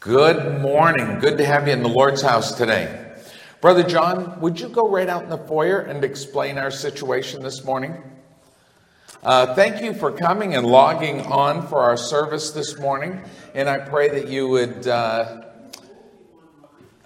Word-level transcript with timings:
Good 0.00 0.62
morning. 0.62 1.18
Good 1.18 1.36
to 1.36 1.44
have 1.44 1.66
you 1.66 1.74
in 1.74 1.82
the 1.82 1.88
Lord's 1.90 2.22
house 2.22 2.54
today. 2.54 3.12
Brother 3.60 3.82
John, 3.82 4.40
would 4.40 4.58
you 4.58 4.70
go 4.70 4.88
right 4.88 5.10
out 5.10 5.24
in 5.24 5.28
the 5.28 5.36
foyer 5.36 5.80
and 5.80 6.02
explain 6.02 6.56
our 6.56 6.70
situation 6.70 7.42
this 7.42 7.66
morning? 7.66 7.94
Uh, 9.22 9.54
thank 9.54 9.82
you 9.82 9.92
for 9.92 10.10
coming 10.10 10.54
and 10.54 10.66
logging 10.66 11.20
on 11.26 11.66
for 11.66 11.80
our 11.80 11.98
service 11.98 12.52
this 12.52 12.78
morning. 12.78 13.20
And 13.52 13.68
I 13.68 13.76
pray 13.76 14.08
that 14.08 14.28
you 14.28 14.48
would 14.48 14.88
uh, 14.88 15.42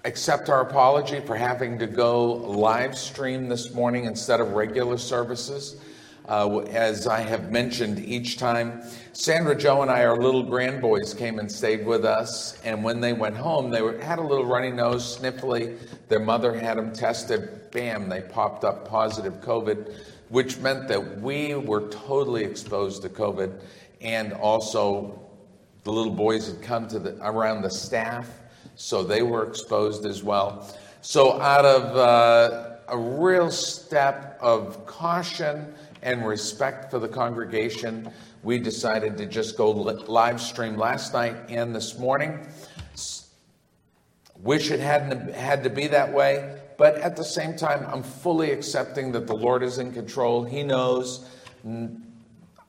accept 0.04 0.48
our 0.48 0.60
apology 0.60 1.18
for 1.18 1.34
having 1.34 1.80
to 1.80 1.88
go 1.88 2.34
live 2.34 2.96
stream 2.96 3.48
this 3.48 3.74
morning 3.74 4.04
instead 4.04 4.40
of 4.40 4.52
regular 4.52 4.98
services. 4.98 5.80
Uh, 6.26 6.60
as 6.70 7.06
I 7.06 7.20
have 7.20 7.50
mentioned 7.50 7.98
each 7.98 8.38
time, 8.38 8.82
Sandra 9.12 9.54
Joe 9.54 9.82
and 9.82 9.90
I, 9.90 10.06
our 10.06 10.16
little 10.16 10.42
grandboys, 10.42 11.12
came 11.12 11.38
and 11.38 11.52
stayed 11.52 11.84
with 11.84 12.06
us. 12.06 12.58
And 12.64 12.82
when 12.82 13.00
they 13.00 13.12
went 13.12 13.36
home, 13.36 13.70
they 13.70 13.82
were, 13.82 13.98
had 13.98 14.18
a 14.18 14.22
little 14.22 14.46
runny 14.46 14.70
nose, 14.70 15.18
sniffly. 15.18 15.78
Their 16.08 16.20
mother 16.20 16.58
had 16.58 16.78
them 16.78 16.94
tested. 16.94 17.70
Bam, 17.72 18.08
they 18.08 18.22
popped 18.22 18.64
up 18.64 18.88
positive 18.88 19.34
COVID, 19.42 19.94
which 20.30 20.56
meant 20.58 20.88
that 20.88 21.20
we 21.20 21.56
were 21.56 21.90
totally 21.90 22.44
exposed 22.44 23.02
to 23.02 23.10
COVID. 23.10 23.60
And 24.00 24.32
also, 24.32 25.20
the 25.82 25.92
little 25.92 26.12
boys 26.12 26.46
had 26.46 26.62
come 26.62 26.88
to 26.88 26.98
the, 26.98 27.18
around 27.20 27.60
the 27.60 27.70
staff, 27.70 28.30
so 28.76 29.02
they 29.02 29.22
were 29.22 29.46
exposed 29.46 30.06
as 30.06 30.22
well. 30.22 30.74
So, 31.02 31.38
out 31.38 31.66
of 31.66 31.96
uh, 31.96 32.76
a 32.88 32.96
real 32.96 33.50
step 33.50 34.38
of 34.40 34.86
caution, 34.86 35.74
and 36.04 36.26
respect 36.26 36.90
for 36.90 37.00
the 37.00 37.08
congregation, 37.08 38.10
we 38.44 38.58
decided 38.58 39.16
to 39.16 39.26
just 39.26 39.56
go 39.56 39.70
live 39.70 40.40
stream 40.40 40.76
last 40.76 41.12
night 41.12 41.34
and 41.48 41.74
this 41.74 41.98
morning. 41.98 42.46
Wish 44.38 44.70
it 44.70 44.80
hadn't 44.80 45.34
had 45.34 45.64
to 45.64 45.70
be 45.70 45.86
that 45.88 46.12
way, 46.12 46.60
but 46.76 46.96
at 46.96 47.16
the 47.16 47.24
same 47.24 47.56
time, 47.56 47.86
I'm 47.90 48.02
fully 48.02 48.52
accepting 48.52 49.12
that 49.12 49.26
the 49.26 49.34
Lord 49.34 49.62
is 49.62 49.78
in 49.78 49.92
control. 49.92 50.44
He 50.44 50.62
knows. 50.62 51.26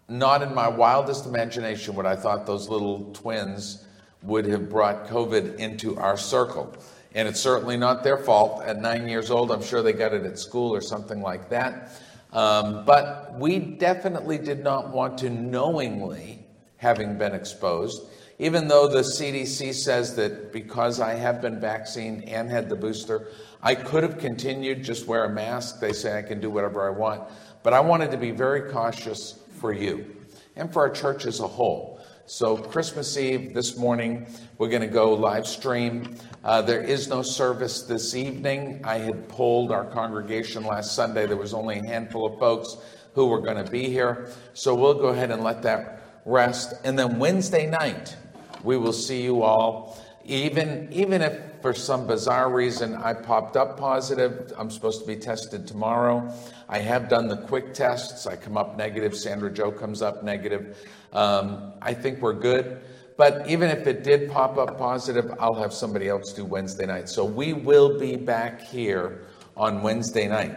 Not 0.08 0.44
in 0.44 0.54
my 0.54 0.68
wildest 0.68 1.26
imagination 1.26 1.96
would 1.96 2.06
I 2.06 2.16
thought 2.16 2.46
those 2.46 2.70
little 2.70 3.12
twins 3.14 3.84
would 4.22 4.46
have 4.46 4.70
brought 4.70 5.08
COVID 5.08 5.58
into 5.58 5.98
our 5.98 6.16
circle. 6.16 6.74
And 7.16 7.28
it's 7.28 7.40
certainly 7.40 7.76
not 7.76 8.04
their 8.04 8.18
fault. 8.18 8.64
At 8.64 8.80
nine 8.80 9.10
years 9.10 9.32
old, 9.32 9.52
I'm 9.52 9.64
sure 9.64 9.82
they 9.82 9.94
got 9.94 10.14
it 10.14 10.26
at 10.26 10.38
school 10.38 10.74
or 10.74 10.82
something 10.82 11.22
like 11.22 11.50
that. 11.50 11.92
Um, 12.36 12.84
but 12.84 13.40
we 13.40 13.60
definitely 13.60 14.38
did 14.38 14.62
not 14.62 14.90
want 14.90 15.18
to 15.20 15.30
knowingly, 15.30 16.46
having 16.76 17.18
been 17.18 17.34
exposed, 17.34 18.02
even 18.40 18.68
though 18.68 18.90
the 18.90 19.00
CDC 19.00 19.74
says 19.74 20.18
that 20.18 20.52
because 20.52 21.00
I 21.00 21.14
have 21.14 21.42
been 21.42 21.62
vaccinated 21.62 22.28
and 22.28 22.50
had 22.50 22.68
the 22.68 22.76
booster, 22.76 23.30
I 23.64 23.74
could 23.74 24.04
have 24.04 24.18
continued, 24.18 24.84
just 24.84 25.08
wear 25.08 25.24
a 25.24 25.30
mask. 25.30 25.80
They 25.80 25.94
say 25.94 26.20
I 26.20 26.24
can 26.24 26.42
do 26.42 26.50
whatever 26.50 26.86
I 26.86 26.90
want. 26.90 27.24
But 27.64 27.72
I 27.72 27.80
wanted 27.80 28.12
to 28.12 28.18
be 28.18 28.32
very 28.32 28.70
cautious 28.70 29.40
for 29.62 29.72
you 29.72 30.18
and 30.58 30.72
for 30.74 30.82
our 30.82 30.90
church 30.90 31.26
as 31.26 31.40
a 31.40 31.48
whole. 31.48 31.95
So, 32.28 32.58
Christmas 32.58 33.16
Eve 33.18 33.54
this 33.54 33.78
morning, 33.78 34.26
we're 34.58 34.70
going 34.70 34.82
to 34.82 34.88
go 34.88 35.14
live 35.14 35.46
stream. 35.46 36.16
Uh, 36.44 36.60
there 36.64 36.82
is 36.82 37.08
no 37.08 37.22
service 37.22 37.84
this 37.84 38.16
evening. 38.16 38.82
I 38.84 38.98
had 38.98 39.30
polled 39.30 39.72
our 39.72 39.86
congregation 39.86 40.64
last 40.64 40.96
Sunday. 40.96 41.28
There 41.28 41.38
was 41.38 41.54
only 41.54 41.78
a 41.78 41.86
handful 41.86 42.26
of 42.26 42.40
folks 42.40 42.78
who 43.14 43.28
were 43.28 43.42
going 43.42 43.64
to 43.64 43.70
be 43.70 43.90
here. 43.92 44.32
So, 44.56 44.74
we'll 44.74 44.96
go 44.96 45.10
ahead 45.10 45.30
and 45.30 45.44
let 45.44 45.62
that 45.62 46.02
rest. 46.26 46.74
And 46.84 46.98
then 46.98 47.20
Wednesday 47.20 47.68
night, 47.68 48.16
we 48.64 48.76
will 48.76 48.94
see 48.94 49.22
you 49.22 49.44
all. 49.44 50.04
Even, 50.26 50.90
even 50.92 51.22
if 51.22 51.55
for 51.66 51.74
some 51.74 52.06
bizarre 52.06 52.52
reason 52.52 52.94
I 52.94 53.16
popped 53.16 53.58
up 53.58 53.76
positive, 53.76 54.54
I'm 54.56 54.70
supposed 54.70 55.02
to 55.02 55.08
be 55.08 55.16
tested 55.16 55.68
tomorrow. 55.68 56.32
I 56.70 56.78
have 56.78 57.10
done 57.10 57.28
the 57.28 57.38
quick 57.38 57.74
tests. 57.74 58.28
I 58.28 58.36
come 58.36 58.56
up 58.56 58.78
negative. 58.78 59.16
Sandra 59.18 59.52
Joe 59.52 59.72
comes 59.72 60.04
up 60.04 60.22
negative. 60.22 60.78
Um, 61.12 61.74
I 61.82 61.96
think 61.96 62.22
we're 62.22 62.36
good. 62.36 62.82
But 63.18 63.50
even 63.50 63.72
if 63.72 63.88
it 63.88 64.04
did 64.04 64.30
pop 64.30 64.60
up 64.60 64.78
positive, 64.78 65.34
I'll 65.40 65.56
have 65.56 65.74
somebody 65.74 66.08
else 66.08 66.34
do 66.34 66.46
Wednesday 66.46 66.86
night. 66.86 67.10
So 67.10 67.26
we 67.26 67.54
will 67.54 67.98
be 67.98 68.16
back 68.16 68.62
here 68.62 69.24
on 69.58 69.82
Wednesday 69.82 70.28
night. 70.28 70.56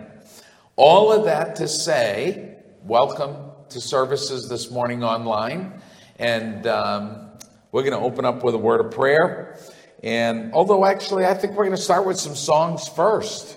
All 0.76 1.10
of 1.10 1.24
that 1.24 1.56
to 1.56 1.68
say, 1.68 2.58
welcome 2.84 3.34
to 3.70 3.80
services 3.80 4.46
this 4.50 4.70
morning 4.70 5.02
online. 5.02 5.80
And 6.18 6.66
um, 6.66 7.30
we're 7.72 7.82
going 7.82 7.98
to 7.98 8.06
open 8.06 8.26
up 8.26 8.44
with 8.44 8.54
a 8.54 8.58
word 8.58 8.84
of 8.84 8.92
prayer. 8.92 9.58
And 10.02 10.52
although 10.52 10.84
actually, 10.84 11.24
I 11.24 11.34
think 11.34 11.54
we're 11.54 11.64
going 11.64 11.76
to 11.76 11.82
start 11.82 12.06
with 12.06 12.18
some 12.18 12.34
songs 12.34 12.88
first. 12.88 13.56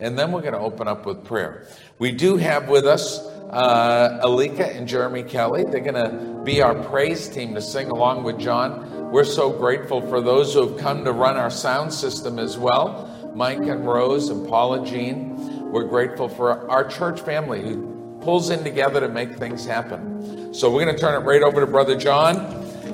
And 0.00 0.18
then 0.18 0.32
we're 0.32 0.40
going 0.40 0.54
to 0.54 0.58
open 0.58 0.88
up 0.88 1.06
with 1.06 1.24
prayer. 1.24 1.66
We 1.98 2.10
do 2.10 2.36
have 2.36 2.68
with 2.68 2.86
us 2.86 3.20
uh, 3.50 4.20
Alika 4.24 4.76
and 4.76 4.88
Jeremy 4.88 5.22
Kelly. 5.22 5.64
They're 5.64 5.80
going 5.80 5.94
to 5.94 6.42
be 6.42 6.62
our 6.62 6.74
praise 6.74 7.28
team 7.28 7.54
to 7.54 7.62
sing 7.62 7.88
along 7.88 8.24
with 8.24 8.38
John. 8.38 9.10
We're 9.12 9.24
so 9.24 9.50
grateful 9.50 10.00
for 10.00 10.20
those 10.20 10.54
who 10.54 10.66
have 10.66 10.78
come 10.78 11.04
to 11.04 11.12
run 11.12 11.36
our 11.36 11.50
sound 11.50 11.92
system 11.92 12.38
as 12.38 12.58
well 12.58 13.08
Mike 13.34 13.60
and 13.60 13.86
Rose 13.86 14.28
and 14.28 14.46
Paula 14.48 14.84
Jean. 14.84 15.70
We're 15.70 15.84
grateful 15.84 16.28
for 16.28 16.68
our 16.70 16.84
church 16.84 17.20
family 17.20 17.62
who 17.62 18.18
pulls 18.20 18.50
in 18.50 18.62
together 18.62 19.00
to 19.00 19.08
make 19.08 19.36
things 19.36 19.64
happen. 19.64 20.52
So 20.52 20.70
we're 20.70 20.84
going 20.84 20.94
to 20.94 21.00
turn 21.00 21.20
it 21.20 21.24
right 21.24 21.42
over 21.42 21.60
to 21.60 21.66
Brother 21.66 21.96
John 21.96 22.36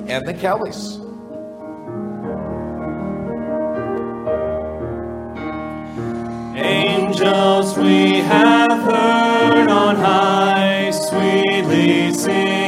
and 0.07 0.25
the 0.25 0.33
Kellys. 0.33 0.99
Angels 7.09 7.75
we 7.75 8.19
have 8.19 8.83
heard 8.83 9.67
on 9.67 9.95
high, 9.95 10.91
sweetly 10.91 12.13
singing 12.13 12.58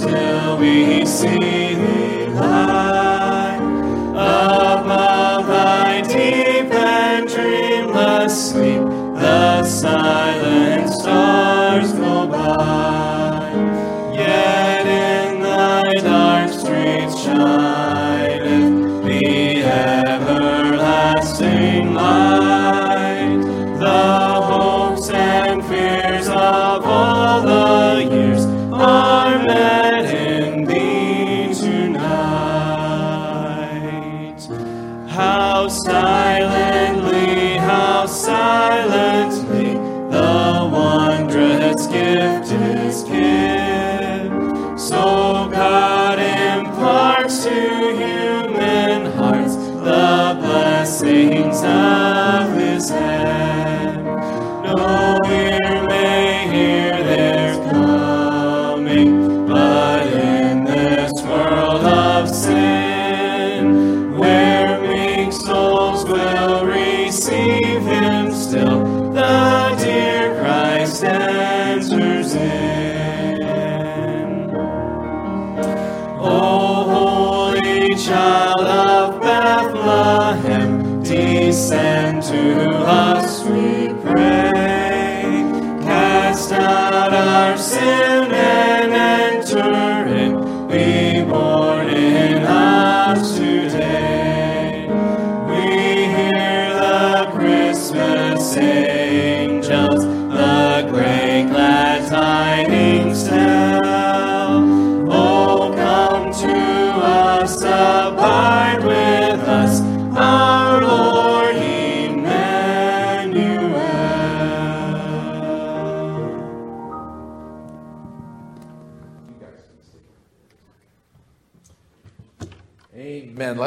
still 0.00 0.56
we 0.56 1.04
see 1.04 1.74
the 1.74 2.30
light. 2.34 2.99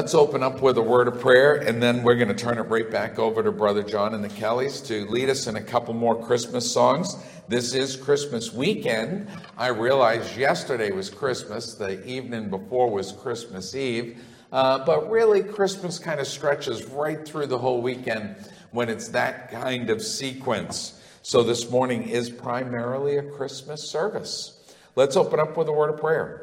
Let's 0.04 0.16
open 0.16 0.44
up 0.44 0.62
with 0.62 0.78
a 0.78 0.82
word 0.82 1.08
of 1.08 1.22
prayer, 1.22 1.56
and 1.56 1.82
then 1.82 2.04
we're 2.04 2.16
going 2.16 2.28
to 2.28 2.34
turn 2.34 2.58
it 2.58 2.64
right 2.64 2.92
back 2.92 3.18
over 3.20 3.42
to 3.42 3.54
Brother 3.54 3.84
John 3.84 4.14
and 4.14 4.22
the 4.22 4.28
Kellys 4.28 4.82
to 4.82 5.06
lead 5.06 5.30
us 5.30 5.48
in 5.48 5.56
a 5.56 5.62
couple 5.62 5.94
more 5.94 6.22
Christmas 6.22 6.70
songs. 6.70 7.16
This 7.48 7.74
is 7.74 7.96
Christmas 7.96 8.52
weekend. 8.52 9.30
I 9.58 9.68
realized 9.68 10.36
yesterday 10.36 10.92
was 10.92 11.10
Christmas, 11.10 11.76
the 11.76 12.06
evening 12.06 12.50
before 12.50 12.90
was 12.92 13.14
Christmas 13.14 13.76
Eve, 13.76 14.22
uh, 14.52 14.84
but 14.84 15.10
really, 15.10 15.42
Christmas 15.42 16.00
kind 16.00 16.20
of 16.20 16.28
stretches 16.28 16.84
right 16.88 17.26
through 17.26 17.48
the 17.48 17.58
whole 17.58 17.82
weekend 17.82 18.36
when 18.72 18.90
it's 18.90 19.08
that 19.08 19.52
kind 19.52 19.90
of 19.90 20.02
sequence. 20.02 21.00
So 21.22 21.44
this 21.44 21.72
morning 21.72 22.10
is 22.10 22.30
primarily 22.30 23.16
a 23.16 23.24
Christmas 23.24 23.90
service. 23.90 24.60
Let's 24.98 25.16
open 25.16 25.40
up 25.40 25.56
with 25.56 25.70
a 25.70 25.72
word 25.72 25.92
of 25.92 26.02
prayer. 26.02 26.43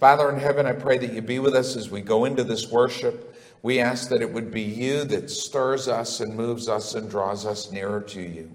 Father 0.00 0.30
in 0.30 0.40
heaven, 0.40 0.64
I 0.64 0.72
pray 0.72 0.96
that 0.96 1.12
you 1.12 1.20
be 1.20 1.40
with 1.40 1.54
us 1.54 1.76
as 1.76 1.90
we 1.90 2.00
go 2.00 2.24
into 2.24 2.42
this 2.42 2.70
worship. 2.70 3.36
We 3.60 3.80
ask 3.80 4.08
that 4.08 4.22
it 4.22 4.32
would 4.32 4.50
be 4.50 4.62
you 4.62 5.04
that 5.04 5.28
stirs 5.28 5.88
us 5.88 6.20
and 6.20 6.34
moves 6.34 6.70
us 6.70 6.94
and 6.94 7.10
draws 7.10 7.44
us 7.44 7.70
nearer 7.70 8.00
to 8.00 8.22
you. 8.22 8.50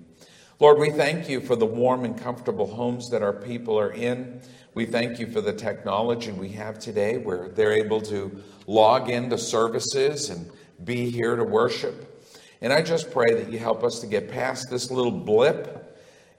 Lord, 0.59 0.79
we 0.79 0.89
thank 0.89 1.29
you 1.29 1.39
for 1.39 1.55
the 1.55 1.67
warm 1.67 2.03
and 2.03 2.19
comfortable 2.19 2.65
homes 2.65 3.11
that 3.11 3.21
our 3.21 3.31
people 3.31 3.77
are 3.79 3.91
in. 3.91 4.41
We 4.73 4.87
thank 4.87 5.19
you 5.19 5.27
for 5.27 5.39
the 5.39 5.53
technology 5.53 6.31
we 6.31 6.49
have 6.53 6.79
today 6.79 7.19
where 7.19 7.49
they're 7.49 7.73
able 7.73 8.01
to 8.01 8.41
log 8.65 9.11
into 9.11 9.37
services 9.37 10.31
and 10.31 10.49
be 10.83 11.11
here 11.11 11.35
to 11.35 11.43
worship. 11.43 12.27
And 12.61 12.73
I 12.73 12.81
just 12.81 13.11
pray 13.11 13.35
that 13.35 13.51
you 13.51 13.59
help 13.59 13.83
us 13.83 13.99
to 13.99 14.07
get 14.07 14.31
past 14.31 14.71
this 14.71 14.89
little 14.89 15.11
blip 15.11 15.84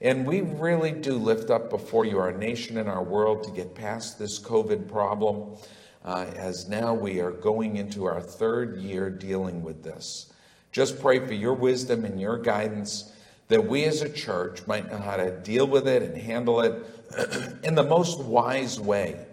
and 0.01 0.25
we 0.25 0.41
really 0.41 0.91
do 0.91 1.13
lift 1.13 1.49
up 1.49 1.69
before 1.69 2.05
you 2.05 2.19
our 2.19 2.31
nation 2.31 2.77
and 2.77 2.87
our 2.87 3.03
world 3.03 3.43
to 3.43 3.51
get 3.51 3.73
past 3.73 4.19
this 4.19 4.39
COVID 4.39 4.87
problem, 4.87 5.55
uh, 6.05 6.27
as 6.35 6.69
now 6.69 6.93
we 6.93 7.19
are 7.19 7.31
going 7.31 7.77
into 7.77 8.05
our 8.05 8.21
third 8.21 8.77
year 8.77 9.09
dealing 9.09 9.63
with 9.63 9.83
this. 9.83 10.31
Just 10.71 11.01
pray 11.01 11.19
for 11.25 11.33
your 11.33 11.53
wisdom 11.53 12.05
and 12.05 12.21
your 12.21 12.37
guidance 12.37 13.11
that 13.47 13.65
we 13.65 13.85
as 13.85 14.01
a 14.01 14.09
church 14.09 14.67
might 14.67 14.91
know 14.91 14.97
how 14.97 15.17
to 15.17 15.31
deal 15.39 15.65
with 15.65 15.87
it 15.87 16.03
and 16.03 16.15
handle 16.15 16.61
it 16.61 16.85
in 17.63 17.73
the 17.73 17.83
most 17.83 18.19
wise 18.19 18.79
way. 18.79 19.25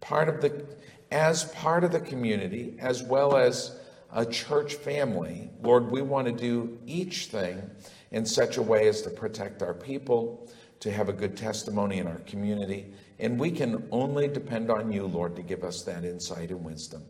Part 0.00 0.28
of 0.28 0.40
the, 0.42 0.66
as 1.10 1.44
part 1.44 1.84
of 1.84 1.92
the 1.92 2.00
community, 2.00 2.74
as 2.78 3.02
well 3.02 3.36
as 3.36 3.78
a 4.12 4.26
church 4.26 4.74
family, 4.74 5.50
Lord, 5.62 5.90
we 5.90 6.02
want 6.02 6.26
to 6.26 6.32
do 6.32 6.78
each 6.86 7.26
thing 7.26 7.70
in 8.10 8.24
such 8.24 8.56
a 8.56 8.62
way 8.62 8.88
as 8.88 9.02
to 9.02 9.10
protect 9.10 9.62
our 9.62 9.74
people, 9.74 10.48
to 10.80 10.90
have 10.92 11.08
a 11.08 11.12
good 11.12 11.36
testimony 11.36 11.98
in 11.98 12.06
our 12.06 12.18
community. 12.20 12.92
And 13.18 13.38
we 13.38 13.50
can 13.50 13.86
only 13.90 14.28
depend 14.28 14.70
on 14.70 14.92
you, 14.92 15.06
Lord, 15.06 15.34
to 15.36 15.42
give 15.42 15.64
us 15.64 15.82
that 15.82 16.04
insight 16.04 16.50
and 16.50 16.64
wisdom. 16.64 17.04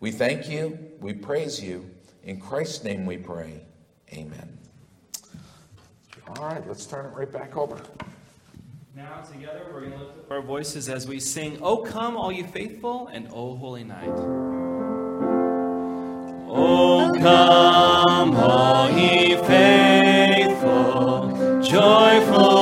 We 0.00 0.10
thank 0.10 0.48
you. 0.48 0.78
We 1.00 1.14
praise 1.14 1.62
you. 1.62 1.90
In 2.24 2.40
Christ's 2.40 2.84
name 2.84 3.06
we 3.06 3.16
pray. 3.16 3.64
Amen. 4.12 4.58
All 6.28 6.44
right, 6.44 6.66
let's 6.66 6.86
turn 6.86 7.06
it 7.06 7.14
right 7.14 7.30
back 7.30 7.56
over. 7.56 7.80
Now, 8.96 9.20
together, 9.20 9.66
we're 9.72 9.80
going 9.80 9.92
to 9.92 9.98
lift 9.98 10.18
up 10.18 10.30
our 10.30 10.40
voices 10.40 10.88
as 10.88 11.06
we 11.06 11.20
sing, 11.20 11.58
O 11.62 11.76
come, 11.78 12.16
all 12.16 12.32
you 12.32 12.44
faithful, 12.44 13.08
and 13.08 13.28
O 13.30 13.54
holy 13.54 13.84
night. 13.84 14.08
O 16.48 17.12
come, 17.18 18.34
all 18.36 18.90
ye 18.90 19.36
faithful, 19.36 19.85
joyful 21.86 22.55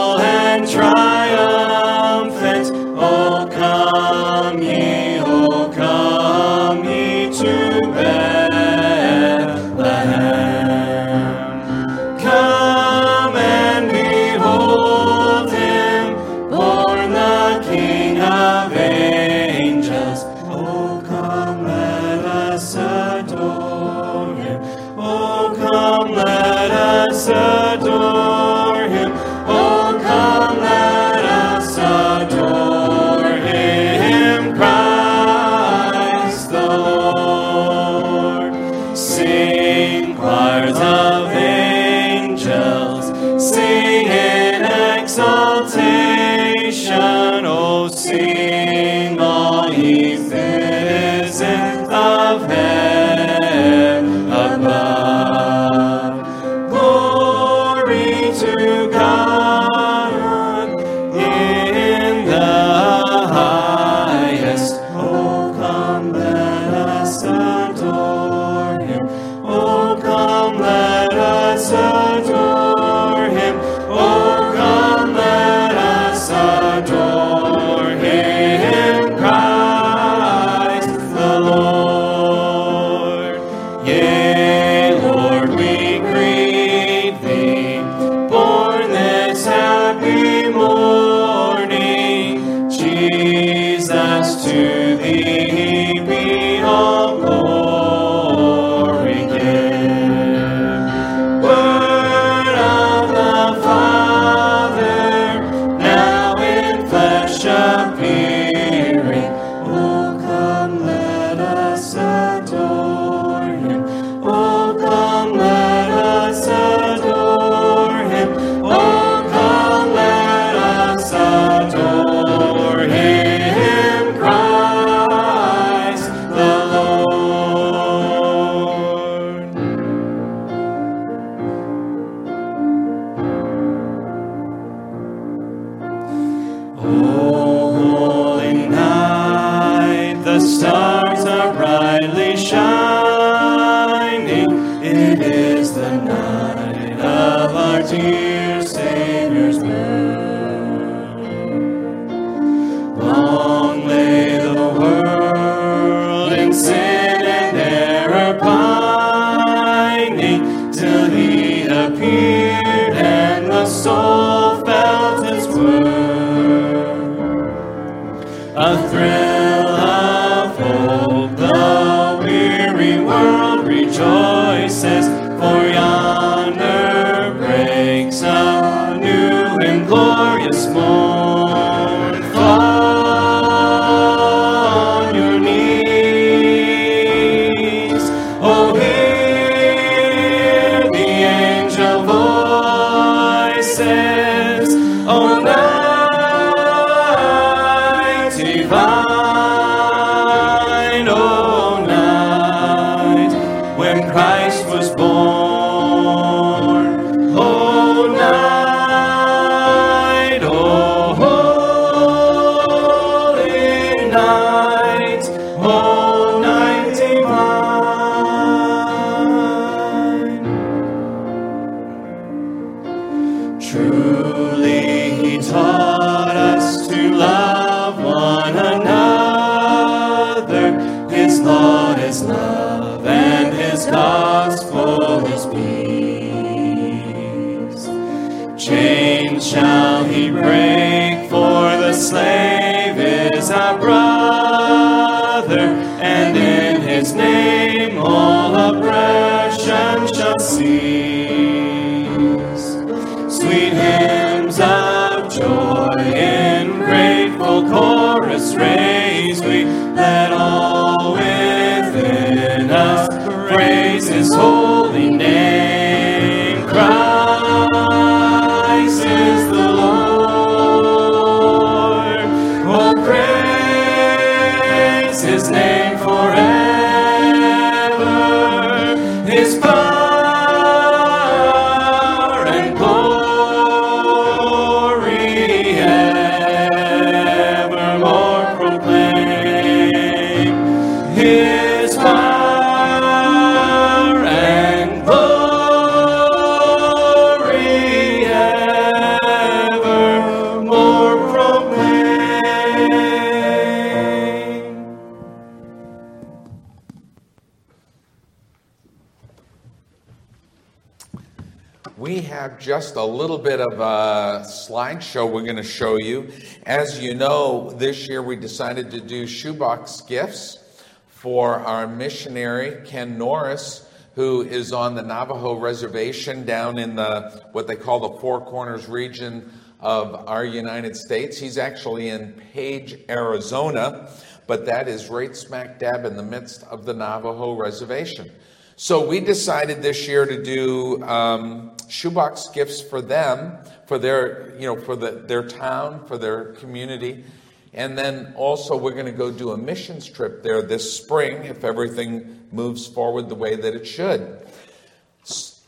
just 312.58 312.96
a 312.96 313.04
little 313.04 313.38
bit 313.38 313.60
of 313.60 313.74
a 313.74 314.44
slideshow 314.44 315.30
we're 315.30 315.44
going 315.44 315.54
to 315.54 315.62
show 315.62 315.96
you. 315.96 316.28
As 316.66 317.00
you 317.00 317.14
know, 317.14 317.70
this 317.70 318.08
year 318.08 318.20
we 318.20 318.34
decided 318.34 318.90
to 318.90 319.00
do 319.00 319.28
shoebox 319.28 320.00
gifts 320.00 320.82
for 321.06 321.60
our 321.60 321.86
missionary, 321.86 322.84
Ken 322.84 323.16
Norris, 323.16 323.88
who 324.16 324.42
is 324.42 324.72
on 324.72 324.96
the 324.96 325.02
Navajo 325.02 325.54
reservation 325.54 326.44
down 326.44 326.80
in 326.80 326.96
the 326.96 327.44
what 327.52 327.68
they 327.68 327.76
call 327.76 328.00
the 328.00 328.18
Four 328.20 328.44
Corners 328.44 328.88
region 328.88 329.52
of 329.78 330.28
our 330.28 330.44
United 330.44 330.96
States. 330.96 331.38
He's 331.38 331.58
actually 331.58 332.08
in 332.08 332.32
Page, 332.52 332.98
Arizona, 333.08 334.08
but 334.48 334.66
that 334.66 334.88
is 334.88 335.10
right 335.10 335.36
smack 335.36 335.78
dab 335.78 336.04
in 336.04 336.16
the 336.16 336.24
midst 336.24 336.64
of 336.64 336.86
the 336.86 336.94
Navajo 336.94 337.52
reservation. 337.54 338.32
So 338.76 339.06
we 339.06 339.20
decided 339.20 339.82
this 339.82 340.08
year 340.08 340.26
to 340.26 340.42
do 340.42 341.00
um, 341.04 341.76
shoebox 341.88 342.48
gifts 342.48 342.80
for 342.80 343.00
them, 343.00 343.56
for 343.86 343.98
their, 343.98 344.56
you 344.58 344.66
know, 344.66 344.80
for 344.80 344.96
the, 344.96 345.12
their 345.12 345.46
town, 345.46 346.04
for 346.06 346.18
their 346.18 346.54
community. 346.54 347.24
And 347.72 347.96
then 347.96 348.34
also 348.36 348.76
we're 348.76 348.94
going 348.94 349.06
to 349.06 349.12
go 349.12 349.30
do 349.30 349.52
a 349.52 349.56
missions 349.56 350.08
trip 350.08 350.42
there 350.42 350.60
this 350.60 350.96
spring 350.96 351.44
if 351.44 351.62
everything 351.62 352.40
moves 352.50 352.86
forward 352.86 353.28
the 353.28 353.36
way 353.36 353.54
that 353.54 353.74
it 353.74 353.86
should. 353.86 354.40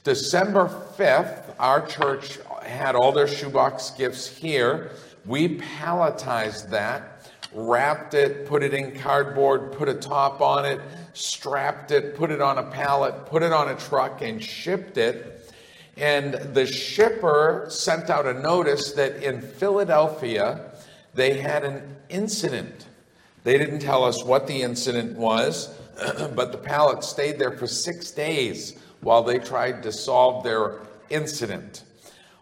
December 0.03 0.69
5th, 0.97 1.55
our 1.61 1.87
church 1.87 2.39
had 2.63 2.97
all 2.97 3.13
their 3.13 3.29
shoebox 3.29 3.91
gifts 3.91 4.27
here. 4.27 4.93
We 5.25 5.59
palletized 5.59 6.71
that, 6.71 7.31
wrapped 7.53 8.15
it, 8.15 8.47
put 8.47 8.63
it 8.63 8.75
in 8.75 8.97
cardboard, 8.99 9.73
put 9.73 9.89
a 9.89 9.95
top 9.95 10.41
on 10.41 10.65
it, 10.65 10.81
strapped 11.16 11.90
it, 11.90 12.14
put 12.14 12.30
it 12.30 12.40
on 12.40 12.58
a 12.58 12.62
pallet, 12.62 13.26
put 13.26 13.42
it 13.42 13.52
on 13.52 13.68
a 13.68 13.75
truck, 13.76 14.23
and 14.23 14.42
shipped 14.42 14.99
it. 14.99 15.52
And 15.96 16.35
the 16.35 16.66
shipper 16.66 17.66
sent 17.70 18.11
out 18.11 18.26
a 18.26 18.35
notice 18.35 18.92
that 18.92 19.23
in 19.23 19.40
Philadelphia 19.40 20.73
they 21.14 21.38
had 21.38 21.64
an 21.64 21.96
incident. 22.11 22.87
They 23.44 23.56
didn't 23.56 23.78
tell 23.78 24.04
us 24.04 24.23
what 24.23 24.46
the 24.46 24.61
incident 24.61 25.16
was, 25.16 25.68
but 26.35 26.52
the 26.52 26.58
pallet 26.58 27.02
stayed 27.02 27.38
there 27.38 27.52
for 27.52 27.66
six 27.66 28.11
days 28.11 28.78
while 29.00 29.23
they 29.23 29.38
tried 29.38 29.82
to 29.85 29.92
solve 29.92 30.44
their 30.44 30.80
incident. 31.08 31.85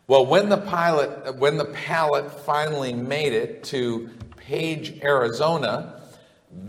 Well, 0.07 0.27
when 0.27 0.49
the 0.49 0.59
pilot, 0.59 1.37
when 1.37 1.57
the 1.57 1.67
pallet 1.67 2.31
finally 2.31 2.93
made 2.93 3.33
it 3.33 3.65
to 3.65 4.11
Page, 4.37 5.01
Arizona, 5.03 5.94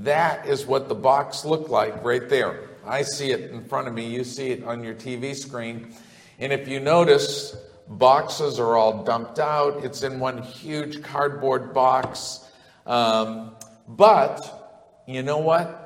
that 0.01 0.47
is 0.47 0.65
what 0.65 0.87
the 0.87 0.95
box 0.95 1.45
looked 1.45 1.69
like 1.69 2.03
right 2.03 2.27
there. 2.29 2.69
I 2.85 3.01
see 3.01 3.31
it 3.31 3.51
in 3.51 3.63
front 3.63 3.87
of 3.87 3.93
me, 3.93 4.05
you 4.05 4.23
see 4.23 4.51
it 4.51 4.63
on 4.63 4.83
your 4.83 4.93
TV 4.93 5.35
screen. 5.35 5.93
And 6.39 6.51
if 6.51 6.67
you 6.67 6.79
notice, 6.79 7.55
boxes 7.87 8.59
are 8.59 8.75
all 8.75 9.03
dumped 9.03 9.39
out. 9.39 9.83
It's 9.83 10.03
in 10.03 10.19
one 10.19 10.41
huge 10.41 11.01
cardboard 11.01 11.73
box. 11.73 12.47
Um, 12.85 13.55
but 13.87 15.03
you 15.07 15.23
know 15.23 15.37
what? 15.37 15.81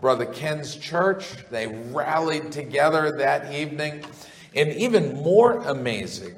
Brother 0.00 0.26
Ken's 0.26 0.74
church, 0.74 1.26
they 1.50 1.68
rallied 1.68 2.50
together 2.50 3.18
that 3.18 3.54
evening. 3.54 4.04
And 4.54 4.72
even 4.72 5.14
more 5.22 5.58
amazing, 5.58 6.34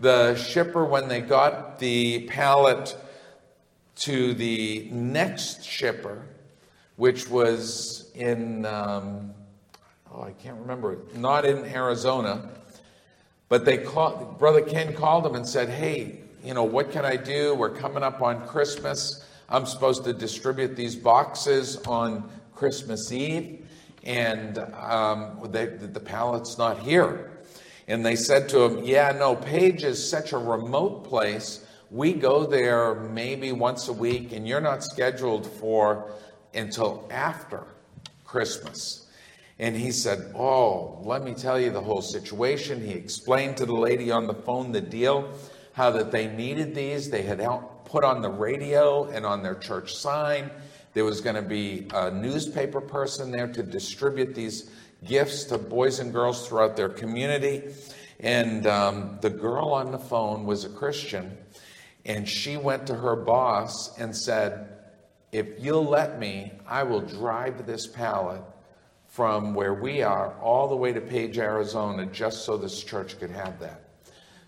the 0.00 0.34
shipper, 0.34 0.84
when 0.84 1.08
they 1.08 1.20
got 1.20 1.78
the 1.78 2.26
pallet 2.26 2.96
to 3.96 4.34
the 4.34 4.88
next 4.90 5.64
shipper, 5.64 6.26
which 6.96 7.28
was 7.28 8.10
in, 8.14 8.64
um, 8.66 9.32
oh, 10.12 10.22
I 10.22 10.32
can't 10.32 10.58
remember, 10.58 10.98
not 11.14 11.44
in 11.44 11.64
Arizona, 11.64 12.48
but 13.48 13.64
they 13.64 13.78
called, 13.78 14.38
Brother 14.38 14.62
Ken 14.62 14.94
called 14.94 15.26
him 15.26 15.34
and 15.34 15.46
said, 15.46 15.68
Hey, 15.68 16.20
you 16.42 16.54
know, 16.54 16.64
what 16.64 16.90
can 16.90 17.04
I 17.04 17.16
do? 17.16 17.54
We're 17.54 17.70
coming 17.70 18.02
up 18.02 18.22
on 18.22 18.46
Christmas. 18.46 19.24
I'm 19.48 19.66
supposed 19.66 20.04
to 20.04 20.12
distribute 20.12 20.74
these 20.74 20.96
boxes 20.96 21.76
on 21.86 22.28
Christmas 22.54 23.12
Eve, 23.12 23.66
and 24.02 24.58
um, 24.58 25.38
they, 25.50 25.66
the 25.66 26.00
pallet's 26.00 26.58
not 26.58 26.78
here. 26.80 27.30
And 27.88 28.04
they 28.04 28.16
said 28.16 28.48
to 28.48 28.62
him, 28.62 28.84
Yeah, 28.84 29.12
no, 29.12 29.36
Page 29.36 29.84
is 29.84 30.08
such 30.08 30.32
a 30.32 30.38
remote 30.38 31.04
place. 31.04 31.64
We 31.90 32.14
go 32.14 32.44
there 32.46 32.94
maybe 32.94 33.52
once 33.52 33.86
a 33.86 33.92
week, 33.92 34.32
and 34.32 34.48
you're 34.48 34.60
not 34.60 34.82
scheduled 34.82 35.46
for 35.46 36.10
until 36.56 37.06
after 37.10 37.64
Christmas. 38.24 39.06
And 39.58 39.76
he 39.76 39.92
said, 39.92 40.32
Oh, 40.34 41.00
let 41.02 41.22
me 41.22 41.34
tell 41.34 41.60
you 41.60 41.70
the 41.70 41.80
whole 41.80 42.02
situation. 42.02 42.80
He 42.80 42.92
explained 42.92 43.56
to 43.58 43.66
the 43.66 43.74
lady 43.74 44.10
on 44.10 44.26
the 44.26 44.34
phone 44.34 44.72
the 44.72 44.80
deal, 44.80 45.32
how 45.72 45.90
that 45.90 46.10
they 46.10 46.26
needed 46.26 46.74
these. 46.74 47.10
They 47.10 47.22
had 47.22 47.40
put 47.84 48.04
on 48.04 48.20
the 48.20 48.30
radio 48.30 49.04
and 49.04 49.24
on 49.24 49.42
their 49.42 49.54
church 49.54 49.94
sign 49.94 50.50
there 50.96 51.04
was 51.04 51.20
going 51.20 51.36
to 51.36 51.42
be 51.42 51.86
a 51.92 52.10
newspaper 52.10 52.80
person 52.80 53.30
there 53.30 53.46
to 53.48 53.62
distribute 53.62 54.34
these 54.34 54.70
gifts 55.04 55.44
to 55.44 55.58
boys 55.58 55.98
and 55.98 56.10
girls 56.10 56.48
throughout 56.48 56.74
their 56.74 56.88
community. 56.88 57.64
And 58.18 58.66
um, 58.66 59.18
the 59.20 59.28
girl 59.28 59.74
on 59.74 59.92
the 59.92 59.98
phone 59.98 60.46
was 60.46 60.64
a 60.64 60.70
Christian, 60.70 61.36
and 62.06 62.26
she 62.26 62.56
went 62.56 62.86
to 62.86 62.94
her 62.94 63.14
boss 63.14 63.94
and 63.98 64.16
said, 64.16 64.75
If 65.36 65.62
you'll 65.62 65.84
let 65.84 66.18
me, 66.18 66.50
I 66.66 66.82
will 66.82 67.02
drive 67.02 67.66
this 67.66 67.86
pallet 67.86 68.40
from 69.06 69.52
where 69.52 69.74
we 69.74 70.00
are 70.00 70.32
all 70.40 70.66
the 70.66 70.76
way 70.76 70.94
to 70.94 71.00
Page, 71.02 71.36
Arizona, 71.36 72.06
just 72.06 72.46
so 72.46 72.56
this 72.56 72.82
church 72.82 73.20
could 73.20 73.28
have 73.28 73.60
that. 73.60 73.82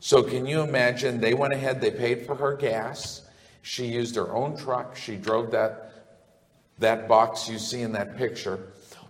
So, 0.01 0.22
can 0.22 0.46
you 0.46 0.62
imagine? 0.62 1.20
They 1.20 1.35
went 1.35 1.53
ahead, 1.53 1.83
they 1.83 1.90
paid 1.90 2.24
for 2.24 2.35
her 2.37 2.57
gas. 2.57 3.20
She 3.61 3.85
used 3.85 4.16
her 4.16 4.35
own 4.35 4.57
truck. 4.57 4.96
She 4.96 5.16
drove 5.16 5.51
that 5.51 5.92
that 6.79 7.07
box 7.07 7.51
you 7.51 7.59
see 7.59 7.83
in 7.83 7.92
that 7.92 8.16
picture, 8.16 8.59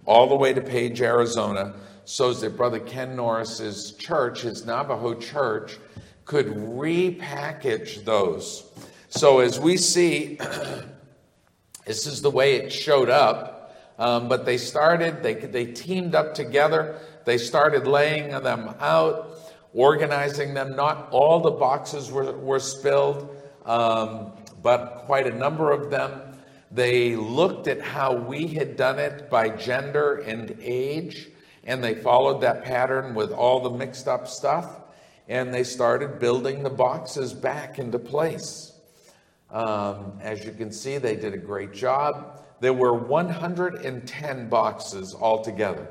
all 0.05 0.29
the 0.29 0.35
way 0.35 0.53
to 0.53 0.61
Page, 0.61 1.01
Arizona, 1.01 1.77
so 2.05 2.33
that 2.33 2.57
Brother 2.57 2.81
Ken 2.81 3.14
Norris's 3.14 3.93
church, 3.93 4.41
his 4.41 4.67
Navajo 4.67 5.14
church, 5.14 5.79
could 6.25 6.49
repackage 6.49 8.05
those. 8.05 8.64
So 9.11 9.38
as 9.38 9.61
we 9.61 9.77
see, 9.77 10.41
this 11.88 12.07
is 12.07 12.20
the 12.20 12.31
way 12.31 12.57
it 12.57 12.70
showed 12.70 13.09
up. 13.09 13.74
Um, 13.98 14.29
but 14.29 14.44
they 14.44 14.59
started, 14.59 15.22
they, 15.22 15.35
they 15.35 15.66
teamed 15.66 16.14
up 16.14 16.35
together. 16.35 17.01
They 17.24 17.38
started 17.38 17.87
laying 17.87 18.31
them 18.31 18.74
out, 18.79 19.40
organizing 19.72 20.55
them. 20.55 20.77
Not 20.77 21.09
all 21.11 21.40
the 21.40 21.51
boxes 21.51 22.12
were, 22.12 22.33
were 22.33 22.61
spilled, 22.61 23.35
um, 23.64 24.33
but 24.62 25.03
quite 25.07 25.27
a 25.27 25.35
number 25.35 25.72
of 25.72 25.90
them. 25.90 26.20
They 26.70 27.16
looked 27.16 27.66
at 27.66 27.81
how 27.81 28.14
we 28.14 28.46
had 28.46 28.77
done 28.77 28.98
it 28.98 29.31
by 29.31 29.48
gender 29.48 30.16
and 30.16 30.57
age, 30.61 31.29
and 31.64 31.83
they 31.83 31.94
followed 31.94 32.42
that 32.42 32.64
pattern 32.64 33.14
with 33.14 33.33
all 33.33 33.61
the 33.61 33.70
mixed 33.70 34.07
up 34.07 34.29
stuff, 34.29 34.79
and 35.27 35.53
they 35.53 35.64
started 35.64 36.20
building 36.20 36.62
the 36.62 36.70
boxes 36.70 37.33
back 37.33 37.79
into 37.79 37.98
place. 37.98 38.78
Um, 39.51 40.19
as 40.21 40.45
you 40.45 40.53
can 40.53 40.71
see, 40.71 40.99
they 40.99 41.17
did 41.17 41.35
a 41.35 41.39
great 41.39 41.73
job. 41.73 42.43
There 42.61 42.75
were 42.75 42.93
110 42.93 44.49
boxes 44.49 45.15
altogether. 45.15 45.89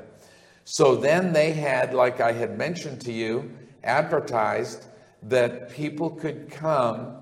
So 0.64 0.94
then 0.94 1.32
they 1.32 1.52
had, 1.52 1.94
like 1.94 2.20
I 2.20 2.32
had 2.32 2.58
mentioned 2.58 3.00
to 3.02 3.12
you, 3.12 3.50
advertised 3.84 4.84
that 5.22 5.70
people 5.70 6.10
could 6.10 6.50
come 6.50 7.16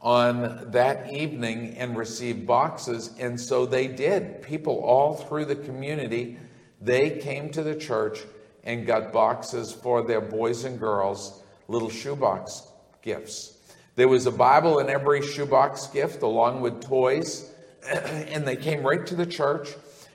on 0.00 0.70
that 0.70 1.12
evening 1.12 1.76
and 1.76 1.96
receive 1.96 2.46
boxes. 2.46 3.10
And 3.18 3.40
so 3.40 3.66
they 3.66 3.88
did. 3.88 4.42
People 4.42 4.78
all 4.80 5.14
through 5.14 5.46
the 5.46 5.56
community, 5.56 6.38
they 6.80 7.18
came 7.18 7.50
to 7.50 7.62
the 7.62 7.74
church 7.74 8.20
and 8.64 8.86
got 8.86 9.12
boxes 9.12 9.72
for 9.72 10.02
their 10.02 10.20
boys 10.20 10.64
and 10.64 10.78
girls, 10.78 11.42
little 11.68 11.90
shoebox 11.90 12.68
gifts. 13.02 13.51
There 13.94 14.08
was 14.08 14.26
a 14.26 14.32
Bible 14.32 14.78
in 14.78 14.88
every 14.88 15.22
shoebox 15.22 15.86
gift 15.88 16.22
along 16.22 16.60
with 16.60 16.80
toys. 16.80 17.50
and 17.90 18.46
they 18.46 18.56
came 18.56 18.82
right 18.82 19.04
to 19.06 19.14
the 19.14 19.26
church. 19.26 19.70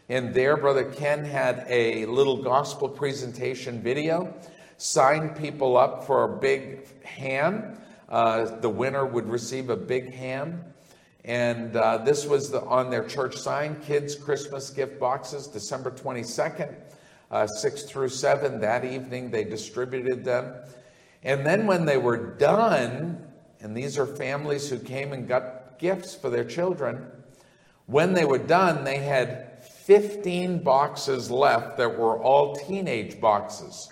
And 0.09 0.33
there, 0.33 0.55
Brother 0.55 0.85
Ken 0.85 1.25
had 1.25 1.65
a 1.67 2.05
little 2.05 2.41
gospel 2.41 2.87
presentation 2.87 3.81
video, 3.81 4.33
signed 4.77 5.35
people 5.35 5.77
up 5.77 6.05
for 6.05 6.23
a 6.23 6.39
big 6.39 7.03
ham 7.03 7.77
uh, 8.09 8.59
the 8.59 8.69
winner 8.69 9.05
would 9.05 9.27
receive 9.27 9.69
a 9.69 9.75
big 9.75 10.13
ham. 10.13 10.63
And 11.25 11.75
uh, 11.75 11.99
this 11.99 12.25
was 12.25 12.51
the, 12.51 12.61
on 12.63 12.89
their 12.89 13.03
church 13.03 13.35
sign 13.35 13.81
kids' 13.81 14.15
Christmas 14.15 14.69
gift 14.69 14.99
boxes, 14.99 15.47
December 15.47 15.91
22nd, 15.91 16.73
uh, 17.31 17.47
6 17.47 17.83
through 17.83 18.09
7. 18.09 18.61
That 18.61 18.85
evening, 18.85 19.29
they 19.29 19.43
distributed 19.43 20.23
them. 20.23 20.53
And 21.23 21.45
then 21.45 21.67
when 21.67 21.85
they 21.85 21.97
were 21.97 22.37
done, 22.37 23.26
and 23.59 23.75
these 23.75 23.97
are 23.97 24.05
families 24.05 24.69
who 24.69 24.79
came 24.79 25.13
and 25.13 25.27
got 25.27 25.79
gifts 25.79 26.15
for 26.15 26.29
their 26.29 26.45
children, 26.45 27.05
when 27.85 28.13
they 28.13 28.25
were 28.25 28.37
done, 28.37 28.83
they 28.83 28.97
had 28.97 29.63
15 29.85 30.63
boxes 30.63 31.31
left 31.31 31.77
that 31.77 31.97
were 31.97 32.21
all 32.21 32.55
teenage 32.55 33.19
boxes. 33.21 33.91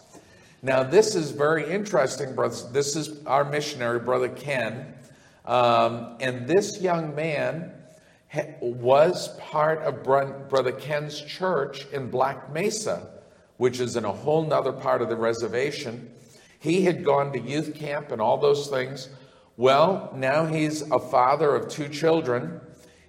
Now, 0.62 0.84
this 0.84 1.16
is 1.16 1.32
very 1.32 1.70
interesting, 1.72 2.36
brothers. 2.36 2.70
This 2.72 2.96
is 2.96 3.26
our 3.26 3.46
missionary, 3.46 4.00
Brother 4.00 4.30
Ken. 4.30 4.94
Um, 5.46 6.18
and 6.20 6.48
this 6.48 6.82
young 6.82 7.16
man 7.16 7.72
ha- 8.34 8.56
was 8.60 9.30
part 9.38 9.80
of 9.84 10.04
Brother 10.04 10.72
Ken's 10.72 11.22
church 11.22 11.86
in 11.94 12.10
Black 12.10 12.52
Mesa, 12.52 13.08
which 13.58 13.80
is 13.80 13.96
in 13.96 14.06
a 14.06 14.12
whole 14.12 14.44
nother 14.44 14.74
part 14.74 15.02
of 15.02 15.10
the 15.10 15.16
reservation. 15.16 16.12
He 16.60 16.84
had 16.84 17.06
gone 17.06 17.32
to 17.34 17.40
youth 17.40 17.76
camp 17.76 18.12
and 18.12 18.20
all 18.20 18.38
those 18.38 18.68
things. 18.68 19.10
Well, 19.58 20.12
now 20.16 20.46
he's 20.46 20.82
a 20.92 21.00
father 21.00 21.56
of 21.56 21.70
two 21.70 21.90
children. 21.90 22.60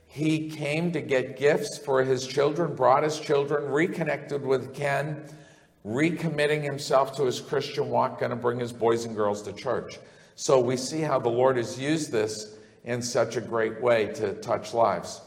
He 0.07 0.49
came 0.51 0.93
to 0.93 1.01
get 1.01 1.37
gifts 1.37 1.77
for 1.77 2.05
his 2.05 2.27
children, 2.27 2.75
brought 2.75 3.03
his 3.03 3.19
children, 3.19 3.71
reconnected 3.71 4.45
with 4.45 4.75
Ken 4.75 5.29
recommitting 5.87 6.63
himself 6.63 7.17
to 7.17 7.25
his 7.25 7.41
Christian 7.41 7.89
walk, 7.89 8.19
going 8.19 8.31
to 8.31 8.37
bring 8.37 8.59
his 8.59 8.73
boys 8.73 9.05
and 9.05 9.15
girls 9.15 9.43
to 9.43 9.53
church. 9.53 9.99
So 10.35 10.59
we 10.61 10.77
see 10.77 11.01
how 11.01 11.21
the 11.21 11.29
Lord 11.29 11.57
has 11.57 11.79
used 11.79 12.11
this 12.11 12.57
in 12.85 13.01
such 13.01 13.37
a 13.37 13.41
great 13.41 13.81
way 13.81 14.07
to 14.15 14.35
touch 14.35 14.75
lives. 14.75 15.21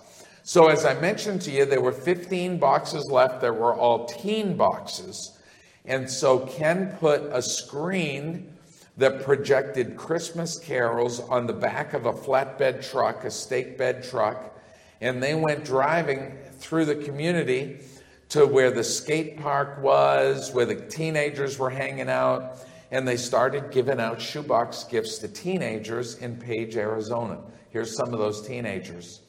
So, 0.44 0.68
as 0.68 0.86
I 0.86 1.00
mentioned 1.00 1.42
to 1.44 1.52
you, 1.52 1.66
there 1.66 1.82
were 1.82 1.92
15 1.92 2.58
boxes 2.58 3.10
left 3.10 3.42
that 3.42 3.56
were 3.56 3.74
all 3.74 4.06
teen 4.06 4.58
boxes. 4.58 5.38
And 5.86 6.10
so 6.10 6.40
Ken 6.40 6.96
put 7.00 7.22
a 7.32 7.42
screen 7.42 8.54
that 9.00 9.24
projected 9.24 9.96
Christmas 9.96 10.60
carols 10.60 11.22
on 11.22 11.48
the 11.48 11.54
back 11.54 11.94
of 11.94 12.06
a 12.06 12.12
flatbed 12.12 12.88
truck, 12.88 13.24
a 13.24 13.32
stake 13.32 13.78
bed 13.78 14.04
truck, 14.04 14.60
and 15.00 15.24
they 15.24 15.34
went 15.34 15.64
driving 15.64 16.38
through 16.58 16.84
the 16.84 16.96
community 16.96 17.80
to 18.28 18.46
where 18.46 18.72
the 18.72 18.84
skate 18.84 19.40
park 19.40 19.82
was, 19.82 20.52
where 20.52 20.66
the 20.66 20.76
teenagers 20.76 21.58
were 21.58 21.70
hanging 21.70 22.10
out, 22.10 22.58
and 22.92 23.08
they 23.08 23.16
started 23.16 23.72
giving 23.72 24.02
out 24.02 24.22
shoebox 24.22 24.84
gifts 24.84 25.18
to 25.20 25.30
teenagers 25.30 26.16
in 26.18 26.36
Page, 26.36 26.76
Arizona. 26.76 27.40
Here's 27.70 27.96
some 27.96 28.14
of 28.14 28.20
those 28.20 28.46
teenagers. 28.46 29.22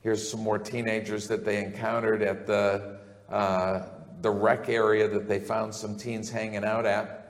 Here's 0.00 0.26
some 0.26 0.40
more 0.40 0.60
teenagers 0.60 1.26
that 1.26 1.44
they 1.44 1.58
encountered 1.58 2.22
at 2.22 2.46
the, 2.46 3.00
uh, 3.28 3.82
the 4.20 4.30
rec 4.30 4.68
area 4.68 5.08
that 5.08 5.26
they 5.26 5.40
found 5.40 5.74
some 5.74 5.96
teens 5.96 6.30
hanging 6.30 6.64
out 6.64 6.86
at. 6.86 7.21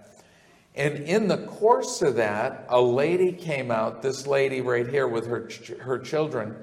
And 0.75 1.01
in 1.01 1.29
the 1.29 1.39
course 1.47 2.01
of 2.01 2.17
that, 2.17 2.65
a 2.69 2.81
lady 2.81 3.33
came 3.33 3.71
out, 3.71 4.01
this 4.01 4.27
lady 4.27 4.61
right 4.63 4.89
here 4.89 5.07
with 5.07 5.27
her, 5.27 5.49
her 5.81 5.99
children, 5.99 6.57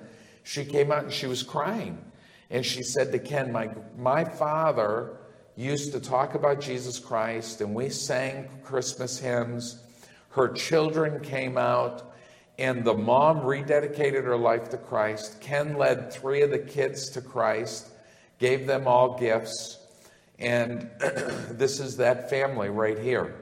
she 0.43 0.65
came 0.65 0.91
out 0.91 1.03
and 1.03 1.13
she 1.13 1.27
was 1.27 1.43
crying. 1.43 2.03
And 2.49 2.65
she 2.65 2.81
said 2.81 3.11
to 3.11 3.19
Ken, 3.19 3.51
my, 3.51 3.69
my 3.97 4.23
father 4.23 5.17
used 5.55 5.91
to 5.91 5.99
talk 5.99 6.33
about 6.33 6.59
Jesus 6.59 6.97
Christ, 6.97 7.61
and 7.61 7.75
we 7.75 7.89
sang 7.89 8.49
Christmas 8.63 9.19
hymns. 9.19 9.83
Her 10.29 10.47
children 10.47 11.19
came 11.19 11.57
out, 11.57 12.15
and 12.57 12.83
the 12.83 12.93
mom 12.93 13.41
rededicated 13.41 14.23
her 14.23 14.37
life 14.37 14.69
to 14.69 14.77
Christ. 14.77 15.39
Ken 15.41 15.77
led 15.77 16.11
three 16.11 16.41
of 16.41 16.49
the 16.49 16.59
kids 16.59 17.09
to 17.09 17.21
Christ, 17.21 17.89
gave 18.39 18.65
them 18.65 18.87
all 18.87 19.19
gifts, 19.19 19.77
and 20.39 20.89
this 21.51 21.79
is 21.79 21.97
that 21.97 22.29
family 22.29 22.69
right 22.69 22.97
here. 22.97 23.38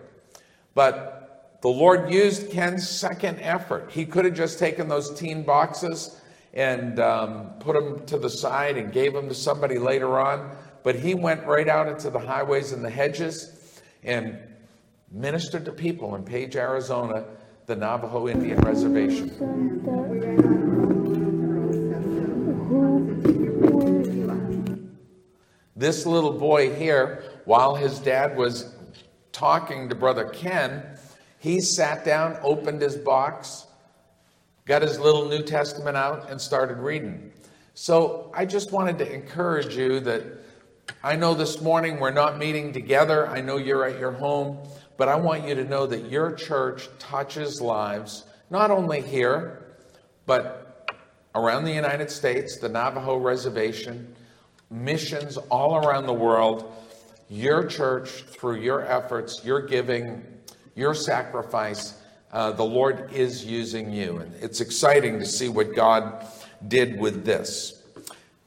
But 0.78 1.58
the 1.62 1.70
Lord 1.70 2.12
used 2.12 2.52
Ken's 2.52 2.88
second 2.88 3.40
effort. 3.40 3.90
He 3.92 4.06
could 4.06 4.26
have 4.26 4.36
just 4.36 4.60
taken 4.60 4.88
those 4.88 5.12
teen 5.20 5.42
boxes 5.42 6.22
and 6.54 7.00
um, 7.00 7.50
put 7.60 7.74
them 7.74 8.06
to 8.06 8.20
the 8.20 8.30
side 8.30 8.78
and 8.78 8.94
gave 8.94 9.12
them 9.12 9.28
to 9.28 9.34
somebody 9.34 9.80
later 9.80 10.20
on, 10.20 10.56
but 10.84 10.94
he 10.94 11.16
went 11.16 11.44
right 11.48 11.68
out 11.68 11.88
into 11.88 12.12
the 12.12 12.20
highways 12.20 12.74
and 12.74 12.86
the 12.86 12.92
hedges 12.92 13.82
and 14.04 14.38
ministered 15.12 15.66
to 15.66 15.72
people 15.72 16.14
in 16.14 16.24
Page, 16.24 16.56
Arizona 16.56 17.26
the 17.66 17.76
Navajo 17.76 18.28
Indian 18.28 18.60
Reservation. 18.60 19.30
This 25.76 26.06
little 26.06 26.34
boy 26.34 26.76
here, 26.76 27.24
while 27.46 27.74
his 27.74 27.98
dad 27.98 28.38
was 28.38 28.77
talking 29.32 29.90
to 29.90 29.96
Brother 29.96 30.26
Ken, 30.30 30.84
he 31.40 31.60
sat 31.62 32.04
down, 32.04 32.38
opened 32.42 32.82
his 32.82 32.96
box, 32.96 33.68
got 34.66 34.82
his 34.82 35.00
little 35.00 35.28
New 35.28 35.44
Testament 35.44 35.96
out, 35.96 36.30
and 36.30 36.40
started 36.40 36.78
reading. 36.78 37.32
So 37.74 38.32
I 38.34 38.46
just 38.46 38.72
wanted 38.72 38.98
to 39.00 39.14
encourage 39.14 39.76
you 39.76 40.00
that 40.02 40.24
I 41.04 41.16
know 41.16 41.34
this 41.34 41.62
morning 41.62 42.00
we're 42.00 42.12
not 42.12 42.38
meeting 42.38 42.74
together. 42.74 43.28
I 43.28 43.42
know 43.42 43.58
you're 43.58 43.86
at 43.86 44.00
your 44.00 44.12
home. 44.14 44.58
But 44.98 45.10
I 45.10 45.16
want 45.16 45.48
you 45.48 45.54
to 45.56 45.64
know 45.64 45.86
that 45.86 46.10
your 46.10 46.34
church 46.34 46.90
touches 46.98 47.62
lives, 47.62 48.26
not 48.50 48.72
only 48.72 49.02
here, 49.02 49.76
but 50.26 50.92
around 51.36 51.66
the 51.66 51.72
United 51.72 52.10
States, 52.10 52.58
the 52.60 52.68
Navajo 52.68 53.16
Reservation, 53.18 54.16
missions 54.72 55.38
all 55.38 55.76
around 55.76 56.08
the 56.08 56.14
world. 56.14 56.74
Your 57.30 57.66
church, 57.66 58.24
through 58.24 58.62
your 58.62 58.86
efforts, 58.86 59.44
your 59.44 59.62
giving, 59.62 60.26
your 60.76 60.94
sacrifice, 60.94 62.02
uh, 62.32 62.52
the 62.52 62.64
Lord 62.64 63.12
is 63.12 63.44
using 63.44 63.92
you. 63.92 64.18
And 64.18 64.34
it's 64.36 64.62
exciting 64.62 65.20
to 65.20 65.26
see 65.26 65.50
what 65.50 65.76
God 65.76 66.26
did 66.68 67.00
with 67.00 67.26
this. 67.26 67.84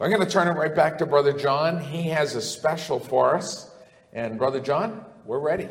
I'm 0.00 0.10
going 0.10 0.24
to 0.24 0.30
turn 0.30 0.48
it 0.48 0.58
right 0.58 0.74
back 0.74 0.96
to 0.98 1.06
Brother 1.06 1.34
John. 1.34 1.78
He 1.78 2.08
has 2.08 2.34
a 2.34 2.40
special 2.40 2.98
for 2.98 3.36
us. 3.36 3.70
And 4.14 4.38
Brother 4.38 4.60
John, 4.60 5.04
we're 5.26 5.40
ready. 5.40 5.68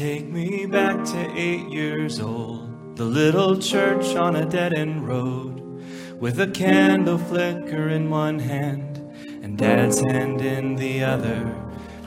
Take 0.00 0.30
me 0.30 0.64
back 0.64 1.04
to 1.04 1.30
eight 1.36 1.68
years 1.68 2.20
old, 2.20 2.96
the 2.96 3.04
little 3.04 3.58
church 3.58 4.16
on 4.16 4.34
a 4.34 4.46
dead 4.46 4.72
end 4.72 5.06
road, 5.06 5.60
with 6.18 6.40
a 6.40 6.46
candle 6.46 7.18
flicker 7.18 7.90
in 7.90 8.08
one 8.08 8.38
hand 8.38 8.96
and 9.42 9.58
dad's 9.58 10.00
hand 10.00 10.40
in 10.40 10.76
the 10.76 11.04
other. 11.04 11.54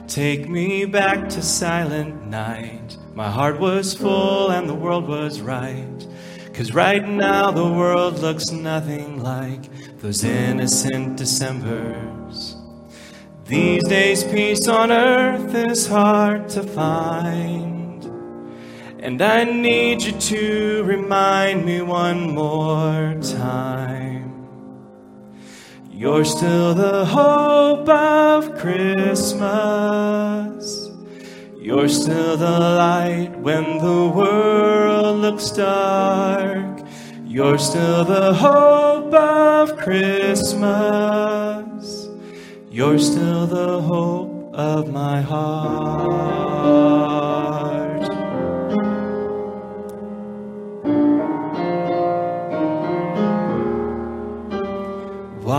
Take 0.08 0.50
me 0.50 0.86
back 0.86 1.30
to 1.30 1.44
silent 1.44 2.26
night. 2.26 2.98
My 3.14 3.30
heart 3.30 3.60
was 3.60 3.94
full 3.94 4.50
and 4.50 4.68
the 4.68 4.74
world 4.74 5.08
was 5.08 5.40
right. 5.40 6.08
Cause 6.52 6.74
right 6.74 7.08
now 7.08 7.52
the 7.52 7.72
world 7.72 8.18
looks 8.18 8.50
nothing 8.50 9.22
like 9.22 9.70
those 10.00 10.24
innocent 10.24 11.20
Decembers. 11.20 12.56
These 13.46 13.84
days, 13.84 14.24
peace 14.24 14.68
on 14.68 14.92
earth 14.92 15.54
is 15.54 15.86
hard 15.86 16.50
to 16.50 16.64
find. 16.64 17.73
And 19.04 19.22
I 19.22 19.44
need 19.44 20.02
you 20.02 20.14
to 20.14 20.84
remind 20.86 21.66
me 21.66 21.82
one 21.82 22.34
more 22.34 23.16
time. 23.22 24.48
You're 25.92 26.24
still 26.24 26.74
the 26.74 27.04
hope 27.04 27.90
of 27.90 28.58
Christmas. 28.58 29.44
You're 31.60 31.90
still 31.90 32.38
the 32.38 32.60
light 32.60 33.38
when 33.40 33.80
the 33.80 34.08
world 34.08 35.18
looks 35.20 35.52
dark. 35.52 36.80
You're 37.26 37.58
still 37.58 38.06
the 38.06 38.34
hope 38.34 39.14
of 39.14 39.76
Christmas. 39.80 40.48
You're 42.72 43.00
still 43.00 43.48
the 43.48 43.82
hope 43.82 44.56
of 44.56 44.94
my 44.94 45.20
heart. 45.20 46.33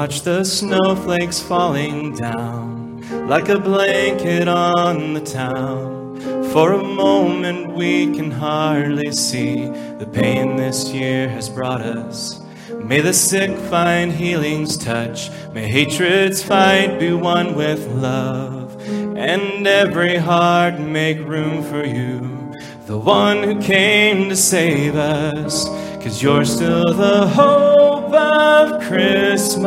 Watch 0.05 0.21
the 0.21 0.45
snowflakes 0.45 1.41
falling 1.41 2.15
down 2.15 3.27
like 3.27 3.49
a 3.49 3.59
blanket 3.59 4.49
on 4.49 5.15
the 5.15 5.21
town. 5.23 6.21
For 6.53 6.75
a 6.75 6.85
moment 6.85 7.73
we 7.73 8.15
can 8.15 8.31
hardly 8.31 9.13
see 9.13 9.65
the 9.65 10.07
pain 10.07 10.57
this 10.57 10.93
year 10.93 11.27
has 11.31 11.49
brought 11.49 11.81
us. 11.81 12.39
May 12.71 13.01
the 13.01 13.15
sick 13.15 13.57
find 13.71 14.13
healing's 14.13 14.77
touch. 14.77 15.31
May 15.55 15.69
hatred's 15.69 16.43
fight 16.43 17.01
be 17.01 17.15
won 17.15 17.55
with 17.55 17.87
love. 17.95 18.79
And 19.17 19.67
every 19.67 20.19
heart 20.19 20.79
make 20.79 21.17
room 21.21 21.63
for 21.63 21.83
you, 21.83 22.53
the 22.85 22.99
one 22.99 23.43
who 23.43 23.59
came 23.59 24.29
to 24.29 24.37
save 24.37 24.97
us. 24.97 25.65
Cause 26.05 26.23
you're 26.23 26.45
still 26.45 26.93
the 26.93 27.27
hope 27.27 27.74
of 28.17 28.81
Christmas. 28.83 29.65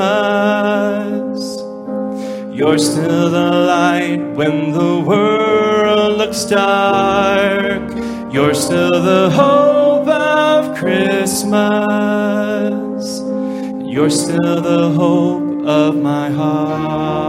You're 2.57 2.79
still 2.79 3.29
the 3.29 3.51
light 3.67 4.21
when 4.35 4.71
the 4.71 4.99
world 4.99 6.17
looks 6.17 6.45
dark. 6.45 7.91
You're 8.33 8.55
still 8.55 9.01
the 9.03 9.29
hope 9.29 10.07
of 10.07 10.75
Christmas. 10.77 11.57
You're 13.85 14.09
still 14.09 14.61
the 14.61 14.89
hope 14.89 15.65
of 15.65 15.95
my 15.95 16.29
heart. 16.29 17.27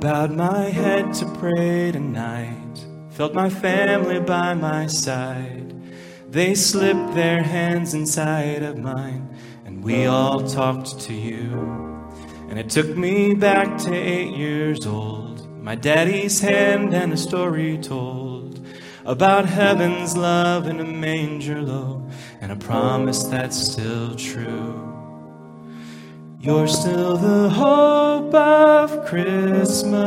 Bowed 0.00 0.32
my 0.32 0.62
head 0.62 1.12
to 1.12 1.26
pray 1.38 1.92
tonight, 1.92 2.86
felt 3.10 3.34
my 3.34 3.50
family 3.50 4.18
by 4.18 4.54
my 4.54 4.86
side. 4.86 5.74
They 6.26 6.54
slipped 6.54 7.14
their 7.14 7.42
hands 7.42 7.92
inside 7.92 8.62
of 8.62 8.78
mine, 8.78 9.28
and 9.66 9.84
we 9.84 10.06
all 10.06 10.48
talked 10.48 11.00
to 11.00 11.12
you. 11.12 12.08
And 12.48 12.58
it 12.58 12.70
took 12.70 12.96
me 12.96 13.34
back 13.34 13.76
to 13.82 13.94
eight 13.94 14.34
years 14.34 14.86
old, 14.86 15.46
my 15.62 15.74
daddy's 15.74 16.40
hand 16.40 16.94
and 16.94 17.12
a 17.12 17.18
story 17.18 17.76
told 17.76 18.66
about 19.04 19.44
heaven's 19.44 20.16
love 20.16 20.66
in 20.66 20.80
a 20.80 20.84
manger 20.84 21.60
low, 21.60 22.08
and 22.40 22.50
a 22.50 22.56
promise 22.56 23.24
that's 23.24 23.56
still 23.56 24.14
true. 24.14 24.89
You're 26.42 26.68
still 26.68 27.18
the 27.18 27.50
hope 27.50 28.34
of 28.34 29.04
Christmas. 29.04 30.00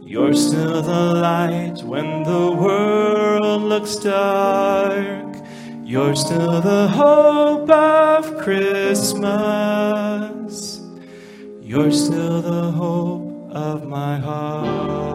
You're 0.00 0.34
still 0.34 0.82
the 0.82 1.14
light 1.14 1.82
when 1.82 2.22
the 2.22 2.52
world 2.52 3.62
looks 3.62 3.96
dark. 3.96 5.36
You're 5.82 6.14
still 6.14 6.60
the 6.60 6.86
hope 6.86 7.68
of 7.68 8.38
Christmas. 8.38 9.32
You're 11.60 11.90
still 11.90 12.40
the 12.40 12.70
hope 12.70 13.50
of 13.50 13.84
my 13.88 14.16
heart. 14.20 15.08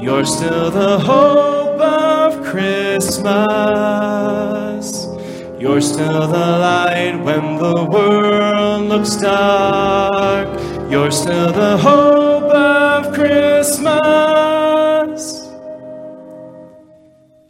You're 0.00 0.24
still 0.24 0.70
the 0.70 0.98
hope 0.98 1.78
of 1.78 2.42
Christmas. 2.42 3.34
You're 5.64 5.80
still 5.80 6.28
the 6.28 6.58
light 6.60 7.16
when 7.24 7.56
the 7.56 7.86
world 7.90 8.82
looks 8.90 9.16
dark. 9.16 10.46
You're 10.90 11.10
still 11.10 11.52
the 11.52 11.78
hope 11.78 12.52
of 12.52 13.14
Christmas. 13.14 13.88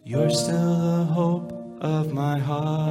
You're 0.05 0.31
still 0.31 0.77
the 0.77 1.05
hope 1.13 1.51
of 1.81 2.13
my 2.13 2.39
heart. 2.39 2.84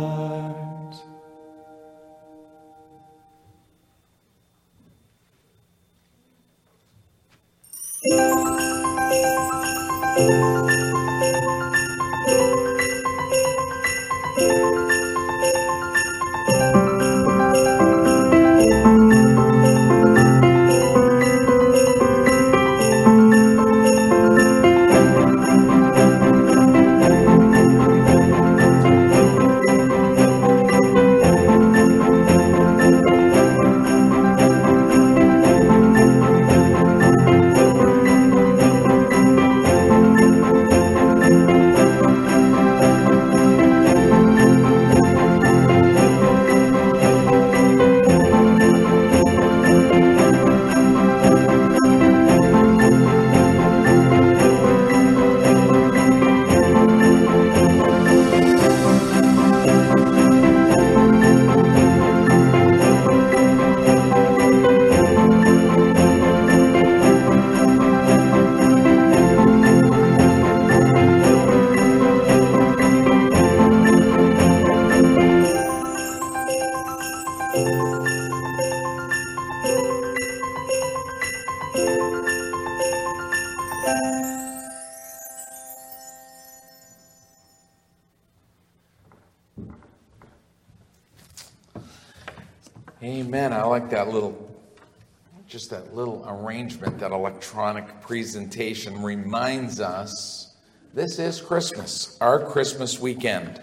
Just 95.63 95.71
that 95.71 95.95
little 95.95 96.25
arrangement, 96.27 96.99
that 96.99 97.13
electronic 97.13 98.01
presentation 98.01 99.01
reminds 99.01 99.79
us 99.79 100.53
this 100.93 101.19
is 101.19 101.39
Christmas, 101.39 102.17
our 102.19 102.37
Christmas 102.37 102.99
weekend. 102.99 103.61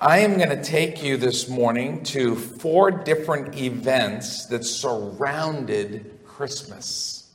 I 0.00 0.20
am 0.20 0.38
going 0.38 0.48
to 0.48 0.64
take 0.64 1.02
you 1.02 1.18
this 1.18 1.46
morning 1.46 2.02
to 2.04 2.34
four 2.34 2.90
different 2.90 3.54
events 3.54 4.46
that 4.46 4.64
surrounded 4.64 6.20
Christmas. 6.24 7.34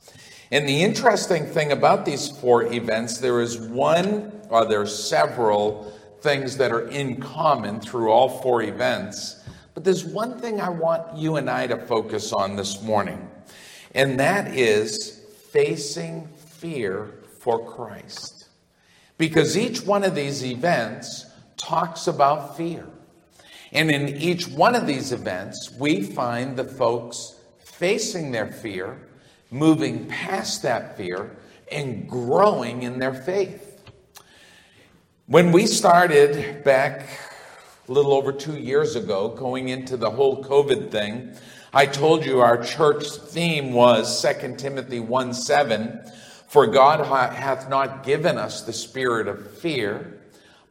And 0.50 0.68
the 0.68 0.82
interesting 0.82 1.46
thing 1.46 1.70
about 1.70 2.04
these 2.04 2.28
four 2.28 2.64
events, 2.72 3.18
there 3.18 3.40
is 3.40 3.56
one, 3.56 4.32
or 4.48 4.64
there 4.64 4.80
are 4.80 4.86
several 4.86 5.92
things 6.22 6.56
that 6.56 6.72
are 6.72 6.88
in 6.88 7.20
common 7.20 7.80
through 7.80 8.10
all 8.10 8.40
four 8.40 8.62
events. 8.64 9.44
But 9.74 9.84
there's 9.84 10.04
one 10.04 10.40
thing 10.40 10.60
I 10.60 10.70
want 10.70 11.16
you 11.16 11.36
and 11.36 11.48
I 11.48 11.68
to 11.68 11.76
focus 11.76 12.32
on 12.32 12.56
this 12.56 12.82
morning, 12.82 13.29
and 13.94 14.20
that 14.20 14.54
is 14.54 15.20
facing 15.50 16.28
fear 16.46 17.14
for 17.38 17.64
Christ. 17.64 18.48
Because 19.18 19.56
each 19.56 19.82
one 19.82 20.04
of 20.04 20.14
these 20.14 20.44
events 20.44 21.26
talks 21.56 22.06
about 22.06 22.56
fear. 22.56 22.86
And 23.72 23.90
in 23.90 24.08
each 24.16 24.48
one 24.48 24.74
of 24.74 24.86
these 24.86 25.12
events, 25.12 25.70
we 25.78 26.02
find 26.02 26.56
the 26.56 26.64
folks 26.64 27.36
facing 27.58 28.32
their 28.32 28.48
fear, 28.48 28.98
moving 29.50 30.06
past 30.06 30.62
that 30.62 30.96
fear, 30.96 31.36
and 31.70 32.08
growing 32.08 32.82
in 32.82 32.98
their 32.98 33.14
faith. 33.14 33.80
When 35.26 35.52
we 35.52 35.66
started 35.66 36.64
back 36.64 37.06
a 37.88 37.92
little 37.92 38.12
over 38.12 38.32
two 38.32 38.58
years 38.58 38.96
ago, 38.96 39.28
going 39.28 39.68
into 39.68 39.96
the 39.96 40.10
whole 40.10 40.42
COVID 40.42 40.90
thing, 40.90 41.34
I 41.72 41.86
told 41.86 42.26
you 42.26 42.40
our 42.40 42.60
church 42.60 43.06
theme 43.08 43.72
was 43.72 44.20
2 44.22 44.56
Timothy 44.56 44.98
1 44.98 45.34
7. 45.34 46.00
For 46.48 46.66
God 46.66 47.06
hath 47.06 47.68
not 47.68 48.02
given 48.02 48.38
us 48.38 48.62
the 48.62 48.72
spirit 48.72 49.28
of 49.28 49.58
fear, 49.58 50.20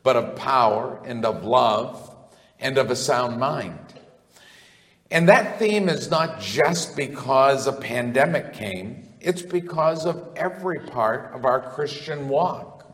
but 0.04 0.18
of 0.18 0.36
power 0.36 1.02
and 1.06 1.26
of 1.26 1.46
love 1.46 2.14
and 2.60 2.78
of 2.78 2.92
a 2.92 2.98
sound 2.98 3.40
mind. 3.40 3.80
And 5.10 5.30
that 5.30 5.58
theme 5.58 5.88
is 5.88 6.12
not 6.12 6.42
just 6.42 6.98
because 6.98 7.66
a 7.66 7.72
pandemic 7.72 8.52
came, 8.52 9.08
it's 9.22 9.42
because 9.42 10.06
of 10.06 10.22
every 10.36 10.82
part 10.82 11.34
of 11.34 11.46
our 11.46 11.62
Christian 11.62 12.28
walk. 12.28 12.86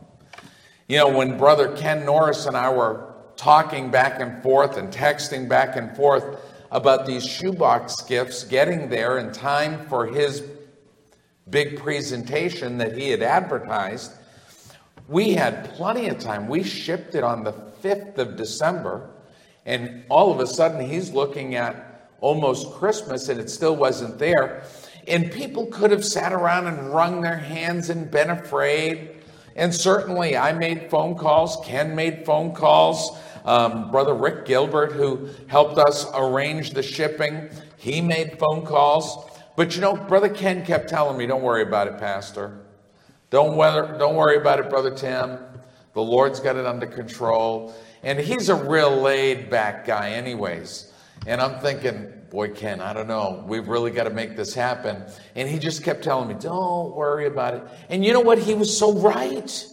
You 0.88 0.98
know, 0.98 1.08
when 1.08 1.38
Brother 1.38 1.76
Ken 1.76 2.06
Norris 2.06 2.46
and 2.46 2.56
I 2.56 2.72
were 2.72 3.14
talking 3.34 3.90
back 3.90 4.20
and 4.20 4.40
forth 4.44 4.76
and 4.76 4.92
texting 4.92 5.48
back 5.48 5.74
and 5.74 5.96
forth 5.96 6.38
about 6.70 7.06
these 7.06 7.24
shoebox 7.24 8.02
gifts 8.02 8.44
getting 8.44 8.88
there 8.88 9.18
in 9.18 9.32
time 9.32 9.86
for 9.86 10.06
his 10.06 10.42
big 11.48 11.78
presentation 11.78 12.78
that 12.78 12.96
he 12.96 13.10
had 13.10 13.22
advertised. 13.22 14.12
We 15.08 15.34
had 15.34 15.72
plenty 15.74 16.08
of 16.08 16.18
time. 16.18 16.48
We 16.48 16.62
shipped 16.62 17.14
it 17.14 17.22
on 17.22 17.44
the 17.44 17.52
5th 17.52 18.18
of 18.18 18.36
December, 18.36 19.10
and 19.64 20.04
all 20.08 20.32
of 20.32 20.40
a 20.40 20.46
sudden 20.46 20.88
he's 20.88 21.12
looking 21.12 21.54
at 21.54 22.08
almost 22.20 22.72
Christmas 22.72 23.28
and 23.28 23.38
it 23.38 23.50
still 23.50 23.76
wasn't 23.76 24.18
there. 24.18 24.64
And 25.06 25.30
people 25.30 25.66
could 25.66 25.90
have 25.92 26.04
sat 26.04 26.32
around 26.32 26.66
and 26.66 26.92
wrung 26.92 27.20
their 27.20 27.36
hands 27.36 27.90
and 27.90 28.10
been 28.10 28.30
afraid. 28.30 29.10
And 29.54 29.72
certainly 29.72 30.36
I 30.36 30.52
made 30.52 30.90
phone 30.90 31.16
calls, 31.16 31.58
Ken 31.64 31.94
made 31.94 32.26
phone 32.26 32.52
calls. 32.52 33.16
Um, 33.46 33.90
Brother 33.92 34.12
Rick 34.12 34.44
Gilbert, 34.44 34.92
who 34.92 35.30
helped 35.46 35.78
us 35.78 36.06
arrange 36.14 36.72
the 36.72 36.82
shipping, 36.82 37.48
he 37.78 38.00
made 38.00 38.38
phone 38.38 38.66
calls. 38.66 39.30
But 39.56 39.74
you 39.74 39.80
know, 39.80 39.96
Brother 39.96 40.28
Ken 40.28 40.64
kept 40.64 40.88
telling 40.88 41.16
me, 41.16 41.26
don't 41.26 41.42
worry 41.42 41.62
about 41.62 41.86
it, 41.86 41.96
Pastor. 41.96 42.60
Don't, 43.30 43.56
weather, 43.56 43.96
don't 43.98 44.16
worry 44.16 44.36
about 44.36 44.58
it, 44.58 44.68
Brother 44.68 44.94
Tim. 44.94 45.38
The 45.94 46.02
Lord's 46.02 46.40
got 46.40 46.56
it 46.56 46.66
under 46.66 46.86
control. 46.86 47.74
And 48.02 48.18
he's 48.18 48.48
a 48.48 48.54
real 48.54 49.00
laid 49.00 49.48
back 49.48 49.86
guy, 49.86 50.10
anyways. 50.10 50.92
And 51.26 51.40
I'm 51.40 51.58
thinking, 51.60 52.12
boy, 52.30 52.50
Ken, 52.50 52.80
I 52.80 52.92
don't 52.92 53.08
know. 53.08 53.44
We've 53.46 53.66
really 53.66 53.90
got 53.90 54.04
to 54.04 54.10
make 54.10 54.36
this 54.36 54.54
happen. 54.54 55.04
And 55.34 55.48
he 55.48 55.58
just 55.58 55.82
kept 55.82 56.04
telling 56.04 56.28
me, 56.28 56.34
don't 56.34 56.94
worry 56.94 57.26
about 57.26 57.54
it. 57.54 57.62
And 57.88 58.04
you 58.04 58.12
know 58.12 58.20
what? 58.20 58.38
He 58.38 58.54
was 58.54 58.76
so 58.76 58.92
right. 58.92 59.66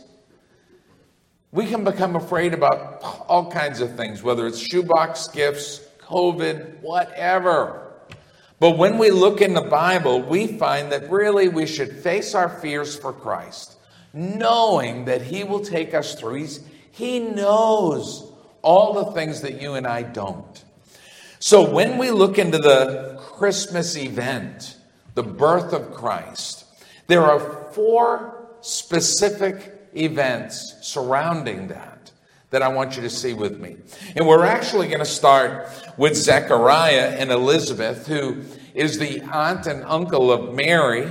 We 1.54 1.68
can 1.68 1.84
become 1.84 2.16
afraid 2.16 2.56
about 2.56 3.00
all 3.30 3.52
kinds 3.52 3.80
of 3.80 3.96
things, 3.96 4.24
whether 4.24 4.48
it's 4.48 4.58
shoebox 4.58 5.28
gifts, 5.28 5.82
COVID, 6.02 6.82
whatever. 6.82 7.94
But 8.60 8.80
when 8.80 8.98
we 8.98 9.12
look 9.12 9.40
in 9.40 9.54
the 9.54 9.62
Bible, 9.62 10.24
we 10.24 10.48
find 10.48 10.92
that 10.92 11.12
really 11.12 11.50
we 11.50 11.68
should 11.68 11.92
face 11.92 12.34
our 12.34 12.50
fears 12.50 12.98
for 12.98 13.14
Christ, 13.14 13.78
knowing 14.14 15.06
that 15.06 15.22
He 15.22 15.44
will 15.44 15.64
take 15.64 15.94
us 15.94 16.16
through. 16.16 16.36
He's, 16.36 16.60
he 16.90 17.20
knows 17.20 18.32
all 18.64 19.06
the 19.06 19.12
things 19.12 19.42
that 19.42 19.62
you 19.62 19.76
and 19.76 19.86
I 19.86 20.02
don't. 20.02 20.64
So 21.38 21.70
when 21.70 22.00
we 22.00 22.10
look 22.10 22.40
into 22.40 22.58
the 22.58 23.20
Christmas 23.20 23.96
event, 23.96 24.76
the 25.14 25.22
birth 25.22 25.72
of 25.72 25.94
Christ, 25.94 26.66
there 27.06 27.22
are 27.22 27.40
four 27.74 28.48
specific 28.62 29.83
events 29.96 30.76
surrounding 30.82 31.68
that 31.68 31.94
that 32.54 32.62
I 32.62 32.68
want 32.68 32.96
you 32.96 33.02
to 33.02 33.10
see 33.10 33.34
with 33.34 33.60
me. 33.60 33.78
And 34.16 34.28
we're 34.28 34.46
actually 34.46 34.88
going 34.88 35.00
to 35.00 35.06
start 35.06 35.68
with 35.98 36.16
Zechariah 36.16 37.16
and 37.18 37.32
Elizabeth, 37.32 38.06
who 38.06 38.44
is 38.76 39.00
the 39.00 39.22
aunt 39.22 39.66
and 39.66 39.84
uncle 39.86 40.32
of 40.32 40.54
Mary. 40.54 41.08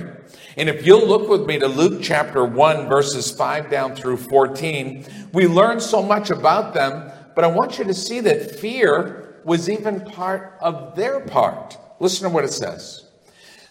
And 0.57 0.69
if 0.69 0.87
you'll 0.87 1.05
look 1.05 1.29
with 1.29 1.45
me 1.45 1.59
to 1.59 1.67
Luke 1.67 2.01
chapter 2.01 2.45
1, 2.45 2.89
verses 2.89 3.33
5 3.33 3.69
down 3.69 3.97
through 3.97 4.19
14, 4.19 5.05
we 5.33 5.49
learn 5.49 5.81
so 5.81 6.01
much 6.01 6.31
about 6.31 6.75
them, 6.75 7.11
but 7.35 7.43
I 7.43 7.49
want 7.49 7.77
you 7.77 7.85
to 7.87 7.95
see 7.95 8.21
that 8.21 8.61
fear 8.61 9.41
was 9.45 9.69
even 9.69 10.01
part 10.01 10.57
of 10.61 10.95
their 10.95 11.27
part. 11.27 11.77
Listen 11.99 12.29
to 12.29 12.33
what 12.33 12.45
it 12.45 12.53
says. 12.53 13.09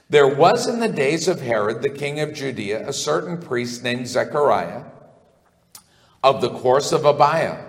There 0.10 0.28
was 0.28 0.67
in 0.67 0.82
the 0.82 0.89
days 0.89 1.30
of 1.30 1.39
Herod, 1.39 1.82
the 1.82 1.89
king 1.89 2.19
of 2.19 2.34
Judea, 2.34 2.86
a 2.86 2.91
certain 2.91 3.41
priest 3.41 3.82
named 3.82 4.10
Zechariah 4.10 4.84
of 6.24 6.42
the 6.42 6.50
course 6.50 6.92
of 6.92 7.02
Abia. 7.02 7.64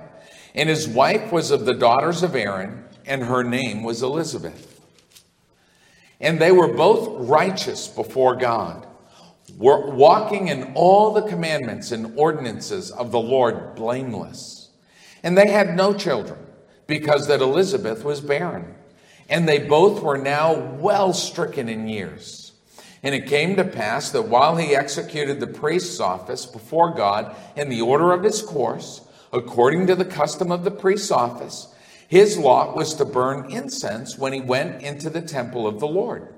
And 0.54 0.68
his 0.68 0.86
wife 0.86 1.32
was 1.32 1.50
of 1.50 1.64
the 1.64 1.74
daughters 1.74 2.22
of 2.22 2.34
Aaron, 2.34 2.84
and 3.06 3.22
her 3.24 3.42
name 3.42 3.82
was 3.82 4.02
Elizabeth. 4.02 4.80
And 6.20 6.40
they 6.40 6.52
were 6.52 6.72
both 6.72 7.28
righteous 7.28 7.88
before 7.88 8.36
God, 8.36 8.86
were 9.56 9.90
walking 9.90 10.48
in 10.48 10.72
all 10.74 11.12
the 11.12 11.28
commandments 11.28 11.90
and 11.90 12.18
ordinances 12.18 12.90
of 12.90 13.10
the 13.10 13.20
Lord 13.20 13.74
blameless. 13.74 14.70
And 15.22 15.36
they 15.36 15.48
had 15.48 15.76
no 15.76 15.94
children, 15.94 16.38
because 16.86 17.28
that 17.28 17.40
Elizabeth 17.40 18.04
was 18.04 18.20
barren. 18.20 18.74
And 19.28 19.48
they 19.48 19.60
both 19.60 20.02
were 20.02 20.18
now 20.18 20.74
well 20.76 21.12
stricken 21.12 21.68
in 21.68 21.88
years. 21.88 22.41
And 23.02 23.14
it 23.14 23.26
came 23.26 23.56
to 23.56 23.64
pass 23.64 24.10
that 24.10 24.28
while 24.28 24.56
he 24.56 24.76
executed 24.76 25.40
the 25.40 25.46
priest's 25.46 25.98
office 25.98 26.46
before 26.46 26.94
God 26.94 27.34
in 27.56 27.68
the 27.68 27.80
order 27.80 28.12
of 28.12 28.22
his 28.22 28.42
course, 28.42 29.00
according 29.32 29.88
to 29.88 29.96
the 29.96 30.04
custom 30.04 30.52
of 30.52 30.62
the 30.62 30.70
priest's 30.70 31.10
office, 31.10 31.74
his 32.06 32.38
lot 32.38 32.76
was 32.76 32.94
to 32.94 33.04
burn 33.04 33.50
incense 33.50 34.18
when 34.18 34.32
he 34.32 34.40
went 34.40 34.82
into 34.82 35.10
the 35.10 35.22
temple 35.22 35.66
of 35.66 35.80
the 35.80 35.88
Lord. 35.88 36.28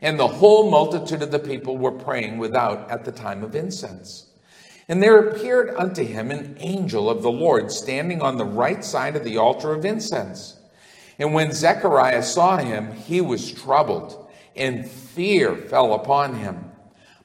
And 0.00 0.18
the 0.18 0.28
whole 0.28 0.70
multitude 0.70 1.22
of 1.22 1.30
the 1.30 1.38
people 1.38 1.76
were 1.76 1.90
praying 1.90 2.38
without 2.38 2.90
at 2.90 3.04
the 3.04 3.12
time 3.12 3.42
of 3.42 3.56
incense. 3.56 4.26
And 4.88 5.02
there 5.02 5.18
appeared 5.18 5.74
unto 5.76 6.04
him 6.04 6.30
an 6.30 6.56
angel 6.58 7.10
of 7.10 7.22
the 7.22 7.30
Lord 7.30 7.72
standing 7.72 8.22
on 8.22 8.36
the 8.36 8.44
right 8.44 8.84
side 8.84 9.16
of 9.16 9.24
the 9.24 9.36
altar 9.36 9.72
of 9.72 9.84
incense. 9.84 10.56
And 11.18 11.34
when 11.34 11.52
Zechariah 11.52 12.22
saw 12.22 12.58
him, 12.58 12.92
he 12.92 13.20
was 13.20 13.52
troubled, 13.52 14.27
and 14.58 14.88
fear 14.88 15.56
fell 15.56 15.94
upon 15.94 16.34
him. 16.34 16.70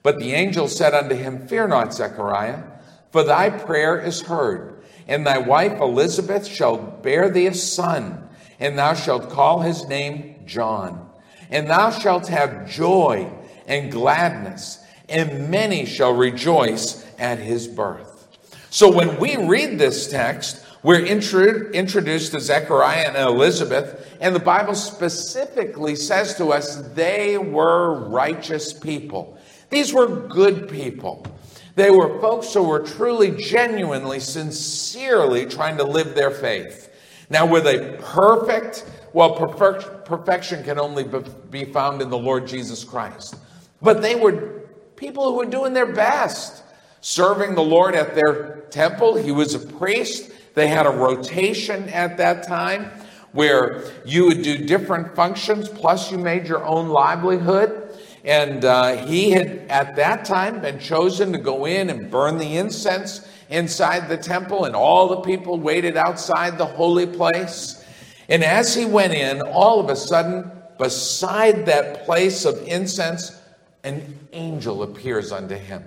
But 0.01 0.19
the 0.19 0.33
angel 0.33 0.67
said 0.67 0.93
unto 0.93 1.15
him, 1.15 1.47
Fear 1.47 1.67
not, 1.67 1.93
Zechariah, 1.93 2.63
for 3.11 3.23
thy 3.23 3.49
prayer 3.49 3.99
is 3.99 4.21
heard 4.21 4.73
and 5.07 5.25
thy 5.25 5.37
wife 5.37 5.79
Elizabeth 5.79 6.47
shall 6.47 6.77
bear 6.77 7.29
thee 7.29 7.47
a 7.47 7.53
son, 7.53 8.29
and 8.59 8.77
thou 8.77 8.93
shalt 8.93 9.29
call 9.29 9.61
his 9.61 9.87
name 9.87 10.43
John. 10.45 11.09
And 11.49 11.69
thou 11.69 11.91
shalt 11.91 12.27
have 12.29 12.69
joy 12.69 13.31
and 13.67 13.91
gladness, 13.91 14.83
and 15.09 15.49
many 15.49 15.85
shall 15.85 16.13
rejoice 16.13 17.05
at 17.19 17.39
his 17.39 17.67
birth. 17.67 18.27
So 18.69 18.91
when 18.91 19.19
we 19.19 19.35
read 19.35 19.77
this 19.77 20.09
text, 20.09 20.65
we're 20.81 21.05
introduced 21.05 22.31
to 22.31 22.39
Zechariah 22.39 23.07
and 23.07 23.17
Elizabeth, 23.17 24.12
and 24.23 24.33
the 24.33 24.39
Bible 24.39 24.73
specifically 24.73 25.97
says 25.97 26.35
to 26.35 26.53
us 26.53 26.77
they 26.93 27.37
were 27.37 28.07
righteous 28.07 28.71
people. 28.71 29.37
These 29.69 29.93
were 29.93 30.07
good 30.07 30.69
people. 30.69 31.27
They 31.75 31.91
were 31.91 32.21
folks 32.21 32.53
who 32.53 32.63
were 32.63 32.79
truly, 32.79 33.31
genuinely, 33.31 34.21
sincerely 34.21 35.45
trying 35.45 35.75
to 35.75 35.83
live 35.83 36.15
their 36.15 36.31
faith. 36.31 36.89
Now, 37.29 37.45
were 37.45 37.59
they 37.59 37.97
perfect? 37.99 38.89
Well, 39.11 39.35
perfect, 39.35 40.05
perfection 40.05 40.63
can 40.63 40.79
only 40.79 41.05
be 41.49 41.65
found 41.65 42.01
in 42.01 42.09
the 42.09 42.17
Lord 42.17 42.47
Jesus 42.47 42.85
Christ. 42.85 43.35
But 43.81 44.01
they 44.01 44.15
were 44.15 44.61
people 44.95 45.31
who 45.31 45.35
were 45.35 45.45
doing 45.45 45.73
their 45.73 45.91
best, 45.91 46.63
serving 47.01 47.55
the 47.55 47.61
Lord 47.61 47.93
at 47.93 48.15
their 48.15 48.61
temple. 48.69 49.15
He 49.15 49.33
was 49.33 49.53
a 49.53 49.59
priest. 49.59 50.31
They 50.53 50.69
had 50.69 50.85
a 50.85 50.91
rotation 50.91 51.89
at 51.89 52.15
that 52.19 52.47
time 52.47 52.89
where 53.33 53.83
you 54.05 54.25
would 54.25 54.41
do 54.41 54.65
different 54.65 55.15
functions, 55.15 55.67
plus 55.67 56.11
you 56.11 56.17
made 56.17 56.47
your 56.47 56.63
own 56.65 56.89
livelihood. 56.89 57.89
And 58.23 58.63
uh, 58.63 59.05
he 59.05 59.31
had, 59.31 59.65
at 59.69 59.97
that 59.97 60.23
time, 60.23 60.61
been 60.61 60.79
chosen 60.79 61.33
to 61.33 61.37
go 61.37 61.65
in 61.65 61.89
and 61.89 62.09
burn 62.09 62.37
the 62.37 62.57
incense 62.57 63.27
inside 63.49 64.07
the 64.07 64.17
temple, 64.17 64.65
and 64.65 64.75
all 64.75 65.09
the 65.09 65.21
people 65.21 65.59
waited 65.59 65.97
outside 65.97 66.57
the 66.57 66.65
holy 66.65 67.05
place. 67.05 67.83
And 68.29 68.43
as 68.43 68.73
he 68.73 68.85
went 68.85 69.13
in, 69.13 69.41
all 69.41 69.79
of 69.79 69.89
a 69.89 69.95
sudden, 69.95 70.49
beside 70.77 71.65
that 71.65 72.05
place 72.05 72.45
of 72.45 72.65
incense, 72.67 73.37
an 73.83 74.19
angel 74.31 74.83
appears 74.83 75.31
unto 75.31 75.55
him. 75.55 75.83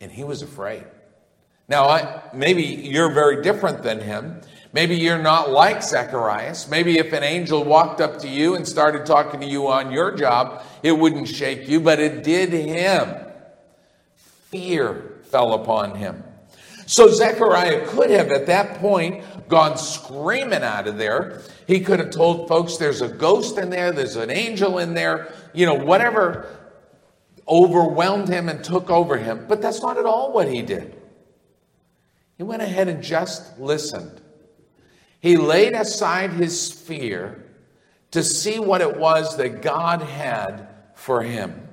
And 0.00 0.10
he 0.10 0.24
was 0.24 0.42
afraid. 0.42 0.84
Now, 1.68 1.88
I, 1.88 2.22
maybe 2.32 2.62
you're 2.62 3.12
very 3.12 3.42
different 3.42 3.82
than 3.82 4.00
him. 4.00 4.40
Maybe 4.72 4.96
you're 4.96 5.22
not 5.22 5.50
like 5.50 5.82
Zacharias. 5.82 6.68
Maybe 6.68 6.98
if 6.98 7.12
an 7.12 7.22
angel 7.22 7.64
walked 7.64 8.00
up 8.00 8.18
to 8.20 8.28
you 8.28 8.54
and 8.54 8.66
started 8.66 9.06
talking 9.06 9.40
to 9.40 9.46
you 9.46 9.68
on 9.68 9.92
your 9.92 10.14
job, 10.14 10.62
it 10.82 10.92
wouldn't 10.92 11.28
shake 11.28 11.68
you, 11.68 11.80
but 11.80 11.98
it 11.98 12.22
did 12.22 12.50
him. 12.50 13.14
Fear 14.16 15.20
fell 15.24 15.54
upon 15.54 15.94
him. 15.94 16.22
So 16.86 17.08
Zechariah 17.08 17.86
could 17.88 18.10
have, 18.10 18.30
at 18.30 18.46
that 18.46 18.78
point, 18.78 19.24
gone 19.48 19.76
screaming 19.76 20.62
out 20.62 20.86
of 20.86 20.98
there. 20.98 21.42
He 21.66 21.80
could 21.80 21.98
have 21.98 22.10
told 22.10 22.48
folks 22.48 22.76
there's 22.76 23.02
a 23.02 23.08
ghost 23.08 23.58
in 23.58 23.70
there, 23.70 23.92
there's 23.92 24.16
an 24.16 24.30
angel 24.30 24.78
in 24.78 24.94
there, 24.94 25.32
you 25.52 25.66
know, 25.66 25.74
whatever 25.74 26.48
overwhelmed 27.48 28.28
him 28.28 28.48
and 28.48 28.62
took 28.62 28.90
over 28.90 29.16
him. 29.16 29.46
But 29.48 29.62
that's 29.62 29.82
not 29.82 29.98
at 29.98 30.04
all 30.04 30.32
what 30.32 30.48
he 30.48 30.62
did. 30.62 31.00
He 32.36 32.42
went 32.42 32.62
ahead 32.62 32.88
and 32.88 33.02
just 33.02 33.58
listened. 33.58 34.20
He 35.20 35.36
laid 35.36 35.74
aside 35.74 36.30
his 36.30 36.70
fear 36.70 37.44
to 38.12 38.22
see 38.22 38.58
what 38.58 38.80
it 38.80 38.96
was 38.96 39.36
that 39.36 39.62
God 39.62 40.02
had 40.02 40.68
for 40.94 41.22
him. 41.22 41.68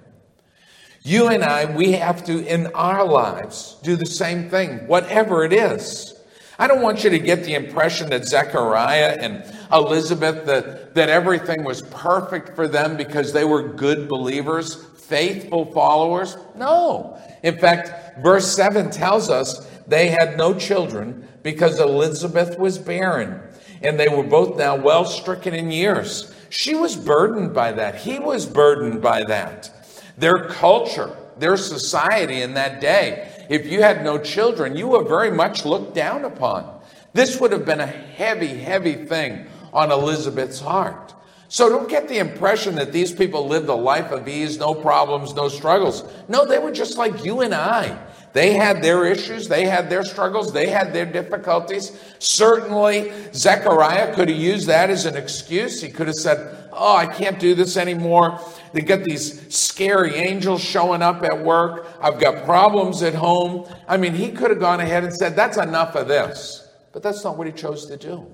You 1.03 1.27
and 1.27 1.43
I, 1.43 1.65
we 1.65 1.93
have 1.93 2.23
to, 2.25 2.45
in 2.45 2.67
our 2.67 3.05
lives, 3.05 3.77
do 3.83 3.95
the 3.95 4.05
same 4.05 4.49
thing, 4.49 4.87
whatever 4.87 5.43
it 5.43 5.51
is. 5.51 6.13
I 6.57 6.67
don't 6.67 6.81
want 6.81 7.03
you 7.03 7.09
to 7.09 7.19
get 7.19 7.43
the 7.43 7.55
impression 7.55 8.09
that 8.11 8.25
Zechariah 8.25 9.17
and 9.19 9.43
Elizabeth, 9.71 10.45
that, 10.45 10.95
that 10.95 11.09
everything 11.09 11.63
was 11.63 11.81
perfect 11.81 12.55
for 12.55 12.67
them 12.67 12.95
because 12.95 13.33
they 13.33 13.43
were 13.43 13.73
good 13.73 14.07
believers, 14.07 14.75
faithful 14.95 15.71
followers. 15.73 16.37
No. 16.55 17.19
In 17.43 17.57
fact, 17.57 18.21
verse 18.21 18.55
7 18.55 18.89
tells 18.89 19.29
us 19.29 19.67
they 19.87 20.07
had 20.07 20.37
no 20.37 20.53
children 20.53 21.27
because 21.43 21.79
Elizabeth 21.79 22.57
was 22.57 22.77
barren, 22.77 23.41
and 23.81 23.99
they 23.99 24.07
were 24.07 24.23
both 24.23 24.57
now 24.57 24.75
well 24.75 25.05
stricken 25.05 25.53
in 25.53 25.71
years. 25.71 26.33
She 26.49 26.75
was 26.75 26.95
burdened 26.95 27.53
by 27.53 27.71
that. 27.73 27.95
He 27.95 28.19
was 28.19 28.45
burdened 28.45 29.01
by 29.01 29.23
that. 29.25 29.71
Their 30.17 30.45
culture, 30.45 31.15
their 31.37 31.57
society 31.57 32.41
in 32.41 32.53
that 32.53 32.79
day, 32.79 33.45
if 33.49 33.65
you 33.65 33.81
had 33.81 34.03
no 34.03 34.17
children, 34.17 34.75
you 34.75 34.87
were 34.87 35.03
very 35.03 35.31
much 35.31 35.65
looked 35.65 35.95
down 35.95 36.23
upon. 36.23 36.81
This 37.13 37.39
would 37.39 37.51
have 37.51 37.65
been 37.65 37.79
a 37.79 37.85
heavy, 37.87 38.57
heavy 38.57 39.05
thing 39.05 39.47
on 39.73 39.91
Elizabeth's 39.91 40.59
heart. 40.59 41.13
So 41.49 41.69
don't 41.69 41.89
get 41.89 42.07
the 42.07 42.17
impression 42.17 42.75
that 42.75 42.91
these 42.91 43.11
people 43.11 43.47
lived 43.47 43.69
a 43.69 43.75
life 43.75 44.11
of 44.11 44.27
ease, 44.27 44.57
no 44.57 44.73
problems, 44.73 45.35
no 45.35 45.49
struggles. 45.49 46.03
No, 46.27 46.45
they 46.45 46.57
were 46.57 46.71
just 46.71 46.97
like 46.97 47.23
you 47.23 47.41
and 47.41 47.53
I. 47.53 47.95
They 48.33 48.53
had 48.53 48.81
their 48.81 49.05
issues, 49.05 49.47
they 49.47 49.65
had 49.65 49.91
their 49.91 50.03
struggles, 50.03 50.51
they 50.51 50.67
had 50.67 50.91
their 50.91 51.05
difficulties. 51.05 51.91
Certainly, 52.17 53.13
Zechariah 53.31 54.13
could 54.15 54.27
have 54.27 54.37
used 54.37 54.67
that 54.67 54.89
as 54.89 55.05
an 55.05 55.15
excuse. 55.15 55.81
He 55.81 55.89
could 55.89 56.07
have 56.07 56.15
said, 56.15 56.69
Oh, 56.71 56.95
I 56.95 57.05
can't 57.05 57.39
do 57.39 57.53
this 57.53 57.77
anymore. 57.77 58.39
They 58.73 58.81
got 58.81 59.03
these 59.03 59.55
scary 59.55 60.15
angels 60.15 60.63
showing 60.63 61.03
up 61.03 61.21
at 61.23 61.43
work. 61.45 61.87
I've 62.01 62.19
got 62.19 62.43
problems 62.45 63.03
at 63.03 63.13
home. 63.13 63.71
I 63.87 63.97
mean, 63.97 64.15
he 64.15 64.31
could 64.31 64.49
have 64.49 64.59
gone 64.59 64.79
ahead 64.79 65.03
and 65.03 65.13
said, 65.13 65.35
That's 65.35 65.57
enough 65.57 65.95
of 65.95 66.07
this. 66.07 66.67
But 66.91 67.03
that's 67.03 67.23
not 67.23 67.37
what 67.37 67.45
he 67.45 67.53
chose 67.53 67.85
to 67.85 67.97
do. 67.97 68.25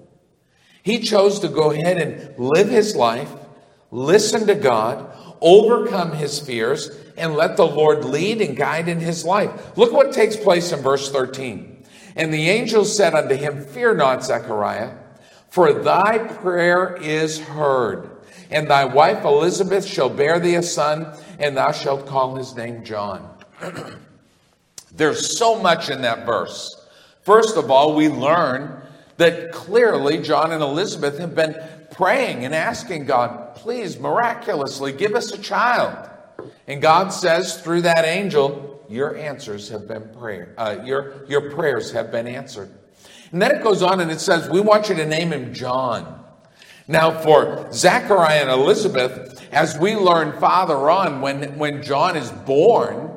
He 0.81 0.99
chose 0.99 1.39
to 1.41 1.49
go 1.49 1.71
ahead 1.71 1.97
and 1.97 2.39
live 2.39 2.69
his 2.69 2.95
life, 2.95 3.29
listen 3.91 4.47
to 4.47 4.55
God, 4.55 5.13
overcome 5.41 6.13
his 6.13 6.39
fears, 6.39 6.89
and 7.17 7.35
let 7.35 7.57
the 7.57 7.67
Lord 7.67 8.05
lead 8.05 8.41
and 8.41 8.55
guide 8.55 8.87
in 8.87 8.99
his 8.99 9.25
life. 9.25 9.77
Look 9.77 9.91
what 9.91 10.13
takes 10.13 10.35
place 10.35 10.71
in 10.71 10.79
verse 10.79 11.11
13. 11.11 11.83
And 12.15 12.33
the 12.33 12.49
angel 12.49 12.85
said 12.85 13.13
unto 13.13 13.35
him, 13.35 13.63
Fear 13.63 13.95
not, 13.95 14.23
Zechariah, 14.23 14.95
for 15.49 15.73
thy 15.73 16.17
prayer 16.17 16.97
is 17.01 17.39
heard. 17.39 18.09
And 18.51 18.69
thy 18.69 18.85
wife 18.85 19.23
Elizabeth 19.25 19.85
shall 19.85 20.09
bear 20.09 20.39
thee 20.39 20.55
a 20.55 20.63
son, 20.63 21.13
and 21.37 21.55
thou 21.55 21.71
shalt 21.71 22.07
call 22.07 22.35
his 22.35 22.55
name 22.55 22.83
John. 22.83 23.29
There's 24.91 25.37
so 25.37 25.61
much 25.61 25.89
in 25.89 26.01
that 26.01 26.25
verse. 26.25 26.75
First 27.21 27.57
of 27.57 27.69
all, 27.69 27.95
we 27.95 28.09
learn 28.09 28.81
that 29.17 29.51
clearly 29.51 30.17
John 30.19 30.51
and 30.51 30.63
Elizabeth 30.63 31.19
have 31.19 31.35
been 31.35 31.55
praying 31.99 32.45
and 32.45 32.55
asking 32.55 33.03
God, 33.03 33.55
please 33.55 33.99
miraculously 33.99 34.93
give 34.93 35.15
us 35.15 35.33
a 35.33 35.37
child. 35.37 36.09
And 36.65 36.81
God 36.81 37.09
says 37.09 37.59
through 37.61 37.81
that 37.81 38.05
angel, 38.05 38.85
your 38.87 39.17
answers 39.17 39.67
have 39.67 39.85
been 39.85 40.07
prayer, 40.17 40.53
uh, 40.57 40.77
your, 40.85 41.25
your 41.27 41.51
prayers 41.51 41.91
have 41.91 42.09
been 42.09 42.25
answered. 42.25 42.71
And 43.33 43.41
then 43.41 43.53
it 43.53 43.61
goes 43.61 43.83
on 43.83 43.99
and 43.99 44.09
it 44.09 44.21
says, 44.21 44.49
we 44.49 44.61
want 44.61 44.87
you 44.87 44.95
to 44.95 45.05
name 45.05 45.33
him 45.33 45.53
John. 45.53 46.23
Now, 46.87 47.11
for 47.19 47.69
Zachariah 47.73 48.43
and 48.43 48.49
Elizabeth, 48.49 49.45
as 49.51 49.77
we 49.77 49.97
learn 49.97 50.39
farther 50.39 50.89
on, 50.89 51.19
when, 51.19 51.57
when 51.59 51.83
John 51.83 52.15
is 52.15 52.31
born, 52.31 53.08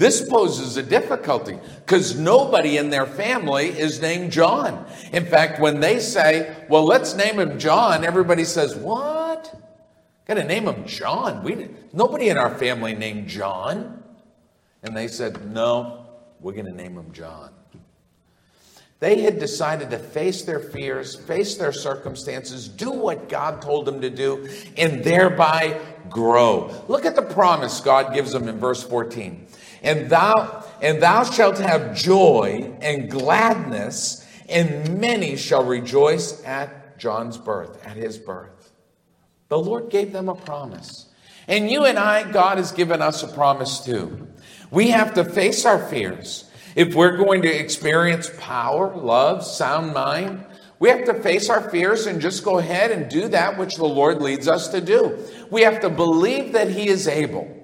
This 0.00 0.26
poses 0.26 0.78
a 0.78 0.82
difficulty 0.82 1.58
because 1.84 2.18
nobody 2.18 2.78
in 2.78 2.88
their 2.88 3.04
family 3.04 3.66
is 3.66 4.00
named 4.00 4.32
John. 4.32 4.86
In 5.12 5.26
fact, 5.26 5.60
when 5.60 5.80
they 5.80 6.00
say, 6.00 6.56
well, 6.70 6.86
let's 6.86 7.14
name 7.14 7.38
him 7.38 7.58
John, 7.58 8.02
everybody 8.02 8.44
says, 8.44 8.74
what? 8.74 9.54
Got 10.26 10.34
to 10.34 10.44
name 10.44 10.66
him 10.66 10.86
John. 10.86 11.44
We, 11.44 11.68
nobody 11.92 12.30
in 12.30 12.38
our 12.38 12.48
family 12.56 12.94
named 12.94 13.28
John. 13.28 14.02
And 14.82 14.96
they 14.96 15.06
said, 15.06 15.52
no, 15.52 16.06
we're 16.40 16.54
going 16.54 16.64
to 16.64 16.72
name 16.72 16.96
him 16.96 17.12
John. 17.12 17.50
They 19.00 19.20
had 19.20 19.38
decided 19.38 19.90
to 19.90 19.98
face 19.98 20.42
their 20.42 20.60
fears, 20.60 21.14
face 21.14 21.56
their 21.56 21.72
circumstances, 21.72 22.68
do 22.68 22.90
what 22.90 23.28
God 23.28 23.60
told 23.60 23.84
them 23.84 24.00
to 24.00 24.08
do, 24.08 24.48
and 24.78 25.04
thereby 25.04 25.78
grow. 26.08 26.84
Look 26.88 27.04
at 27.04 27.16
the 27.16 27.22
promise 27.22 27.80
God 27.80 28.14
gives 28.14 28.32
them 28.32 28.48
in 28.48 28.58
verse 28.58 28.82
14 28.82 29.46
and 29.82 30.10
thou 30.10 30.64
and 30.82 31.02
thou 31.02 31.24
shalt 31.24 31.58
have 31.58 31.94
joy 31.94 32.72
and 32.80 33.10
gladness 33.10 34.26
and 34.48 35.00
many 35.00 35.36
shall 35.36 35.64
rejoice 35.64 36.44
at 36.44 36.98
John's 36.98 37.38
birth 37.38 37.84
at 37.86 37.96
his 37.96 38.18
birth 38.18 38.72
the 39.48 39.58
Lord 39.58 39.90
gave 39.90 40.12
them 40.12 40.28
a 40.28 40.34
promise 40.34 41.06
and 41.48 41.70
you 41.70 41.84
and 41.84 41.98
I 41.98 42.30
God 42.30 42.58
has 42.58 42.72
given 42.72 43.02
us 43.02 43.22
a 43.22 43.28
promise 43.28 43.80
too 43.80 44.28
we 44.70 44.90
have 44.90 45.14
to 45.14 45.24
face 45.24 45.64
our 45.64 45.78
fears 45.88 46.50
if 46.76 46.94
we're 46.94 47.16
going 47.16 47.42
to 47.42 47.48
experience 47.48 48.30
power 48.38 48.94
love 48.94 49.44
sound 49.44 49.92
mind 49.92 50.44
we 50.80 50.88
have 50.88 51.04
to 51.04 51.14
face 51.14 51.50
our 51.50 51.68
fears 51.68 52.06
and 52.06 52.22
just 52.22 52.42
go 52.42 52.58
ahead 52.58 52.90
and 52.90 53.08
do 53.08 53.28
that 53.28 53.58
which 53.58 53.76
the 53.76 53.84
Lord 53.84 54.22
leads 54.22 54.48
us 54.48 54.68
to 54.68 54.80
do. 54.80 55.18
We 55.50 55.60
have 55.60 55.80
to 55.80 55.90
believe 55.90 56.52
that 56.54 56.70
He 56.70 56.88
is 56.88 57.06
able. 57.06 57.54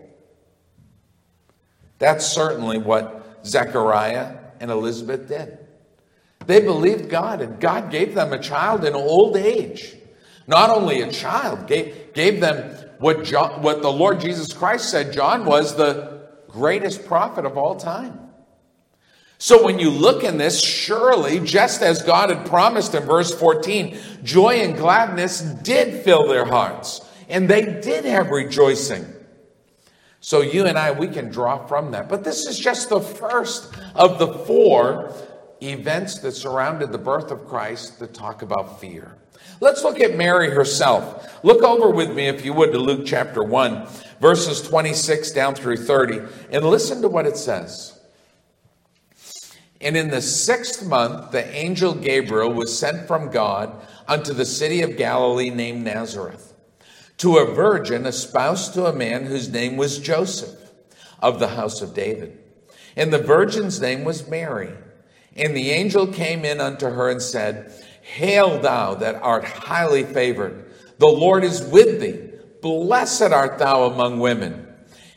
That's 1.98 2.26
certainly 2.26 2.78
what 2.78 3.40
Zechariah 3.44 4.38
and 4.60 4.70
Elizabeth 4.70 5.28
did. 5.28 5.58
They 6.46 6.60
believed 6.60 7.08
God, 7.08 7.40
and 7.40 7.58
God 7.58 7.90
gave 7.90 8.14
them 8.14 8.32
a 8.32 8.38
child 8.38 8.84
in 8.84 8.94
old 8.94 9.36
age. 9.36 9.94
Not 10.46 10.70
only 10.70 11.02
a 11.02 11.10
child, 11.10 11.66
gave, 11.66 12.12
gave 12.14 12.40
them 12.40 12.72
what, 12.98 13.24
John, 13.24 13.62
what 13.62 13.82
the 13.82 13.92
Lord 13.92 14.20
Jesus 14.20 14.52
Christ 14.52 14.90
said 14.90 15.12
John 15.12 15.44
was 15.44 15.76
the 15.76 16.28
greatest 16.48 17.04
prophet 17.06 17.44
of 17.44 17.58
all 17.58 17.76
time. 17.76 18.20
So 19.38 19.64
when 19.64 19.78
you 19.78 19.90
look 19.90 20.24
in 20.24 20.38
this, 20.38 20.62
surely, 20.62 21.40
just 21.40 21.82
as 21.82 22.02
God 22.02 22.30
had 22.30 22.46
promised 22.46 22.94
in 22.94 23.02
verse 23.02 23.34
14, 23.34 23.98
joy 24.22 24.60
and 24.60 24.76
gladness 24.76 25.40
did 25.40 26.04
fill 26.04 26.26
their 26.26 26.46
hearts, 26.46 27.02
and 27.28 27.48
they 27.48 27.80
did 27.80 28.06
have 28.06 28.30
rejoicing. 28.30 29.04
So 30.26 30.40
you 30.40 30.66
and 30.66 30.76
I, 30.76 30.90
we 30.90 31.06
can 31.06 31.28
draw 31.28 31.68
from 31.68 31.92
that. 31.92 32.08
But 32.08 32.24
this 32.24 32.48
is 32.48 32.58
just 32.58 32.88
the 32.88 33.00
first 33.00 33.72
of 33.94 34.18
the 34.18 34.26
four 34.26 35.14
events 35.62 36.18
that 36.18 36.32
surrounded 36.32 36.90
the 36.90 36.98
birth 36.98 37.30
of 37.30 37.46
Christ 37.46 38.00
that 38.00 38.12
talk 38.12 38.42
about 38.42 38.80
fear. 38.80 39.14
Let's 39.60 39.84
look 39.84 40.00
at 40.00 40.16
Mary 40.16 40.50
herself. 40.50 41.44
Look 41.44 41.62
over 41.62 41.90
with 41.90 42.12
me, 42.12 42.26
if 42.26 42.44
you 42.44 42.52
would, 42.54 42.72
to 42.72 42.78
Luke 42.80 43.06
chapter 43.06 43.44
1, 43.44 43.86
verses 44.20 44.62
26 44.62 45.30
down 45.30 45.54
through 45.54 45.76
30, 45.76 46.22
and 46.50 46.64
listen 46.64 47.00
to 47.02 47.08
what 47.08 47.26
it 47.26 47.36
says. 47.36 47.96
And 49.80 49.96
in 49.96 50.10
the 50.10 50.22
sixth 50.22 50.84
month, 50.84 51.30
the 51.30 51.46
angel 51.54 51.94
Gabriel 51.94 52.52
was 52.52 52.76
sent 52.76 53.06
from 53.06 53.30
God 53.30 53.72
unto 54.08 54.32
the 54.32 54.44
city 54.44 54.82
of 54.82 54.96
Galilee 54.96 55.50
named 55.50 55.84
Nazareth 55.84 56.46
to 57.18 57.38
a 57.38 57.54
virgin 57.54 58.06
espoused 58.06 58.74
to 58.74 58.86
a 58.86 58.92
man 58.92 59.26
whose 59.26 59.48
name 59.48 59.76
was 59.76 59.98
Joseph 59.98 60.72
of 61.20 61.38
the 61.38 61.48
house 61.48 61.80
of 61.80 61.94
David. 61.94 62.38
And 62.96 63.12
the 63.12 63.18
virgin's 63.18 63.80
name 63.80 64.04
was 64.04 64.28
Mary. 64.28 64.72
And 65.34 65.56
the 65.56 65.70
angel 65.70 66.06
came 66.06 66.44
in 66.44 66.60
unto 66.60 66.86
her 66.86 67.10
and 67.10 67.20
said, 67.20 67.72
Hail 68.02 68.60
thou 68.60 68.94
that 68.94 69.16
art 69.16 69.44
highly 69.44 70.04
favored, 70.04 70.72
the 70.98 71.06
Lord 71.06 71.44
is 71.44 71.62
with 71.62 72.00
thee. 72.00 72.30
Blessed 72.62 73.32
art 73.32 73.58
thou 73.58 73.84
among 73.84 74.20
women. 74.20 74.66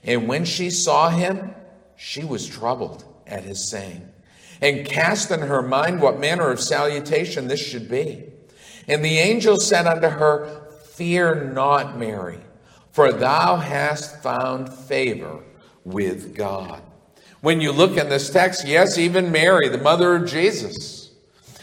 And 0.03 0.27
when 0.27 0.45
she 0.45 0.69
saw 0.69 1.09
him, 1.09 1.53
she 1.95 2.23
was 2.23 2.47
troubled 2.47 3.03
at 3.27 3.43
his 3.43 3.69
saying, 3.69 4.09
and 4.61 4.85
cast 4.85 5.31
in 5.31 5.41
her 5.41 5.61
mind 5.61 6.01
what 6.01 6.19
manner 6.19 6.49
of 6.49 6.59
salutation 6.59 7.47
this 7.47 7.65
should 7.65 7.89
be. 7.89 8.25
And 8.87 9.05
the 9.05 9.19
angel 9.19 9.57
said 9.57 9.87
unto 9.87 10.09
her, 10.09 10.68
Fear 10.99 11.53
not, 11.53 11.97
Mary, 11.97 12.39
for 12.91 13.13
thou 13.13 13.55
hast 13.55 14.21
found 14.21 14.73
favor 14.73 15.39
with 15.85 16.35
God. 16.35 16.81
When 17.39 17.61
you 17.61 17.71
look 17.71 17.95
in 17.95 18.09
this 18.09 18.29
text, 18.29 18.67
yes, 18.67 18.97
even 18.97 19.31
Mary, 19.31 19.69
the 19.69 19.77
mother 19.77 20.17
of 20.17 20.29
Jesus, 20.29 21.11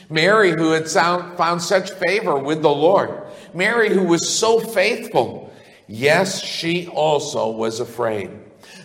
Mary, 0.08 0.52
who 0.52 0.70
had 0.70 0.88
found 0.88 1.60
such 1.60 1.90
favor 1.90 2.38
with 2.38 2.62
the 2.62 2.70
Lord, 2.70 3.10
Mary, 3.52 3.90
who 3.90 4.04
was 4.04 4.26
so 4.26 4.58
faithful, 4.58 5.52
yes, 5.86 6.42
she 6.42 6.86
also 6.86 7.50
was 7.50 7.78
afraid. 7.78 8.30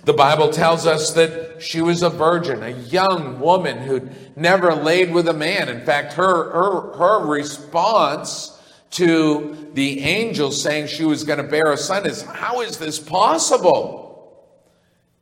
The 0.04 0.12
Bible 0.12 0.50
tells 0.50 0.86
us 0.86 1.14
that 1.14 1.62
she 1.62 1.80
was 1.80 2.04
a 2.04 2.10
virgin, 2.10 2.62
a 2.62 2.72
young 2.72 3.40
woman 3.40 3.78
who'd 3.78 4.14
never 4.36 4.76
laid 4.76 5.14
with 5.14 5.30
a 5.30 5.34
man. 5.34 5.70
In 5.70 5.86
fact, 5.86 6.12
her, 6.16 6.52
her, 6.52 6.98
her 6.98 7.26
response 7.26 8.58
to 8.92 9.70
the 9.74 10.02
angel 10.02 10.52
saying 10.52 10.88
she 10.88 11.06
was 11.06 11.24
going 11.24 11.38
to 11.38 11.44
bear 11.44 11.72
a 11.72 11.78
son 11.78 12.06
is 12.06 12.22
how 12.22 12.62
is 12.62 12.78
this 12.78 13.00
possible? 13.00 14.02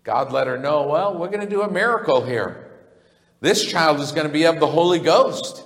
God 0.03 0.32
let 0.32 0.47
her 0.47 0.57
know, 0.57 0.88
well, 0.88 1.17
we're 1.17 1.30
going 1.30 1.41
to 1.41 1.49
do 1.49 1.61
a 1.61 1.72
miracle 1.72 2.26
here. 2.26 2.72
This 3.41 3.63
child 3.63 3.99
is 3.99 4.11
going 4.11 4.28
to 4.28 4.34
be 4.34 4.45
of 4.45 4.59
the 4.59 4.67
Holy 4.67 4.99
Ghost. 4.99 5.63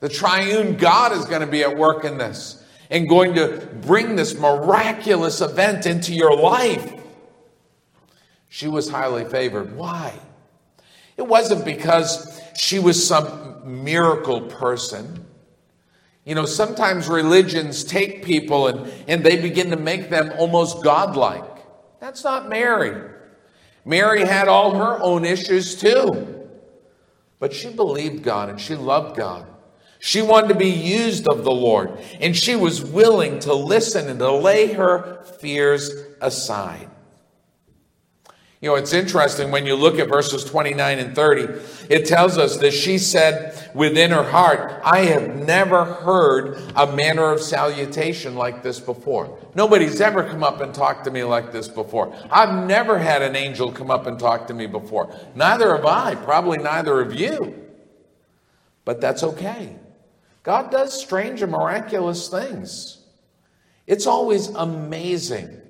The 0.00 0.08
triune 0.08 0.76
God 0.76 1.12
is 1.12 1.24
going 1.26 1.40
to 1.40 1.46
be 1.46 1.62
at 1.62 1.76
work 1.76 2.04
in 2.04 2.18
this 2.18 2.62
and 2.90 3.08
going 3.08 3.34
to 3.34 3.68
bring 3.82 4.16
this 4.16 4.38
miraculous 4.38 5.40
event 5.40 5.86
into 5.86 6.12
your 6.12 6.36
life. 6.36 6.92
She 8.48 8.68
was 8.68 8.88
highly 8.88 9.24
favored. 9.24 9.76
Why? 9.76 10.12
It 11.16 11.26
wasn't 11.26 11.64
because 11.64 12.40
she 12.56 12.78
was 12.78 13.06
some 13.06 13.84
miracle 13.84 14.42
person. 14.42 15.23
You 16.24 16.34
know, 16.34 16.46
sometimes 16.46 17.06
religions 17.08 17.84
take 17.84 18.24
people 18.24 18.68
and, 18.68 18.90
and 19.06 19.22
they 19.22 19.40
begin 19.40 19.70
to 19.70 19.76
make 19.76 20.08
them 20.08 20.32
almost 20.38 20.82
godlike. 20.82 21.44
That's 22.00 22.24
not 22.24 22.48
Mary. 22.48 23.10
Mary 23.84 24.24
had 24.24 24.48
all 24.48 24.74
her 24.76 25.02
own 25.02 25.24
issues 25.24 25.74
too. 25.74 26.48
But 27.38 27.52
she 27.52 27.68
believed 27.68 28.22
God 28.22 28.48
and 28.48 28.60
she 28.60 28.74
loved 28.74 29.16
God. 29.16 29.46
She 29.98 30.22
wanted 30.22 30.48
to 30.48 30.54
be 30.54 30.68
used 30.68 31.26
of 31.26 31.44
the 31.44 31.50
Lord, 31.50 31.98
and 32.20 32.36
she 32.36 32.56
was 32.56 32.84
willing 32.84 33.38
to 33.40 33.54
listen 33.54 34.10
and 34.10 34.18
to 34.18 34.32
lay 34.32 34.74
her 34.74 35.24
fears 35.40 35.90
aside. 36.20 36.90
You 38.64 38.70
know, 38.70 38.76
it's 38.76 38.94
interesting 38.94 39.50
when 39.50 39.66
you 39.66 39.76
look 39.76 39.98
at 39.98 40.08
verses 40.08 40.42
29 40.42 40.98
and 40.98 41.14
30, 41.14 41.42
it 41.90 42.06
tells 42.06 42.38
us 42.38 42.56
that 42.56 42.70
she 42.70 42.96
said 42.96 43.70
within 43.74 44.10
her 44.10 44.22
heart, 44.22 44.80
I 44.82 45.00
have 45.00 45.36
never 45.36 45.84
heard 45.84 46.56
a 46.74 46.86
manner 46.86 47.30
of 47.30 47.42
salutation 47.42 48.36
like 48.36 48.62
this 48.62 48.80
before. 48.80 49.38
Nobody's 49.54 50.00
ever 50.00 50.24
come 50.24 50.42
up 50.42 50.62
and 50.62 50.74
talked 50.74 51.04
to 51.04 51.10
me 51.10 51.24
like 51.24 51.52
this 51.52 51.68
before. 51.68 52.16
I've 52.30 52.66
never 52.66 52.98
had 52.98 53.20
an 53.20 53.36
angel 53.36 53.70
come 53.70 53.90
up 53.90 54.06
and 54.06 54.18
talk 54.18 54.46
to 54.46 54.54
me 54.54 54.66
before. 54.66 55.14
Neither 55.34 55.76
have 55.76 55.84
I, 55.84 56.14
probably 56.14 56.56
neither 56.56 57.02
of 57.02 57.14
you. 57.14 57.68
But 58.86 58.98
that's 58.98 59.22
okay. 59.22 59.76
God 60.42 60.70
does 60.70 60.98
strange 60.98 61.42
and 61.42 61.52
miraculous 61.52 62.30
things. 62.30 63.04
It's 63.86 64.06
always 64.06 64.48
amazing 64.48 65.60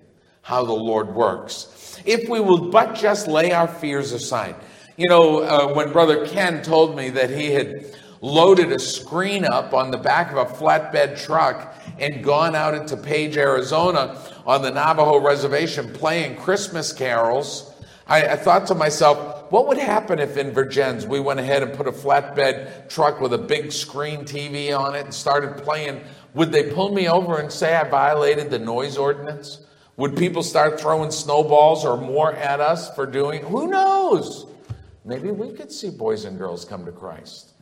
how 0.45 0.65
the 0.65 0.73
Lord 0.73 1.15
works 1.15 1.75
if 2.05 2.29
we 2.29 2.41
will 2.41 2.71
but 2.71 2.95
just 2.95 3.29
lay 3.29 3.53
our 3.53 3.69
fears 3.69 4.13
aside. 4.13 4.57
You 4.97 5.09
know, 5.09 5.41
uh, 5.41 5.75
when 5.75 5.93
Brother 5.93 6.27
Ken 6.27 6.63
told 6.63 6.97
me 6.97 7.11
that 7.11 7.31
he 7.31 7.53
had 7.53 7.97
loaded 8.21 8.73
a 8.73 8.79
screen 8.79 9.45
up 9.45 9.75
on 9.75 9.91
the 9.91 9.99
back 9.99 10.31
of 10.31 10.39
a 10.39 10.45
flatbed 10.45 11.21
truck 11.21 11.75
and 11.99 12.23
gone 12.23 12.55
out 12.55 12.75
into 12.75 12.97
Page, 12.97 13.37
Arizona 13.37 14.19
on 14.47 14.63
the 14.63 14.71
Navajo 14.71 15.19
reservation 15.21 15.93
playing 15.93 16.37
Christmas 16.37 16.93
carols, 16.93 17.73
I, 18.07 18.29
I 18.29 18.37
thought 18.37 18.67
to 18.69 18.75
myself, 18.75 19.51
what 19.51 19.67
would 19.67 19.79
happen 19.79 20.19
if 20.19 20.37
in 20.37 20.53
Vergennes 20.53 21.07
we 21.07 21.21
went 21.21 21.41
ahead 21.41 21.63
and 21.63 21.73
put 21.75 21.89
a 21.89 21.93
flatbed 21.93 22.89
truck 22.89 23.21
with 23.21 23.33
a 23.33 23.39
big 23.39 23.73
screen 23.73 24.21
TV 24.21 24.79
on 24.79 24.95
it 24.95 25.05
and 25.05 25.15
started 25.15 25.63
playing? 25.63 26.03
Would 26.35 26.53
they 26.53 26.71
pull 26.73 26.93
me 26.93 27.09
over 27.09 27.39
and 27.39 27.51
say 27.51 27.75
I 27.75 27.89
violated 27.89 28.51
the 28.51 28.59
noise 28.59 28.97
ordinance? 28.97 29.61
Would 29.97 30.17
people 30.17 30.43
start 30.43 30.81
throwing 30.81 31.11
snowballs 31.11 31.85
or 31.85 31.97
more 31.97 32.33
at 32.33 32.61
us 32.61 32.95
for 32.95 33.07
doing? 33.07 33.43
Who 33.43 33.69
knows? 33.69 34.47
Maybe 35.05 35.31
we 35.31 35.53
could 35.53 35.71
see 35.71 35.91
boys 35.91 36.25
and 36.25 36.39
girls 36.39 36.65
come 36.65 36.85
to 36.87 36.93
Christ. 36.93 37.53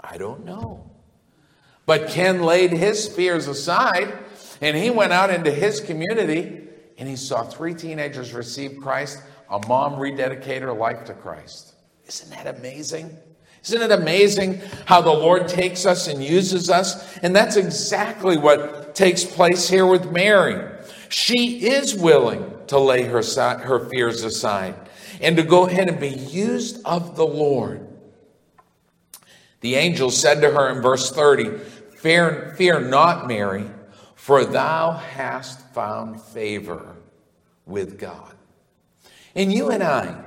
I 0.00 0.16
don't 0.16 0.44
know. 0.44 0.90
But 1.86 2.08
Ken 2.08 2.42
laid 2.42 2.72
his 2.72 3.06
fears 3.06 3.46
aside 3.46 4.12
and 4.60 4.76
he 4.76 4.90
went 4.90 5.12
out 5.12 5.30
into 5.30 5.50
his 5.50 5.80
community 5.80 6.62
and 6.96 7.08
he 7.08 7.16
saw 7.16 7.42
three 7.42 7.74
teenagers 7.74 8.32
receive 8.32 8.78
Christ 8.80 9.22
a 9.50 9.60
mom 9.68 9.94
rededicated 9.94 10.62
her 10.62 10.72
life 10.72 11.04
to 11.04 11.14
Christ. 11.14 11.74
Isn't 12.06 12.30
that 12.30 12.58
amazing? 12.58 13.16
Isn't 13.62 13.82
it 13.82 13.92
amazing 13.92 14.60
how 14.86 15.00
the 15.00 15.12
Lord 15.12 15.48
takes 15.48 15.86
us 15.86 16.08
and 16.08 16.22
uses 16.22 16.70
us? 16.70 17.16
And 17.18 17.34
that's 17.34 17.56
exactly 17.56 18.36
what 18.36 18.94
takes 18.94 19.24
place 19.24 19.68
here 19.68 19.86
with 19.86 20.10
Mary. 20.10 20.73
She 21.08 21.66
is 21.66 21.94
willing 21.94 22.50
to 22.68 22.78
lay 22.78 23.02
her, 23.04 23.22
her 23.22 23.88
fears 23.88 24.24
aside 24.24 24.74
and 25.20 25.36
to 25.36 25.42
go 25.42 25.66
ahead 25.66 25.88
and 25.88 26.00
be 26.00 26.08
used 26.08 26.80
of 26.84 27.16
the 27.16 27.26
Lord. 27.26 27.86
The 29.60 29.76
angel 29.76 30.10
said 30.10 30.40
to 30.42 30.50
her 30.50 30.68
in 30.70 30.82
verse 30.82 31.10
30, 31.10 31.58
Fear, 31.96 32.54
fear 32.58 32.80
not, 32.80 33.26
Mary, 33.26 33.70
for 34.14 34.44
thou 34.44 34.92
hast 34.92 35.60
found 35.72 36.20
favor 36.20 36.96
with 37.64 37.98
God. 37.98 38.34
And 39.34 39.52
you 39.52 39.70
and 39.70 39.82
I, 39.82 40.22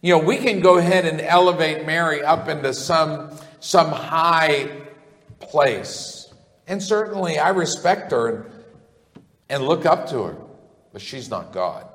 you 0.00 0.16
know, 0.16 0.24
we 0.24 0.38
can 0.38 0.60
go 0.60 0.78
ahead 0.78 1.04
and 1.04 1.20
elevate 1.20 1.84
Mary 1.84 2.22
up 2.22 2.48
into 2.48 2.72
some, 2.72 3.36
some 3.60 3.90
high 3.90 4.70
place. 5.40 6.32
And 6.66 6.82
certainly 6.82 7.38
I 7.38 7.50
respect 7.50 8.12
her 8.12 8.50
and, 9.48 9.64
look 9.64 9.86
up 9.86 10.08
to 10.10 10.22
her, 10.24 10.36
but 10.92 11.02
she's 11.02 11.30
not 11.30 11.52
God. 11.52 11.86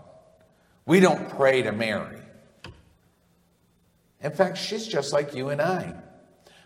We 0.85 0.99
don't 0.99 1.29
pray 1.29 1.61
to 1.61 1.71
Mary. 1.71 2.19
In 4.21 4.31
fact, 4.31 4.57
she's 4.57 4.87
just 4.87 5.13
like 5.13 5.35
you 5.35 5.49
and 5.49 5.61
I. 5.61 5.95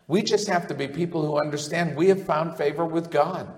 We 0.08 0.22
just 0.22 0.48
have 0.48 0.68
to 0.68 0.74
be 0.74 0.88
people 0.88 1.26
who 1.26 1.38
understand 1.38 1.96
we 1.96 2.08
have 2.10 2.24
found 2.24 2.58
favor 2.58 2.86
with 2.86 3.12
God. 3.12 3.52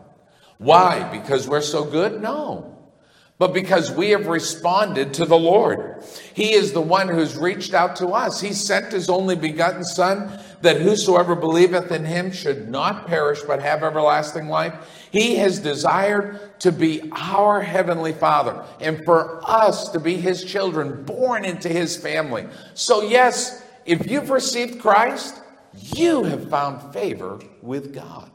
Why? 0.57 1.03
Because 1.11 1.47
we're 1.47 1.61
so 1.61 1.85
good? 1.85 2.21
No 2.21 2.79
but 3.39 3.53
because 3.53 3.89
we 3.89 4.09
have 4.09 4.27
responded 4.27 5.13
to 5.15 5.25
the 5.25 5.39
Lord. 5.39 6.03
He 6.33 6.51
is 6.51 6.73
the 6.73 6.81
one 6.81 7.07
who's 7.07 7.37
reached 7.37 7.73
out 7.73 7.95
to 7.95 8.09
us. 8.09 8.41
He 8.41 8.51
sent 8.51 8.91
his 8.91 9.09
only 9.09 9.37
begotten 9.37 9.85
Son 9.85 10.39
that 10.61 10.81
whosoever 10.81 11.35
believeth 11.35 11.91
in 11.91 12.05
him 12.05 12.31
should 12.31 12.69
not 12.69 13.07
perish 13.07 13.41
but 13.41 13.61
have 13.61 13.83
everlasting 13.83 14.47
life. 14.47 15.07
He 15.11 15.35
has 15.37 15.59
desired 15.59 16.59
to 16.59 16.71
be 16.71 17.09
our 17.13 17.61
heavenly 17.61 18.13
Father 18.13 18.63
and 18.79 19.03
for 19.05 19.41
us 19.49 19.89
to 19.89 19.99
be 19.99 20.15
his 20.15 20.43
children 20.43 21.03
born 21.03 21.45
into 21.45 21.69
his 21.69 21.95
family. 21.95 22.47
So, 22.73 23.01
yes, 23.03 23.63
if 23.85 24.09
you've 24.09 24.29
received 24.29 24.79
Christ, 24.79 25.41
you 25.73 26.23
have 26.23 26.49
found 26.49 26.93
favor 26.93 27.39
with 27.61 27.93
God. 27.93 28.29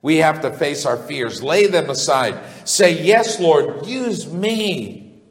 We 0.00 0.16
have 0.16 0.40
to 0.42 0.50
face 0.50 0.84
our 0.84 0.96
fears, 0.96 1.42
lay 1.42 1.68
them 1.68 1.88
aside, 1.88 2.40
say, 2.64 3.02
Yes, 3.04 3.38
Lord, 3.38 3.86
use 3.86 4.30
me. 4.30 5.22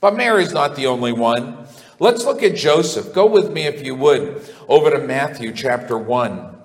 But 0.00 0.16
Mary's 0.16 0.52
not 0.52 0.76
the 0.76 0.86
only 0.86 1.12
one. 1.12 1.61
Let's 2.02 2.24
look 2.24 2.42
at 2.42 2.56
Joseph. 2.56 3.14
Go 3.14 3.26
with 3.26 3.52
me, 3.52 3.62
if 3.66 3.86
you 3.86 3.94
would, 3.94 4.44
over 4.66 4.90
to 4.90 4.98
Matthew 4.98 5.52
chapter 5.52 5.96
1. 5.96 6.56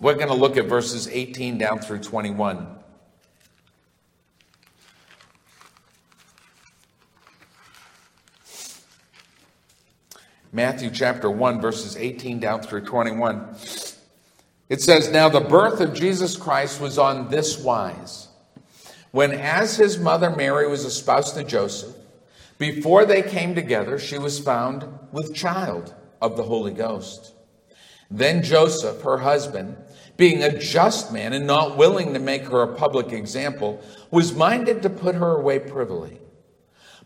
We're 0.00 0.16
going 0.16 0.26
to 0.26 0.34
look 0.34 0.56
at 0.56 0.66
verses 0.66 1.06
18 1.06 1.58
down 1.58 1.78
through 1.78 2.00
21. 2.00 2.66
Matthew 10.50 10.90
chapter 10.90 11.30
1, 11.30 11.60
verses 11.60 11.96
18 11.96 12.40
down 12.40 12.62
through 12.62 12.80
21. 12.80 13.54
It 14.68 14.80
says, 14.80 15.08
Now 15.08 15.28
the 15.28 15.38
birth 15.38 15.80
of 15.80 15.94
Jesus 15.94 16.36
Christ 16.36 16.80
was 16.80 16.98
on 16.98 17.30
this 17.30 17.60
wise. 17.60 18.26
When, 19.12 19.30
as 19.30 19.76
his 19.76 20.00
mother 20.00 20.30
Mary 20.30 20.66
was 20.66 20.84
espoused 20.84 21.36
to 21.36 21.44
Joseph, 21.44 21.95
before 22.58 23.04
they 23.04 23.22
came 23.22 23.54
together, 23.54 23.98
she 23.98 24.18
was 24.18 24.38
found 24.38 24.88
with 25.12 25.34
child 25.34 25.94
of 26.20 26.36
the 26.36 26.42
Holy 26.42 26.72
Ghost. 26.72 27.34
Then 28.10 28.42
Joseph, 28.42 29.02
her 29.02 29.18
husband, 29.18 29.76
being 30.16 30.42
a 30.42 30.58
just 30.58 31.12
man 31.12 31.32
and 31.32 31.46
not 31.46 31.76
willing 31.76 32.14
to 32.14 32.18
make 32.18 32.44
her 32.44 32.62
a 32.62 32.74
public 32.74 33.12
example, 33.12 33.82
was 34.10 34.34
minded 34.34 34.82
to 34.82 34.90
put 34.90 35.14
her 35.14 35.36
away 35.36 35.58
privily. 35.58 36.18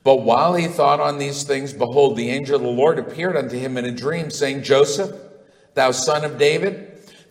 But 0.05 0.23
while 0.23 0.55
he 0.55 0.67
thought 0.67 1.01
on 1.01 1.19
these 1.19 1.43
things, 1.43 1.73
behold, 1.73 2.17
the 2.17 2.31
angel 2.31 2.57
of 2.57 2.63
the 2.63 2.69
Lord 2.69 2.99
appeared 2.99 3.37
unto 3.37 3.59
him 3.59 3.77
in 3.77 3.85
a 3.85 3.91
dream, 3.91 4.31
saying, 4.31 4.63
Joseph, 4.63 5.15
thou 5.75 5.91
son 5.91 6.25
of 6.25 6.39
David, 6.39 6.87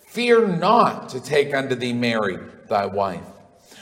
Fear 0.10 0.48
not 0.58 1.10
to 1.10 1.22
take 1.22 1.54
unto 1.54 1.76
thee 1.76 1.94
Mary, 1.94 2.40
thy 2.68 2.88
wife, 2.88 3.24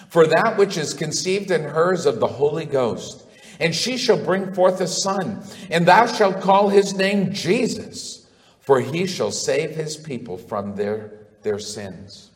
for 0.10 0.28
that 0.28 0.58
which 0.58 0.78
is 0.78 0.94
conceived 0.94 1.52
in 1.52 1.64
her 1.64 1.94
is 1.94 2.06
of 2.06 2.20
the 2.20 2.28
Holy 2.28 2.66
Ghost. 2.66 3.24
And 3.60 3.74
she 3.74 3.98
shall 3.98 4.24
bring 4.24 4.54
forth 4.54 4.82
a 4.82 4.88
son, 4.88 5.44
and 5.70 5.86
thou 5.86 6.06
shalt 6.06 6.42
call 6.42 6.70
his 6.70 6.94
name 6.94 7.34
Jesus, 7.34 8.28
for 8.60 8.80
he 8.80 9.08
shall 9.08 9.32
save 9.32 9.72
his 9.72 9.98
people 9.98 10.38
from 10.38 10.76
their, 10.76 11.26
their 11.42 11.60
sins. 11.60 12.30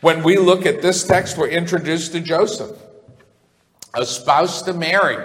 When 0.00 0.22
we 0.22 0.36
look 0.36 0.66
at 0.66 0.82
this 0.82 1.04
text, 1.04 1.38
we're 1.38 1.48
introduced 1.48 2.12
to 2.12 2.20
Joseph, 2.20 2.76
a 3.94 4.04
spouse 4.04 4.62
to 4.62 4.74
Mary. 4.74 5.16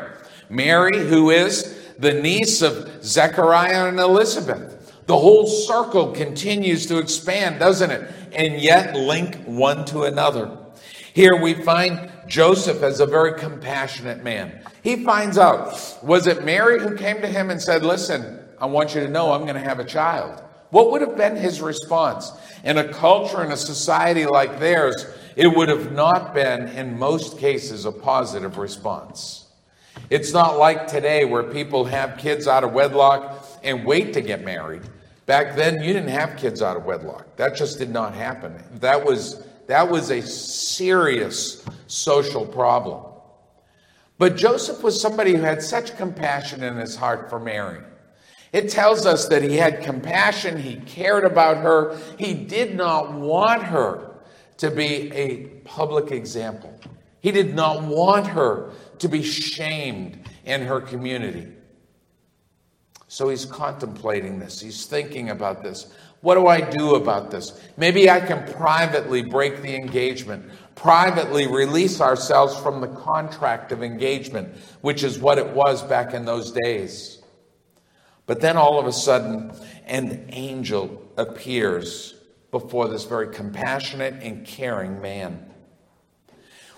Mary, 0.49 1.07
who 1.07 1.29
is 1.29 1.77
the 1.97 2.13
niece 2.13 2.61
of 2.61 3.03
Zechariah 3.03 3.87
and 3.87 3.99
Elizabeth. 3.99 4.77
The 5.05 5.17
whole 5.17 5.47
circle 5.47 6.11
continues 6.13 6.85
to 6.87 6.97
expand, 6.97 7.59
doesn't 7.59 7.91
it? 7.91 8.11
And 8.33 8.61
yet 8.61 8.95
link 8.95 9.35
one 9.45 9.85
to 9.85 10.03
another. 10.03 10.57
Here 11.13 11.39
we 11.41 11.53
find 11.53 12.09
Joseph 12.31 12.81
is 12.81 13.01
a 13.01 13.05
very 13.05 13.37
compassionate 13.37 14.23
man. 14.23 14.57
He 14.83 15.03
finds 15.03 15.37
out, 15.37 16.01
was 16.01 16.27
it 16.27 16.45
Mary 16.45 16.79
who 16.79 16.95
came 16.95 17.19
to 17.19 17.27
him 17.27 17.49
and 17.49 17.61
said, 17.61 17.83
Listen, 17.83 18.39
I 18.57 18.67
want 18.67 18.95
you 18.95 19.01
to 19.01 19.09
know 19.09 19.33
I'm 19.33 19.41
going 19.41 19.55
to 19.55 19.59
have 19.59 19.79
a 19.79 19.83
child? 19.83 20.41
What 20.69 20.91
would 20.91 21.01
have 21.01 21.17
been 21.17 21.35
his 21.35 21.59
response? 21.59 22.31
In 22.63 22.77
a 22.77 22.87
culture 22.87 23.41
and 23.41 23.51
a 23.51 23.57
society 23.57 24.25
like 24.25 24.59
theirs, 24.61 25.07
it 25.35 25.47
would 25.47 25.67
have 25.67 25.91
not 25.91 26.33
been, 26.33 26.69
in 26.69 26.97
most 26.97 27.37
cases, 27.37 27.83
a 27.83 27.91
positive 27.91 28.57
response. 28.57 29.47
It's 30.09 30.31
not 30.31 30.57
like 30.57 30.87
today 30.87 31.25
where 31.25 31.43
people 31.43 31.83
have 31.83 32.17
kids 32.17 32.47
out 32.47 32.63
of 32.63 32.71
wedlock 32.71 33.45
and 33.61 33.85
wait 33.85 34.13
to 34.13 34.21
get 34.21 34.45
married. 34.45 34.83
Back 35.25 35.57
then, 35.57 35.83
you 35.83 35.91
didn't 35.91 36.07
have 36.07 36.37
kids 36.37 36.61
out 36.61 36.77
of 36.77 36.85
wedlock. 36.85 37.35
That 37.35 37.57
just 37.57 37.77
did 37.77 37.89
not 37.89 38.13
happen. 38.13 38.63
That 38.75 39.03
was, 39.03 39.45
that 39.67 39.89
was 39.89 40.11
a 40.11 40.21
serious 40.21 41.65
social 41.91 42.45
problem. 42.45 43.03
But 44.17 44.37
Joseph 44.37 44.83
was 44.83 45.01
somebody 45.01 45.33
who 45.33 45.41
had 45.41 45.61
such 45.61 45.97
compassion 45.97 46.63
in 46.63 46.77
his 46.77 46.95
heart 46.95 47.29
for 47.29 47.39
Mary. 47.39 47.81
It 48.53 48.69
tells 48.69 49.05
us 49.05 49.27
that 49.27 49.41
he 49.43 49.57
had 49.57 49.81
compassion, 49.81 50.57
he 50.57 50.75
cared 50.77 51.23
about 51.23 51.57
her, 51.57 51.97
he 52.17 52.33
did 52.33 52.75
not 52.75 53.13
want 53.13 53.63
her 53.63 54.11
to 54.57 54.69
be 54.69 55.11
a 55.11 55.45
public 55.63 56.11
example. 56.11 56.77
He 57.21 57.31
did 57.31 57.55
not 57.55 57.83
want 57.83 58.27
her 58.27 58.71
to 58.99 59.07
be 59.07 59.23
shamed 59.23 60.19
in 60.45 60.61
her 60.61 60.81
community. 60.81 61.47
So 63.07 63.29
he's 63.29 63.45
contemplating 63.45 64.39
this. 64.39 64.59
He's 64.59 64.85
thinking 64.85 65.29
about 65.31 65.63
this. 65.63 65.93
What 66.21 66.35
do 66.35 66.47
I 66.47 66.61
do 66.61 66.95
about 66.95 67.31
this? 67.31 67.59
Maybe 67.75 68.09
I 68.09 68.19
can 68.19 68.49
privately 68.53 69.23
break 69.23 69.61
the 69.61 69.75
engagement, 69.75 70.45
privately 70.81 71.45
release 71.45 72.01
ourselves 72.01 72.57
from 72.57 72.81
the 72.81 72.87
contract 72.87 73.71
of 73.71 73.83
engagement, 73.83 74.51
which 74.81 75.03
is 75.03 75.19
what 75.19 75.37
it 75.37 75.47
was 75.49 75.83
back 75.83 76.15
in 76.15 76.25
those 76.25 76.51
days. 76.51 77.21
But 78.25 78.41
then 78.41 78.57
all 78.57 78.79
of 78.79 78.87
a 78.87 78.91
sudden, 78.91 79.51
an 79.85 80.25
angel 80.29 81.07
appears 81.17 82.15
before 82.49 82.87
this 82.87 83.05
very 83.05 83.31
compassionate 83.31 84.23
and 84.23 84.43
caring 84.45 85.01
man. 85.01 85.45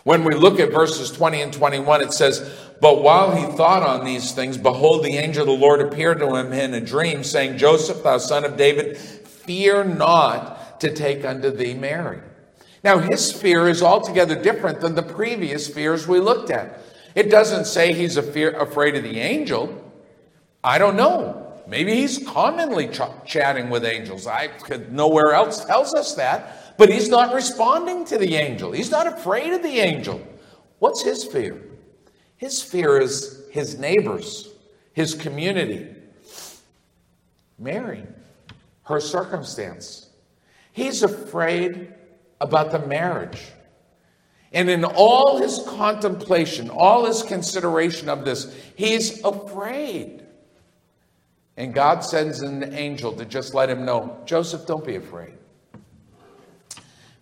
When 0.04 0.26
we 0.26 0.36
look 0.36 0.60
at 0.60 0.74
verses 0.74 1.10
20 1.10 1.41
and 1.41 1.54
21, 1.54 2.01
it 2.01 2.12
says, 2.12 2.41
But 2.82 3.01
while 3.01 3.34
he 3.34 3.56
thought 3.56 3.84
on 3.84 4.04
these 4.04 4.34
things, 4.34 4.58
behold, 4.58 5.06
the 5.06 5.16
angel 5.16 5.43
of 5.43 5.47
the 5.47 5.66
Lord 5.66 5.80
appeared 5.80 6.20
to 6.20 6.36
him 6.36 6.51
in 6.51 6.74
a 6.74 6.82
dream, 6.82 7.24
saying, 7.24 7.58
Joseph, 7.58 8.04
thou 8.04 8.18
son 8.18 8.43
of 8.43 8.58
David, 8.58 8.97
fear 8.97 9.86
not 9.86 10.82
to 10.82 10.93
take 10.93 11.24
unto 11.24 11.51
thee 11.51 11.74
Mary. 11.74 12.20
Now, 12.84 13.00
his 13.00 13.32
fear 13.32 13.70
is 13.70 13.82
altogether 13.82 14.42
different 14.42 14.82
than 14.82 14.96
the 14.96 15.04
previous 15.04 15.68
fears 15.68 16.08
we 16.08 16.20
looked 16.20 16.50
at. 16.50 16.80
It 17.16 17.30
doesn't 17.30 17.66
say 17.66 17.94
he's 17.94 18.18
fear, 18.20 18.52
afraid 18.52 18.96
of 18.96 19.04
the 19.04 19.20
angel. 19.20 19.92
I 20.64 20.78
don't 20.78 20.98
know. 20.98 21.40
Maybe 21.66 21.96
he's 21.96 22.28
commonly 22.28 22.90
ch- 22.90 23.00
chatting 23.26 23.70
with 23.70 23.86
angels. 23.86 24.28
I 24.28 24.48
could 24.48 24.92
nowhere 24.92 25.34
else 25.34 25.64
tells 25.64 25.94
us 25.94 26.16
that. 26.16 26.78
But 26.78 26.90
he's 26.90 27.08
not 27.08 27.34
responding 27.34 28.04
to 28.06 28.18
the 28.18 28.36
angel. 28.36 28.72
He's 28.72 28.92
not 28.92 29.08
afraid 29.08 29.54
of 29.54 29.64
the 29.64 29.80
angel. 29.80 30.22
What's 30.80 31.04
his 31.04 31.24
fear? 31.24 31.62
His 32.36 32.62
fear 32.62 33.00
is 33.00 33.44
his 33.52 33.78
neighbors, 33.78 34.50
his 34.92 35.14
community, 35.14 35.96
Mary, 37.58 38.04
her 38.84 39.00
circumstance. 39.00 40.10
He's 40.74 41.04
afraid 41.04 41.94
about 42.40 42.72
the 42.72 42.80
marriage. 42.80 43.42
And 44.52 44.70
in 44.70 44.86
all 44.86 45.40
his 45.40 45.64
contemplation, 45.68 46.70
all 46.70 47.06
his 47.06 47.24
consideration 47.24 48.08
of 48.08 48.24
this, 48.24 48.56
he's 48.76 49.24
afraid. 49.24 50.24
And 51.58 51.74
God 51.74 52.04
sends 52.04 52.42
an 52.42 52.74
angel 52.74 53.14
to 53.14 53.26
just 53.26 53.54
let 53.54 53.70
him 53.70 53.86
know 53.86 54.22
Joseph, 54.26 54.68
don't 54.68 54.86
be 54.86 54.96
afraid. 54.96 55.34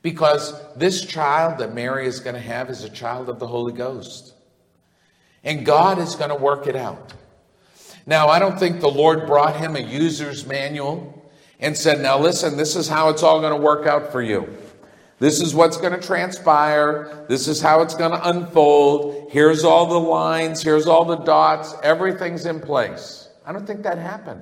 Because 0.01 0.53
this 0.75 1.05
child 1.05 1.59
that 1.59 1.73
Mary 1.73 2.07
is 2.07 2.19
going 2.19 2.35
to 2.35 2.41
have 2.41 2.69
is 2.69 2.83
a 2.83 2.89
child 2.89 3.29
of 3.29 3.39
the 3.39 3.47
Holy 3.47 3.73
Ghost. 3.73 4.33
And 5.43 5.65
God 5.65 5.99
is 5.99 6.15
going 6.15 6.29
to 6.29 6.35
work 6.35 6.67
it 6.67 6.75
out. 6.75 7.13
Now, 8.05 8.27
I 8.27 8.39
don't 8.39 8.59
think 8.59 8.81
the 8.81 8.89
Lord 8.89 9.27
brought 9.27 9.57
him 9.57 9.75
a 9.75 9.79
user's 9.79 10.45
manual 10.45 11.31
and 11.59 11.77
said, 11.77 12.01
Now 12.01 12.17
listen, 12.17 12.57
this 12.57 12.75
is 12.75 12.87
how 12.87 13.09
it's 13.09 13.21
all 13.21 13.39
going 13.41 13.53
to 13.53 13.61
work 13.61 13.85
out 13.85 14.11
for 14.11 14.21
you. 14.21 14.57
This 15.21 15.39
is 15.39 15.53
what's 15.53 15.77
going 15.77 15.93
to 15.93 16.01
transpire. 16.01 17.25
This 17.29 17.47
is 17.47 17.61
how 17.61 17.83
it's 17.83 17.93
going 17.93 18.09
to 18.09 18.27
unfold. 18.27 19.29
Here's 19.31 19.63
all 19.63 19.85
the 19.85 19.99
lines. 19.99 20.63
Here's 20.63 20.87
all 20.87 21.05
the 21.05 21.17
dots. 21.17 21.75
Everything's 21.83 22.47
in 22.47 22.59
place. 22.59 23.29
I 23.45 23.53
don't 23.53 23.67
think 23.67 23.83
that 23.83 23.99
happened. 23.99 24.41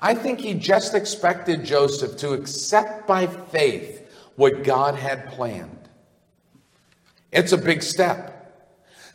I 0.00 0.14
think 0.14 0.38
he 0.38 0.54
just 0.54 0.94
expected 0.94 1.64
Joseph 1.64 2.16
to 2.18 2.34
accept 2.34 3.08
by 3.08 3.26
faith 3.26 4.08
what 4.36 4.62
God 4.62 4.94
had 4.94 5.32
planned. 5.32 5.88
It's 7.32 7.50
a 7.50 7.58
big 7.58 7.82
step. 7.82 8.30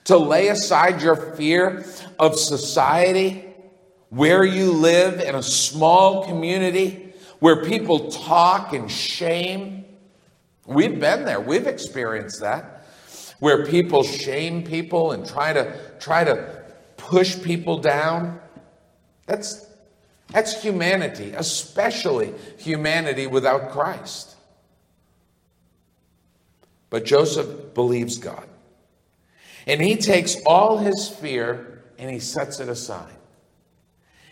To 0.06 0.18
lay 0.18 0.50
aside 0.50 1.02
your 1.02 1.16
fear 1.16 1.86
of 2.20 2.38
society, 2.38 3.46
where 4.10 4.44
you 4.44 4.74
live 4.74 5.22
in 5.22 5.36
a 5.36 5.44
small 5.44 6.26
community 6.26 7.14
where 7.40 7.64
people 7.64 8.12
talk 8.12 8.74
and 8.74 8.92
shame. 8.92 9.79
We've 10.70 11.00
been 11.00 11.26
there, 11.26 11.42
we've 11.42 11.68
experienced 11.68 12.42
that. 12.42 12.86
Where 13.40 13.66
people 13.66 14.04
shame 14.04 14.64
people 14.64 15.14
and 15.14 15.26
try 15.26 15.54
to 15.54 15.80
try 16.00 16.26
to 16.26 16.62
push 16.98 17.42
people 17.42 17.80
down. 17.80 18.40
That's 19.26 19.66
that's 20.28 20.62
humanity, 20.62 21.34
especially 21.36 22.34
humanity 22.58 23.28
without 23.28 23.72
Christ. 23.72 24.36
But 26.90 27.06
Joseph 27.06 27.74
believes 27.74 28.18
God. 28.18 28.48
And 29.66 29.82
he 29.82 29.96
takes 29.96 30.36
all 30.46 30.78
his 30.78 31.08
fear 31.08 31.82
and 31.98 32.12
he 32.12 32.20
sets 32.20 32.60
it 32.60 32.70
aside. 32.70 33.16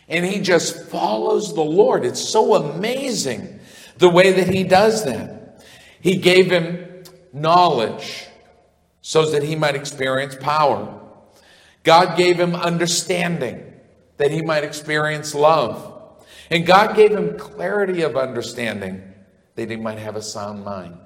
And 0.08 0.24
he 0.24 0.40
just 0.40 0.88
follows 0.88 1.54
the 1.54 1.62
Lord. 1.62 2.04
It's 2.04 2.20
so 2.20 2.54
amazing 2.54 3.60
the 3.98 4.08
way 4.08 4.32
that 4.32 4.48
he 4.48 4.64
does 4.64 5.04
that. 5.04 5.37
He 6.00 6.16
gave 6.16 6.50
him 6.50 7.04
knowledge 7.32 8.26
so 9.02 9.30
that 9.30 9.42
he 9.42 9.56
might 9.56 9.74
experience 9.74 10.36
power. 10.36 11.00
God 11.82 12.16
gave 12.16 12.38
him 12.38 12.54
understanding 12.54 13.72
that 14.18 14.30
he 14.30 14.42
might 14.42 14.64
experience 14.64 15.34
love. 15.34 15.94
And 16.50 16.66
God 16.66 16.96
gave 16.96 17.12
him 17.12 17.38
clarity 17.38 18.02
of 18.02 18.16
understanding 18.16 19.02
that 19.54 19.70
he 19.70 19.76
might 19.76 19.98
have 19.98 20.16
a 20.16 20.22
sound 20.22 20.64
mind. 20.64 20.98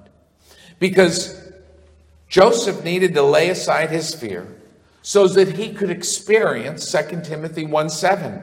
Because 0.79 1.51
Joseph 2.27 2.83
needed 2.83 3.13
to 3.13 3.23
lay 3.23 3.49
aside 3.49 3.89
his 3.89 4.13
fear 4.13 4.47
so 5.01 5.27
that 5.27 5.55
he 5.55 5.73
could 5.73 5.89
experience 5.89 6.91
2 6.91 7.21
Timothy 7.23 7.65
1 7.65 7.89
7. 7.89 8.41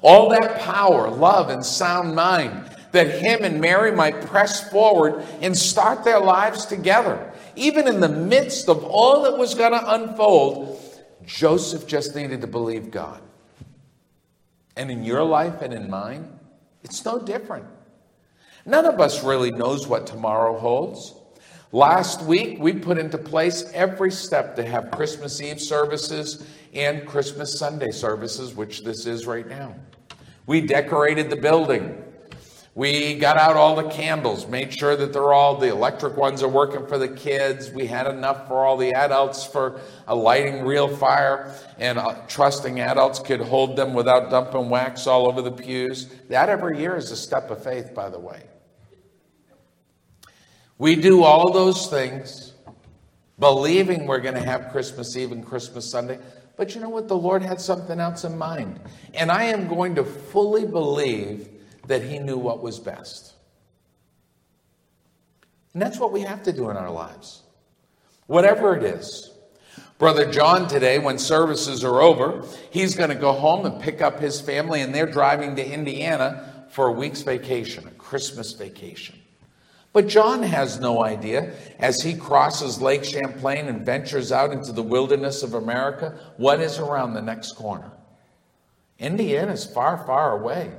All 0.00 0.30
that 0.30 0.60
power, 0.60 1.10
love, 1.10 1.50
and 1.50 1.64
sound 1.64 2.14
mind 2.14 2.77
that 2.92 3.20
him 3.20 3.44
and 3.44 3.60
Mary 3.60 3.92
might 3.92 4.20
press 4.22 4.70
forward 4.70 5.24
and 5.40 5.56
start 5.56 6.04
their 6.04 6.20
lives 6.20 6.66
together. 6.66 7.32
Even 7.56 7.86
in 7.88 8.00
the 8.00 8.08
midst 8.08 8.68
of 8.68 8.84
all 8.84 9.22
that 9.22 9.36
was 9.36 9.54
going 9.54 9.72
to 9.72 9.94
unfold, 9.94 10.80
Joseph 11.26 11.86
just 11.86 12.16
needed 12.16 12.40
to 12.40 12.46
believe 12.46 12.90
God. 12.90 13.20
And 14.76 14.90
in 14.90 15.04
your 15.04 15.24
life 15.24 15.60
and 15.60 15.74
in 15.74 15.90
mine, 15.90 16.38
it's 16.82 17.04
no 17.04 17.18
different. 17.18 17.66
None 18.64 18.86
of 18.86 19.00
us 19.00 19.24
really 19.24 19.50
knows 19.50 19.86
what 19.86 20.06
tomorrow 20.06 20.58
holds. 20.58 21.14
Last 21.72 22.22
week, 22.22 22.58
we 22.60 22.72
put 22.72 22.96
into 22.96 23.18
place 23.18 23.70
every 23.74 24.10
step 24.10 24.56
to 24.56 24.64
have 24.64 24.90
Christmas 24.90 25.40
Eve 25.42 25.60
services 25.60 26.46
and 26.72 27.06
Christmas 27.06 27.58
Sunday 27.58 27.90
services, 27.90 28.54
which 28.54 28.84
this 28.84 29.04
is 29.04 29.26
right 29.26 29.46
now. 29.46 29.74
We 30.46 30.62
decorated 30.62 31.28
the 31.28 31.36
building. 31.36 32.02
We 32.78 33.16
got 33.16 33.36
out 33.38 33.56
all 33.56 33.74
the 33.74 33.88
candles, 33.88 34.46
made 34.46 34.72
sure 34.72 34.94
that 34.94 35.12
they're 35.12 35.32
all, 35.32 35.56
the 35.56 35.66
electric 35.66 36.16
ones 36.16 36.44
are 36.44 36.48
working 36.48 36.86
for 36.86 36.96
the 36.96 37.08
kids. 37.08 37.72
We 37.72 37.86
had 37.88 38.06
enough 38.06 38.46
for 38.46 38.64
all 38.64 38.76
the 38.76 38.92
adults 38.92 39.44
for 39.44 39.80
a 40.06 40.14
lighting 40.14 40.62
real 40.64 40.86
fire, 40.86 41.52
and 41.78 41.98
uh, 41.98 42.14
trusting 42.28 42.78
adults 42.78 43.18
could 43.18 43.40
hold 43.40 43.74
them 43.74 43.94
without 43.94 44.30
dumping 44.30 44.70
wax 44.70 45.08
all 45.08 45.26
over 45.26 45.42
the 45.42 45.50
pews. 45.50 46.06
That 46.28 46.48
every 46.48 46.78
year 46.78 46.94
is 46.94 47.10
a 47.10 47.16
step 47.16 47.50
of 47.50 47.64
faith, 47.64 47.92
by 47.96 48.10
the 48.10 48.20
way. 48.20 48.44
We 50.78 50.94
do 50.94 51.24
all 51.24 51.50
those 51.52 51.88
things, 51.88 52.52
believing 53.40 54.06
we're 54.06 54.20
going 54.20 54.36
to 54.36 54.46
have 54.46 54.70
Christmas 54.70 55.16
Eve 55.16 55.32
and 55.32 55.44
Christmas 55.44 55.90
Sunday. 55.90 56.20
But 56.56 56.76
you 56.76 56.80
know 56.80 56.90
what? 56.90 57.08
The 57.08 57.16
Lord 57.16 57.42
had 57.42 57.60
something 57.60 57.98
else 57.98 58.22
in 58.22 58.38
mind. 58.38 58.78
And 59.14 59.32
I 59.32 59.46
am 59.46 59.66
going 59.66 59.96
to 59.96 60.04
fully 60.04 60.64
believe 60.64 61.48
that 61.88 62.02
He 62.02 62.18
knew 62.18 62.38
what 62.38 62.62
was 62.62 62.78
best. 62.78 63.34
And 65.74 65.82
that's 65.82 65.98
what 65.98 66.12
we 66.12 66.22
have 66.22 66.42
to 66.44 66.52
do 66.52 66.70
in 66.70 66.76
our 66.76 66.90
lives, 66.90 67.42
whatever 68.26 68.76
it 68.76 68.82
is. 68.82 69.32
Brother 69.98 70.30
John 70.30 70.68
today, 70.68 70.98
when 70.98 71.18
services 71.18 71.82
are 71.84 72.00
over, 72.00 72.44
he's 72.70 72.94
going 72.94 73.10
to 73.10 73.16
go 73.16 73.32
home 73.32 73.66
and 73.66 73.80
pick 73.80 74.00
up 74.00 74.20
his 74.20 74.40
family, 74.40 74.80
and 74.80 74.94
they're 74.94 75.10
driving 75.10 75.56
to 75.56 75.68
Indiana 75.68 76.66
for 76.70 76.86
a 76.86 76.92
week's 76.92 77.22
vacation, 77.22 77.86
a 77.88 77.90
Christmas 77.92 78.52
vacation. 78.52 79.18
But 79.92 80.06
John 80.06 80.42
has 80.42 80.78
no 80.78 81.02
idea 81.02 81.52
as 81.78 82.02
he 82.02 82.14
crosses 82.14 82.80
Lake 82.80 83.04
Champlain 83.04 83.66
and 83.66 83.84
ventures 83.84 84.30
out 84.30 84.52
into 84.52 84.70
the 84.70 84.82
wilderness 84.82 85.42
of 85.42 85.54
America 85.54 86.18
what 86.36 86.60
is 86.60 86.78
around 86.78 87.14
the 87.14 87.22
next 87.22 87.52
corner. 87.52 87.90
Indiana 88.98 89.52
is 89.52 89.64
far, 89.64 90.04
far 90.06 90.38
away. 90.38 90.72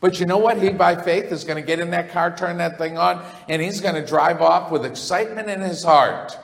But 0.00 0.20
you 0.20 0.26
know 0.26 0.38
what? 0.38 0.60
He, 0.60 0.70
by 0.70 1.00
faith, 1.00 1.32
is 1.32 1.44
going 1.44 1.60
to 1.60 1.66
get 1.66 1.80
in 1.80 1.90
that 1.90 2.10
car, 2.10 2.36
turn 2.36 2.58
that 2.58 2.78
thing 2.78 2.98
on, 2.98 3.24
and 3.48 3.62
he's 3.62 3.80
going 3.80 3.94
to 3.94 4.06
drive 4.06 4.42
off 4.42 4.70
with 4.70 4.84
excitement 4.84 5.48
in 5.48 5.60
his 5.60 5.82
heart. 5.84 6.36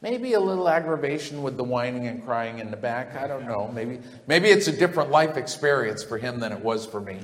Maybe 0.00 0.34
a 0.34 0.40
little 0.40 0.68
aggravation 0.68 1.42
with 1.42 1.56
the 1.56 1.64
whining 1.64 2.06
and 2.06 2.24
crying 2.24 2.60
in 2.60 2.70
the 2.70 2.76
back. 2.76 3.16
I 3.16 3.26
don't 3.26 3.46
know. 3.46 3.70
Maybe, 3.74 3.98
maybe 4.26 4.48
it's 4.48 4.68
a 4.68 4.72
different 4.72 5.10
life 5.10 5.36
experience 5.36 6.04
for 6.04 6.18
him 6.18 6.38
than 6.38 6.52
it 6.52 6.60
was 6.60 6.86
for 6.86 7.00
me. 7.00 7.18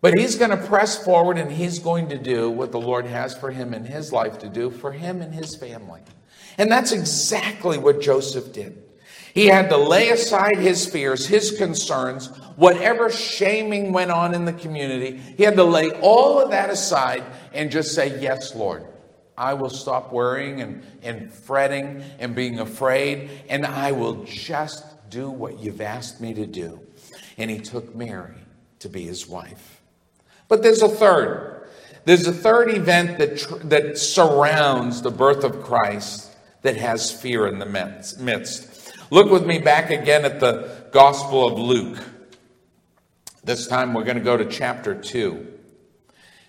But 0.00 0.18
he's 0.18 0.34
going 0.34 0.50
to 0.50 0.58
press 0.58 1.02
forward 1.02 1.38
and 1.38 1.50
he's 1.50 1.78
going 1.78 2.10
to 2.10 2.18
do 2.18 2.50
what 2.50 2.72
the 2.72 2.80
Lord 2.80 3.06
has 3.06 3.34
for 3.34 3.50
him 3.50 3.72
in 3.72 3.86
his 3.86 4.12
life 4.12 4.38
to 4.40 4.48
do 4.48 4.70
for 4.70 4.92
him 4.92 5.22
and 5.22 5.32
his 5.32 5.56
family. 5.56 6.02
And 6.58 6.70
that's 6.70 6.92
exactly 6.92 7.78
what 7.78 8.02
Joseph 8.02 8.52
did. 8.52 8.82
He 9.34 9.46
had 9.46 9.68
to 9.70 9.76
lay 9.76 10.10
aside 10.10 10.58
his 10.58 10.86
fears, 10.86 11.26
his 11.26 11.50
concerns, 11.50 12.28
whatever 12.54 13.10
shaming 13.10 13.92
went 13.92 14.12
on 14.12 14.32
in 14.32 14.44
the 14.44 14.52
community. 14.52 15.18
He 15.36 15.42
had 15.42 15.56
to 15.56 15.64
lay 15.64 15.90
all 15.90 16.40
of 16.40 16.52
that 16.52 16.70
aside 16.70 17.24
and 17.52 17.68
just 17.70 17.94
say, 17.94 18.20
Yes, 18.20 18.54
Lord. 18.54 18.86
I 19.36 19.54
will 19.54 19.70
stop 19.70 20.12
worrying 20.12 20.60
and, 20.60 20.86
and 21.02 21.32
fretting 21.32 22.04
and 22.20 22.36
being 22.36 22.60
afraid, 22.60 23.30
and 23.48 23.66
I 23.66 23.90
will 23.90 24.22
just 24.22 24.84
do 25.10 25.28
what 25.28 25.58
you've 25.58 25.80
asked 25.80 26.20
me 26.20 26.34
to 26.34 26.46
do. 26.46 26.80
And 27.36 27.50
he 27.50 27.58
took 27.58 27.96
Mary 27.96 28.36
to 28.78 28.88
be 28.88 29.02
his 29.02 29.26
wife. 29.26 29.82
But 30.46 30.62
there's 30.62 30.82
a 30.82 30.88
third. 30.88 31.68
There's 32.04 32.28
a 32.28 32.32
third 32.32 32.70
event 32.70 33.18
that, 33.18 33.38
tr- 33.38 33.56
that 33.64 33.98
surrounds 33.98 35.02
the 35.02 35.10
birth 35.10 35.42
of 35.42 35.64
Christ 35.64 36.30
that 36.62 36.76
has 36.76 37.10
fear 37.10 37.48
in 37.48 37.58
the 37.58 37.66
midst. 37.66 38.20
Look 39.10 39.30
with 39.30 39.46
me 39.46 39.58
back 39.58 39.90
again 39.90 40.24
at 40.24 40.40
the 40.40 40.86
Gospel 40.90 41.46
of 41.46 41.58
Luke. 41.58 41.98
This 43.42 43.66
time 43.66 43.92
we're 43.92 44.04
going 44.04 44.16
to 44.16 44.22
go 44.22 44.36
to 44.36 44.46
chapter 44.46 44.94
2. 44.94 45.46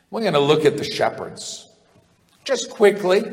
We're 0.09 0.21
going 0.21 0.33
to 0.33 0.39
look 0.39 0.63
at 0.63 0.77
the 0.77 0.83
shepherds. 0.83 1.67
Just 2.45 2.69
quickly, 2.69 3.23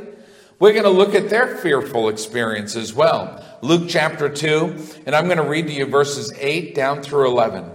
we're 0.58 0.72
going 0.72 0.84
to 0.84 0.90
look 0.90 1.14
at 1.14 1.30
their 1.30 1.56
fearful 1.56 2.08
experience 2.08 2.74
as 2.74 2.92
well. 2.92 3.44
Luke 3.62 3.88
chapter 3.88 4.28
2, 4.28 5.02
and 5.06 5.14
I'm 5.14 5.26
going 5.26 5.36
to 5.36 5.48
read 5.48 5.68
to 5.68 5.72
you 5.72 5.86
verses 5.86 6.32
8 6.36 6.74
down 6.74 7.02
through 7.02 7.28
11. 7.28 7.70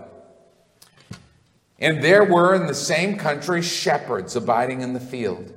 And 1.79 2.03
there 2.03 2.25
were 2.25 2.55
in 2.55 2.67
the 2.67 2.73
same 2.73 3.17
country 3.17 3.61
shepherds 3.61 4.35
abiding 4.35 4.81
in 4.81 4.93
the 4.93 4.99
field, 4.99 5.53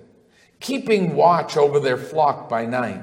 keeping 0.60 1.16
watch 1.16 1.56
over 1.56 1.80
their 1.80 1.96
flock 1.96 2.48
by 2.48 2.66
night. 2.66 3.02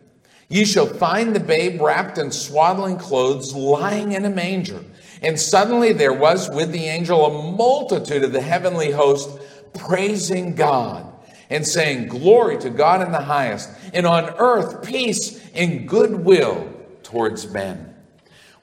Ye 0.51 0.65
shall 0.65 0.85
find 0.85 1.33
the 1.33 1.39
babe 1.39 1.81
wrapped 1.81 2.17
in 2.17 2.29
swaddling 2.29 2.97
clothes, 2.97 3.55
lying 3.55 4.11
in 4.11 4.25
a 4.25 4.29
manger. 4.29 4.83
And 5.21 5.39
suddenly 5.39 5.93
there 5.93 6.11
was 6.11 6.49
with 6.49 6.73
the 6.73 6.87
angel 6.87 7.25
a 7.25 7.53
multitude 7.53 8.25
of 8.25 8.33
the 8.33 8.41
heavenly 8.41 8.91
host 8.91 9.29
praising 9.73 10.53
God 10.53 11.07
and 11.49 11.65
saying, 11.65 12.09
Glory 12.09 12.57
to 12.57 12.69
God 12.69 13.01
in 13.01 13.13
the 13.13 13.21
highest, 13.21 13.69
and 13.93 14.05
on 14.05 14.25
earth 14.39 14.85
peace 14.85 15.41
and 15.53 15.87
goodwill 15.87 16.69
towards 17.01 17.49
men. 17.49 17.95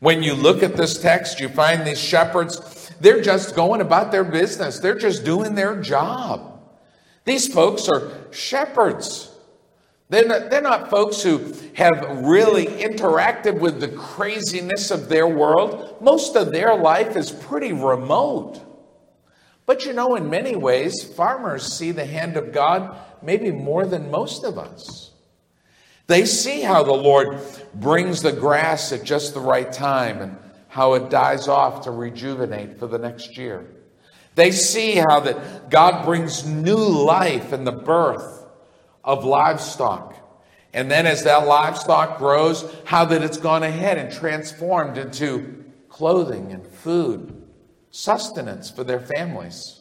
When 0.01 0.23
you 0.23 0.35
look 0.35 0.63
at 0.63 0.77
this 0.77 1.01
text, 1.01 1.41
you 1.41 1.49
find 1.49 1.87
these 1.87 1.99
shepherds, 1.99 2.91
they're 3.01 3.23
just 3.23 3.57
going 3.57 3.81
about 3.81 4.13
their 4.13 4.25
business, 4.25 4.79
they're 4.79 4.99
just 4.99 5.25
doing 5.25 5.55
their 5.55 5.81
job. 5.81 6.61
These 7.25 7.51
folks 7.51 7.89
are 7.89 8.11
shepherds. 8.31 9.31
They're 10.11 10.27
not, 10.27 10.51
they're 10.51 10.63
not 10.63 10.89
folks 10.89 11.23
who 11.23 11.53
have 11.75 12.25
really 12.25 12.67
interacted 12.67 13.61
with 13.61 13.79
the 13.79 13.89
craziness 13.89 14.91
of 14.91 15.09
their 15.09 15.27
world. 15.27 15.97
Most 16.01 16.35
of 16.35 16.51
their 16.51 16.75
life 16.75 17.15
is 17.15 17.31
pretty 17.31 17.73
remote. 17.73 18.61
But 19.67 19.85
you 19.85 19.93
know, 19.93 20.15
in 20.15 20.31
many 20.31 20.57
ways, 20.57 21.05
farmers 21.05 21.75
see 21.75 21.91
the 21.91 22.07
hand 22.07 22.39
of 22.39 22.53
God 22.53 22.97
maybe 23.23 23.51
more 23.51 23.85
than 23.85 24.11
most 24.11 24.45
of 24.45 24.59
us. 24.59 25.13
They 26.07 26.25
see 26.25 26.63
how 26.63 26.85
the 26.85 26.95
Lord 26.95 27.39
brings 27.75 28.23
the 28.23 28.33
grass 28.33 28.93
at 28.93 29.05
just 29.05 29.35
the 29.35 29.41
right 29.41 29.71
time 29.71 30.23
and 30.23 30.39
how 30.69 30.95
it 30.95 31.11
dies 31.11 31.49
off 31.49 31.83
to 31.85 31.91
rejuvenate 31.91 32.79
for 32.79 32.87
the 32.87 32.99
next 32.99 33.37
year. 33.37 33.67
They 34.37 34.53
see 34.53 34.95
how 34.95 35.21
that 35.21 35.69
God 35.69 36.07
brings 36.07 36.47
new 36.47 36.77
life 36.79 37.53
in 37.53 37.65
the 37.65 37.73
birth 37.73 38.38
of 39.09 39.25
livestock. 39.25 40.15
And 40.75 40.91
then 40.91 41.07
as 41.07 41.25
that 41.25 41.47
livestock 41.47 42.19
grows, 42.19 42.71
how 42.85 43.07
that 43.07 43.23
it's 43.23 43.39
gone 43.39 43.63
ahead 43.63 43.97
and 43.97 44.13
transformed 44.13 44.99
into 44.99 45.65
clothing 45.89 46.53
and 46.53 46.65
food 46.67 47.43
sustenance 47.91 48.71
for 48.71 48.85
their 48.85 49.01
families. 49.01 49.81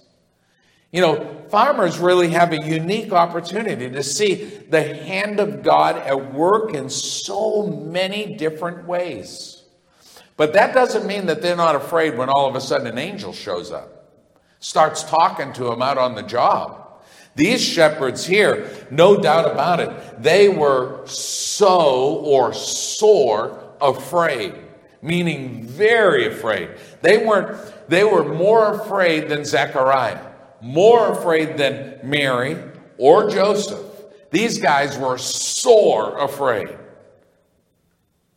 You 0.93 1.01
know, 1.01 1.45
farmers 1.49 1.99
really 1.99 2.29
have 2.29 2.53
a 2.53 2.65
unique 2.65 3.11
opportunity 3.11 3.89
to 3.89 4.01
see 4.01 4.45
the 4.45 4.95
hand 4.95 5.41
of 5.41 5.61
God 5.61 5.97
at 5.97 6.33
work 6.33 6.73
in 6.73 6.89
so 6.89 7.67
many 7.67 8.37
different 8.37 8.87
ways. 8.87 9.61
But 10.37 10.53
that 10.53 10.73
doesn't 10.73 11.05
mean 11.05 11.25
that 11.25 11.41
they're 11.41 11.57
not 11.57 11.75
afraid 11.75 12.17
when 12.17 12.29
all 12.29 12.47
of 12.47 12.55
a 12.55 12.61
sudden 12.61 12.87
an 12.87 12.97
angel 12.97 13.33
shows 13.33 13.73
up, 13.73 14.09
starts 14.59 15.03
talking 15.03 15.51
to 15.53 15.65
them 15.65 15.81
out 15.81 15.97
on 15.97 16.15
the 16.15 16.23
job. 16.23 16.86
These 17.37 17.63
shepherds 17.63 18.25
here, 18.25 18.67
no 18.89 19.21
doubt 19.21 19.49
about 19.49 19.79
it, 19.79 20.23
they 20.23 20.49
were 20.49 21.05
so 21.05 22.15
or 22.15 22.51
sore 22.51 23.75
afraid, 23.79 24.55
meaning 25.03 25.63
very 25.63 26.25
afraid. 26.25 26.71
They 27.03 27.23
weren't 27.23 27.55
they 27.87 28.03
were 28.03 28.25
more 28.33 28.73
afraid 28.73 29.29
than 29.29 29.45
Zechariah, 29.45 30.19
more 30.61 31.11
afraid 31.11 31.57
than 31.57 31.99
Mary 32.01 32.57
or 32.97 33.29
Joseph. 33.29 33.85
These 34.31 34.57
guys 34.57 34.97
were 34.97 35.19
sore 35.19 36.17
afraid. 36.17 36.75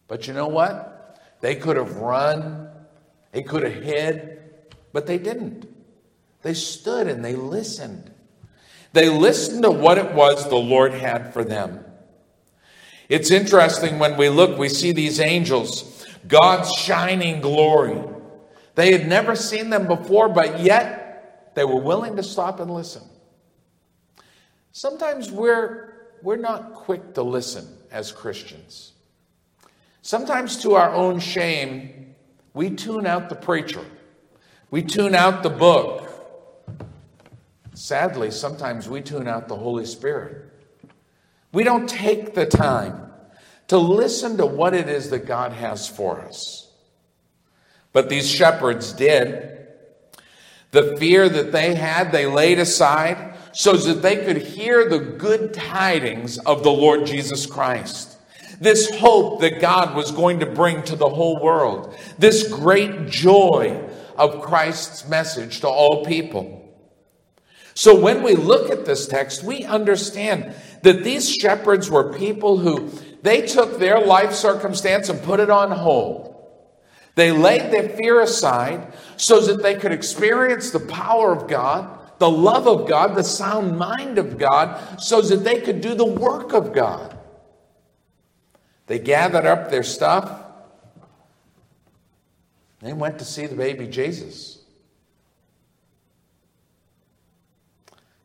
But 0.08 0.26
you 0.26 0.34
know 0.34 0.48
what? 0.48 1.18
They 1.40 1.54
could 1.54 1.78
have 1.78 1.96
run, 1.96 2.68
they 3.32 3.42
could 3.42 3.62
have 3.62 3.82
hid, 3.82 4.40
but 4.92 5.06
they 5.06 5.16
didn't. 5.16 5.66
They 6.42 6.52
stood 6.52 7.08
and 7.08 7.24
they 7.24 7.34
listened. 7.34 8.10
They 8.92 9.08
listened 9.08 9.62
to 9.62 9.70
what 9.70 9.98
it 9.98 10.12
was 10.12 10.48
the 10.48 10.56
Lord 10.56 10.92
had 10.92 11.32
for 11.32 11.44
them. 11.44 11.84
It's 13.08 13.30
interesting 13.30 13.98
when 13.98 14.16
we 14.16 14.28
look, 14.28 14.58
we 14.58 14.68
see 14.68 14.92
these 14.92 15.20
angels, 15.20 16.06
God's 16.26 16.72
shining 16.72 17.40
glory. 17.40 18.00
They 18.74 18.92
had 18.92 19.08
never 19.08 19.34
seen 19.34 19.70
them 19.70 19.86
before, 19.86 20.28
but 20.28 20.60
yet 20.60 21.52
they 21.54 21.64
were 21.64 21.80
willing 21.80 22.16
to 22.16 22.22
stop 22.22 22.60
and 22.60 22.70
listen. 22.70 23.02
Sometimes 24.72 25.30
we're, 25.30 25.92
we're 26.22 26.36
not 26.36 26.74
quick 26.74 27.14
to 27.14 27.22
listen 27.22 27.66
as 27.90 28.12
Christians. 28.12 28.92
Sometimes, 30.02 30.56
to 30.62 30.74
our 30.74 30.94
own 30.94 31.20
shame, 31.20 32.14
we 32.54 32.70
tune 32.70 33.06
out 33.06 33.28
the 33.28 33.34
preacher, 33.34 33.84
we 34.70 34.82
tune 34.82 35.14
out 35.14 35.42
the 35.42 35.50
book. 35.50 36.09
Sadly, 37.80 38.30
sometimes 38.30 38.90
we 38.90 39.00
tune 39.00 39.26
out 39.26 39.48
the 39.48 39.56
Holy 39.56 39.86
Spirit. 39.86 40.44
We 41.50 41.64
don't 41.64 41.88
take 41.88 42.34
the 42.34 42.44
time 42.44 43.10
to 43.68 43.78
listen 43.78 44.36
to 44.36 44.44
what 44.44 44.74
it 44.74 44.86
is 44.90 45.08
that 45.10 45.24
God 45.24 45.52
has 45.52 45.88
for 45.88 46.20
us. 46.20 46.70
But 47.94 48.10
these 48.10 48.30
shepherds 48.30 48.92
did. 48.92 49.66
The 50.72 50.94
fear 50.98 51.26
that 51.30 51.52
they 51.52 51.74
had, 51.74 52.12
they 52.12 52.26
laid 52.26 52.58
aside 52.58 53.34
so 53.52 53.72
that 53.72 54.02
they 54.02 54.26
could 54.26 54.42
hear 54.42 54.86
the 54.86 54.98
good 54.98 55.54
tidings 55.54 56.36
of 56.36 56.62
the 56.62 56.70
Lord 56.70 57.06
Jesus 57.06 57.46
Christ. 57.46 58.18
This 58.60 58.94
hope 58.98 59.40
that 59.40 59.58
God 59.58 59.96
was 59.96 60.12
going 60.12 60.40
to 60.40 60.46
bring 60.46 60.82
to 60.82 60.96
the 60.96 61.08
whole 61.08 61.42
world. 61.42 61.96
This 62.18 62.46
great 62.46 63.08
joy 63.08 63.88
of 64.18 64.42
Christ's 64.42 65.08
message 65.08 65.60
to 65.60 65.68
all 65.68 66.04
people. 66.04 66.59
So 67.80 67.98
when 67.98 68.22
we 68.22 68.34
look 68.34 68.70
at 68.70 68.84
this 68.84 69.06
text, 69.06 69.42
we 69.42 69.64
understand 69.64 70.54
that 70.82 71.02
these 71.02 71.34
shepherds 71.34 71.88
were 71.88 72.12
people 72.12 72.58
who 72.58 72.90
they 73.22 73.46
took 73.46 73.78
their 73.78 73.98
life 73.98 74.34
circumstance 74.34 75.08
and 75.08 75.22
put 75.22 75.40
it 75.40 75.48
on 75.48 75.70
hold. 75.70 76.44
They 77.14 77.32
laid 77.32 77.72
their 77.72 77.88
fear 77.88 78.20
aside 78.20 78.92
so 79.16 79.40
that 79.40 79.62
they 79.62 79.76
could 79.76 79.92
experience 79.92 80.72
the 80.72 80.80
power 80.80 81.32
of 81.32 81.48
God, 81.48 81.98
the 82.18 82.30
love 82.30 82.68
of 82.68 82.86
God, 82.86 83.14
the 83.14 83.24
sound 83.24 83.78
mind 83.78 84.18
of 84.18 84.36
God, 84.36 85.00
so 85.00 85.22
that 85.22 85.42
they 85.42 85.62
could 85.62 85.80
do 85.80 85.94
the 85.94 86.04
work 86.04 86.52
of 86.52 86.74
God. 86.74 87.18
They 88.88 88.98
gathered 88.98 89.46
up 89.46 89.70
their 89.70 89.84
stuff. 89.84 90.42
They 92.80 92.92
went 92.92 93.18
to 93.20 93.24
see 93.24 93.46
the 93.46 93.56
baby 93.56 93.86
Jesus. 93.86 94.59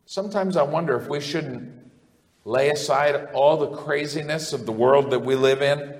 Sometimes 0.06 0.56
I 0.56 0.62
wonder 0.62 0.96
if 0.96 1.08
we 1.08 1.20
shouldn't 1.20 1.72
lay 2.44 2.70
aside 2.70 3.28
all 3.34 3.56
the 3.56 3.76
craziness 3.76 4.52
of 4.52 4.64
the 4.64 4.72
world 4.72 5.10
that 5.10 5.18
we 5.18 5.34
live 5.34 5.62
in, 5.62 5.96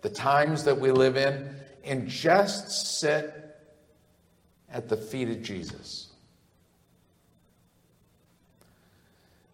the 0.00 0.08
times 0.08 0.64
that 0.64 0.80
we 0.80 0.90
live 0.90 1.18
in, 1.18 1.54
and 1.84 2.08
just 2.08 2.98
sit 2.98 3.58
at 4.72 4.88
the 4.88 4.96
feet 4.96 5.28
of 5.28 5.42
Jesus. 5.42 6.08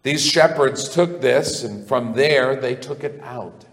These 0.01 0.25
shepherds 0.25 0.87
took 0.87 1.19
this, 1.19 1.63
and 1.63 1.85
from 1.85 2.13
there 2.13 2.55
they 2.55 2.75
took 2.75 3.03
it 3.03 3.19
out. 3.21 3.65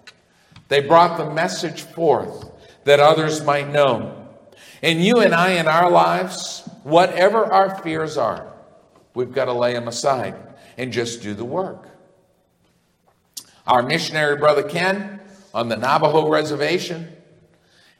They 0.66 0.80
brought 0.80 1.18
the 1.18 1.32
message 1.32 1.82
forth 1.82 2.50
that 2.82 2.98
others 2.98 3.44
might 3.44 3.70
know. 3.70 4.26
And 4.82 5.04
you 5.04 5.20
and 5.20 5.32
I 5.32 5.52
in 5.52 5.68
our 5.68 5.88
lives, 5.88 6.68
whatever 6.82 7.44
our 7.44 7.80
fears 7.82 8.16
are, 8.16 8.52
we've 9.16 9.32
got 9.32 9.46
to 9.46 9.52
lay 9.52 9.72
them 9.72 9.88
aside 9.88 10.36
and 10.76 10.92
just 10.92 11.22
do 11.22 11.32
the 11.32 11.44
work. 11.44 11.88
Our 13.66 13.82
missionary 13.82 14.36
brother 14.36 14.62
Ken 14.62 15.20
on 15.54 15.68
the 15.70 15.76
Navajo 15.76 16.28
reservation, 16.28 17.08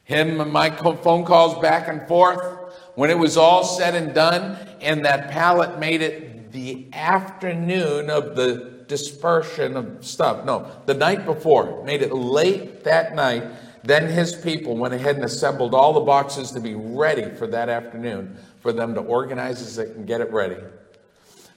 him 0.03 0.39
and 0.39 0.53
my 0.53 0.69
phone 0.69 1.25
calls 1.25 1.59
back 1.59 1.89
and 1.89 2.07
forth. 2.07 2.53
When 2.95 3.09
it 3.09 3.17
was 3.17 3.35
all 3.35 3.63
said 3.63 3.93
and 3.95 4.13
done, 4.13 4.57
and 4.79 5.05
that 5.05 5.29
pallet 5.29 5.79
made 5.79 6.01
it 6.01 6.51
the 6.51 6.87
afternoon 6.93 8.09
of 8.09 8.35
the 8.35 8.85
dispersion 8.87 9.75
of 9.75 10.05
stuff. 10.05 10.45
No, 10.45 10.71
the 10.85 10.93
night 10.93 11.25
before, 11.25 11.83
made 11.83 12.01
it 12.01 12.13
late 12.13 12.83
that 12.85 13.15
night. 13.15 13.43
Then 13.83 14.07
his 14.07 14.33
people 14.35 14.77
went 14.77 14.93
ahead 14.93 15.15
and 15.15 15.25
assembled 15.25 15.73
all 15.73 15.93
the 15.93 15.99
boxes 16.01 16.51
to 16.51 16.59
be 16.59 16.75
ready 16.75 17.29
for 17.35 17.47
that 17.47 17.69
afternoon 17.69 18.37
for 18.61 18.71
them 18.71 18.93
to 18.95 19.01
organize 19.01 19.77
it 19.77 19.95
and 19.95 20.07
get 20.07 20.21
it 20.21 20.31
ready. 20.31 20.57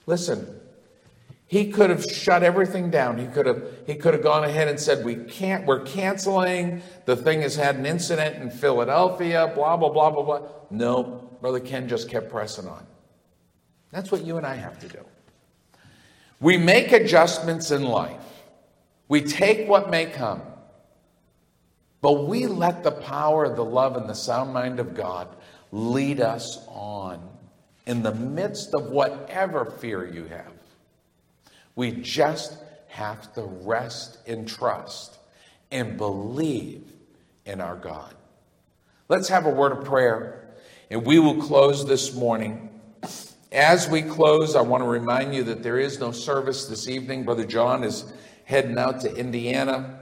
Listen, 0.05 0.59
he 1.51 1.69
could 1.69 1.89
have 1.89 2.05
shut 2.05 2.43
everything 2.43 2.89
down. 2.89 3.17
He 3.17 3.27
could 3.27 3.45
have 3.45 3.61
he 3.85 3.95
could 3.95 4.13
have 4.13 4.23
gone 4.23 4.45
ahead 4.45 4.69
and 4.69 4.79
said, 4.79 5.03
"We 5.03 5.15
can't. 5.15 5.65
We're 5.65 5.83
canceling. 5.83 6.81
The 7.05 7.17
thing 7.17 7.41
has 7.41 7.55
had 7.55 7.75
an 7.75 7.85
incident 7.85 8.41
in 8.41 8.49
Philadelphia. 8.49 9.51
Blah 9.53 9.75
blah 9.75 9.89
blah 9.89 10.11
blah 10.11 10.23
blah." 10.23 10.41
No, 10.69 11.29
brother 11.41 11.59
Ken 11.59 11.89
just 11.89 12.09
kept 12.09 12.29
pressing 12.29 12.67
on. 12.67 12.87
That's 13.91 14.11
what 14.11 14.23
you 14.23 14.37
and 14.37 14.45
I 14.45 14.55
have 14.55 14.79
to 14.79 14.87
do. 14.87 14.99
We 16.39 16.57
make 16.57 16.93
adjustments 16.93 17.69
in 17.69 17.83
life. 17.83 18.23
We 19.09 19.21
take 19.21 19.67
what 19.67 19.91
may 19.91 20.05
come, 20.05 20.41
but 22.01 22.29
we 22.29 22.47
let 22.47 22.81
the 22.81 22.91
power, 22.91 23.53
the 23.53 23.65
love, 23.65 23.97
and 23.97 24.09
the 24.09 24.15
sound 24.15 24.53
mind 24.53 24.79
of 24.79 24.95
God 24.95 25.27
lead 25.73 26.21
us 26.21 26.65
on 26.69 27.19
in 27.85 28.03
the 28.03 28.13
midst 28.13 28.73
of 28.73 28.91
whatever 28.91 29.65
fear 29.65 30.05
you 30.05 30.25
have. 30.25 30.53
We 31.75 31.91
just 31.91 32.57
have 32.87 33.33
to 33.33 33.43
rest 33.43 34.17
in 34.27 34.45
trust 34.45 35.17
and 35.71 35.97
believe 35.97 36.83
in 37.45 37.61
our 37.61 37.75
God. 37.75 38.13
Let's 39.07 39.29
have 39.29 39.45
a 39.45 39.49
word 39.49 39.71
of 39.71 39.85
prayer, 39.85 40.47
and 40.89 41.05
we 41.05 41.19
will 41.19 41.41
close 41.41 41.85
this 41.85 42.13
morning. 42.13 42.69
As 43.51 43.89
we 43.89 44.01
close, 44.01 44.55
I 44.55 44.61
want 44.61 44.83
to 44.83 44.89
remind 44.89 45.33
you 45.33 45.43
that 45.45 45.63
there 45.63 45.79
is 45.79 45.99
no 45.99 46.11
service 46.11 46.65
this 46.65 46.87
evening. 46.87 47.23
Brother 47.23 47.45
John 47.45 47.83
is 47.83 48.11
heading 48.45 48.77
out 48.77 49.01
to 49.01 49.13
Indiana. 49.13 49.99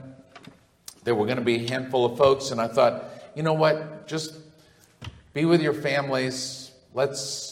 There 1.02 1.14
were 1.14 1.24
going 1.26 1.38
to 1.38 1.44
be 1.44 1.64
a 1.64 1.68
handful 1.68 2.04
of 2.04 2.18
folks, 2.18 2.50
and 2.50 2.60
I 2.60 2.68
thought, 2.68 3.04
you 3.34 3.42
know 3.42 3.54
what? 3.54 4.06
Just 4.06 4.34
be 5.32 5.44
with 5.44 5.62
your 5.62 5.74
families. 5.74 6.72
Let's 6.94 7.49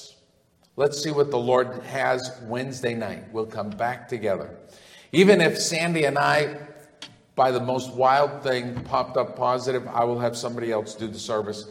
let's 0.79 1.03
see 1.03 1.11
what 1.11 1.29
the 1.33 1.39
Lord 1.39 1.83
has 1.87 2.31
Wednesday 2.45 2.95
night. 2.95 3.25
We'll 3.33 3.47
come 3.47 3.71
back 3.71 4.09
together. 4.09 4.57
Even 5.11 5.41
if 5.41 5.59
Sandy 5.59 6.05
and 6.05 6.17
I, 6.17 6.57
by 7.35 7.51
the 7.51 7.59
most 7.59 7.93
wild 7.95 8.45
thing, 8.45 8.77
popped 8.85 9.17
up 9.17 9.35
positive, 9.35 9.89
I 9.89 10.05
will 10.05 10.21
have 10.21 10.37
somebody 10.37 10.71
else 10.71 10.95
do 10.95 11.09
the 11.09 11.19
service. 11.19 11.67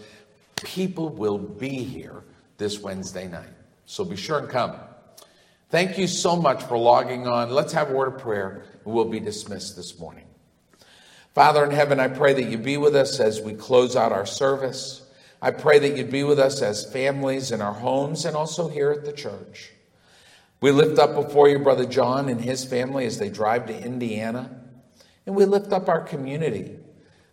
People 0.58 1.08
will 1.08 1.38
be 1.38 1.70
here 1.70 2.22
this 2.58 2.82
Wednesday 2.82 3.30
night. 3.30 3.48
So 3.86 4.04
be 4.04 4.18
sure 4.18 4.40
and 4.40 4.50
come. 4.50 4.76
Thank 5.70 5.98
you 5.98 6.08
so 6.08 6.36
much 6.36 6.64
for 6.64 6.78
logging 6.78 7.28
on. 7.28 7.50
Let's 7.50 7.72
have 7.72 7.90
a 7.90 7.94
word 7.94 8.14
of 8.14 8.20
prayer, 8.20 8.66
and 8.84 8.94
we'll 8.94 9.06
be 9.06 9.22
dismissed 9.22 9.78
this 9.78 9.98
morning. 9.98 10.26
Father 11.34 11.64
in 11.64 11.72
heaven, 11.72 12.02
I 12.02 12.10
pray 12.10 12.34
that 12.34 12.50
you 12.50 12.58
be 12.58 12.76
with 12.76 12.96
us 12.96 13.22
as 13.22 13.40
we 13.40 13.54
close 13.54 13.96
out 13.96 14.12
our 14.12 14.26
service. 14.26 15.07
I 15.42 15.52
pray 15.52 15.78
that 15.80 15.96
you'd 15.96 16.10
be 16.10 16.24
with 16.24 16.40
us 16.40 16.62
as 16.62 16.92
families 16.92 17.52
in 17.52 17.62
our 17.62 17.74
homes 17.74 18.26
and 18.26 18.36
also 18.36 18.68
here 18.68 18.92
at 18.92 19.06
the 19.06 19.14
church. 19.14 19.72
We 20.62 20.72
lift 20.72 20.98
up 20.98 21.14
before 21.14 21.48
you 21.48 21.60
Brother 21.60 21.86
John 21.86 22.30
and 22.30 22.42
his 22.42 22.66
family 22.66 23.06
as 23.06 23.20
they 23.20 23.30
drive 23.30 23.68
to 23.68 23.80
Indiana. 23.80 24.60
And 25.28 25.36
we 25.36 25.46
lift 25.46 25.72
up 25.72 25.90
our 25.90 26.02
community, 26.02 26.80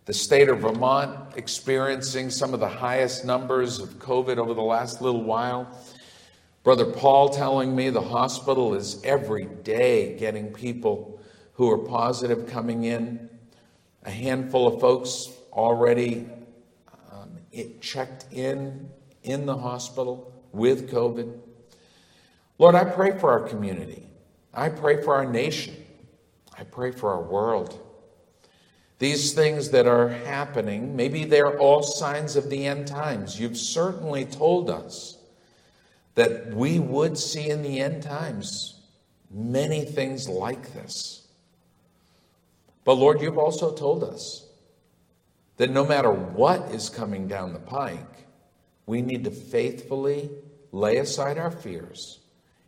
the 0.05 0.13
state 0.13 0.49
of 0.49 0.59
Vermont 0.59 1.35
experiencing 1.35 2.29
some 2.29 2.53
of 2.53 2.59
the 2.59 2.67
highest 2.67 3.25
numbers 3.25 3.79
of 3.79 3.89
COVID 3.97 4.37
over 4.37 4.53
the 4.53 4.61
last 4.61 5.01
little 5.01 5.23
while. 5.23 5.67
Brother 6.63 6.85
Paul 6.85 7.29
telling 7.29 7.75
me 7.75 7.89
the 7.89 8.01
hospital 8.01 8.75
is 8.75 9.01
every 9.03 9.45
day 9.45 10.15
getting 10.17 10.53
people 10.53 11.19
who 11.53 11.71
are 11.71 11.79
positive 11.79 12.47
coming 12.47 12.83
in. 12.83 13.29
A 14.03 14.11
handful 14.11 14.67
of 14.67 14.79
folks 14.79 15.31
already 15.51 16.27
um, 17.57 17.73
checked 17.81 18.25
in 18.31 18.89
in 19.23 19.45
the 19.45 19.57
hospital 19.57 20.33
with 20.51 20.89
COVID. 20.91 21.39
Lord, 22.57 22.75
I 22.75 22.85
pray 22.85 23.17
for 23.17 23.31
our 23.31 23.41
community. 23.41 24.07
I 24.53 24.69
pray 24.69 25.01
for 25.01 25.15
our 25.15 25.25
nation. 25.25 25.75
I 26.57 26.63
pray 26.63 26.91
for 26.91 27.11
our 27.11 27.21
world. 27.21 27.81
These 28.97 29.33
things 29.33 29.71
that 29.71 29.87
are 29.87 30.07
happening, 30.07 30.95
maybe 30.95 31.25
they're 31.25 31.59
all 31.59 31.83
signs 31.83 32.37
of 32.37 32.49
the 32.49 32.65
end 32.65 32.87
times. 32.87 33.37
You've 33.37 33.57
certainly 33.57 34.23
told 34.25 34.69
us 34.69 35.17
that 36.15 36.53
we 36.53 36.79
would 36.79 37.17
see 37.17 37.49
in 37.49 37.61
the 37.61 37.81
end 37.81 38.03
times 38.03 38.79
many 39.29 39.83
things 39.83 40.29
like 40.29 40.73
this. 40.73 41.27
But 42.85 42.93
Lord, 42.93 43.21
you've 43.21 43.37
also 43.37 43.73
told 43.73 44.03
us 44.03 44.44
that 45.57 45.69
no 45.69 45.85
matter 45.85 46.11
what 46.11 46.71
is 46.71 46.89
coming 46.89 47.27
down 47.27 47.53
the 47.53 47.59
pike, 47.59 48.27
we 48.85 49.01
need 49.01 49.23
to 49.23 49.31
faithfully 49.31 50.29
lay 50.71 50.97
aside 50.97 51.37
our 51.37 51.51
fears 51.51 52.19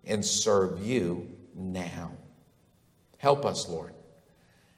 and 0.05 0.25
serve 0.25 0.85
you 0.85 1.29
now. 1.53 2.11
Help 3.17 3.45
us, 3.45 3.67
Lord. 3.67 3.93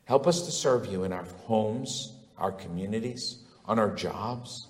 Help 0.05 0.26
us 0.26 0.41
to 0.41 0.51
serve 0.51 0.88
you 0.88 1.03
in 1.03 1.14
our 1.14 1.26
homes, 1.45 2.14
our 2.38 2.51
communities, 2.51 3.43
on 3.66 3.78
our 3.78 3.93
jobs, 3.93 4.68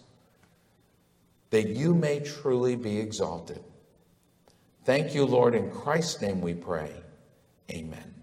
that 1.50 1.70
you 1.70 1.94
may 1.94 2.20
truly 2.20 2.76
be 2.76 3.00
exalted. 3.00 3.64
Thank 4.84 5.16
you, 5.16 5.26
Lord. 5.26 5.56
In 5.56 5.72
Christ's 5.72 6.22
name 6.22 6.42
we 6.42 6.54
pray. 6.54 6.92
Amen. 7.72 8.19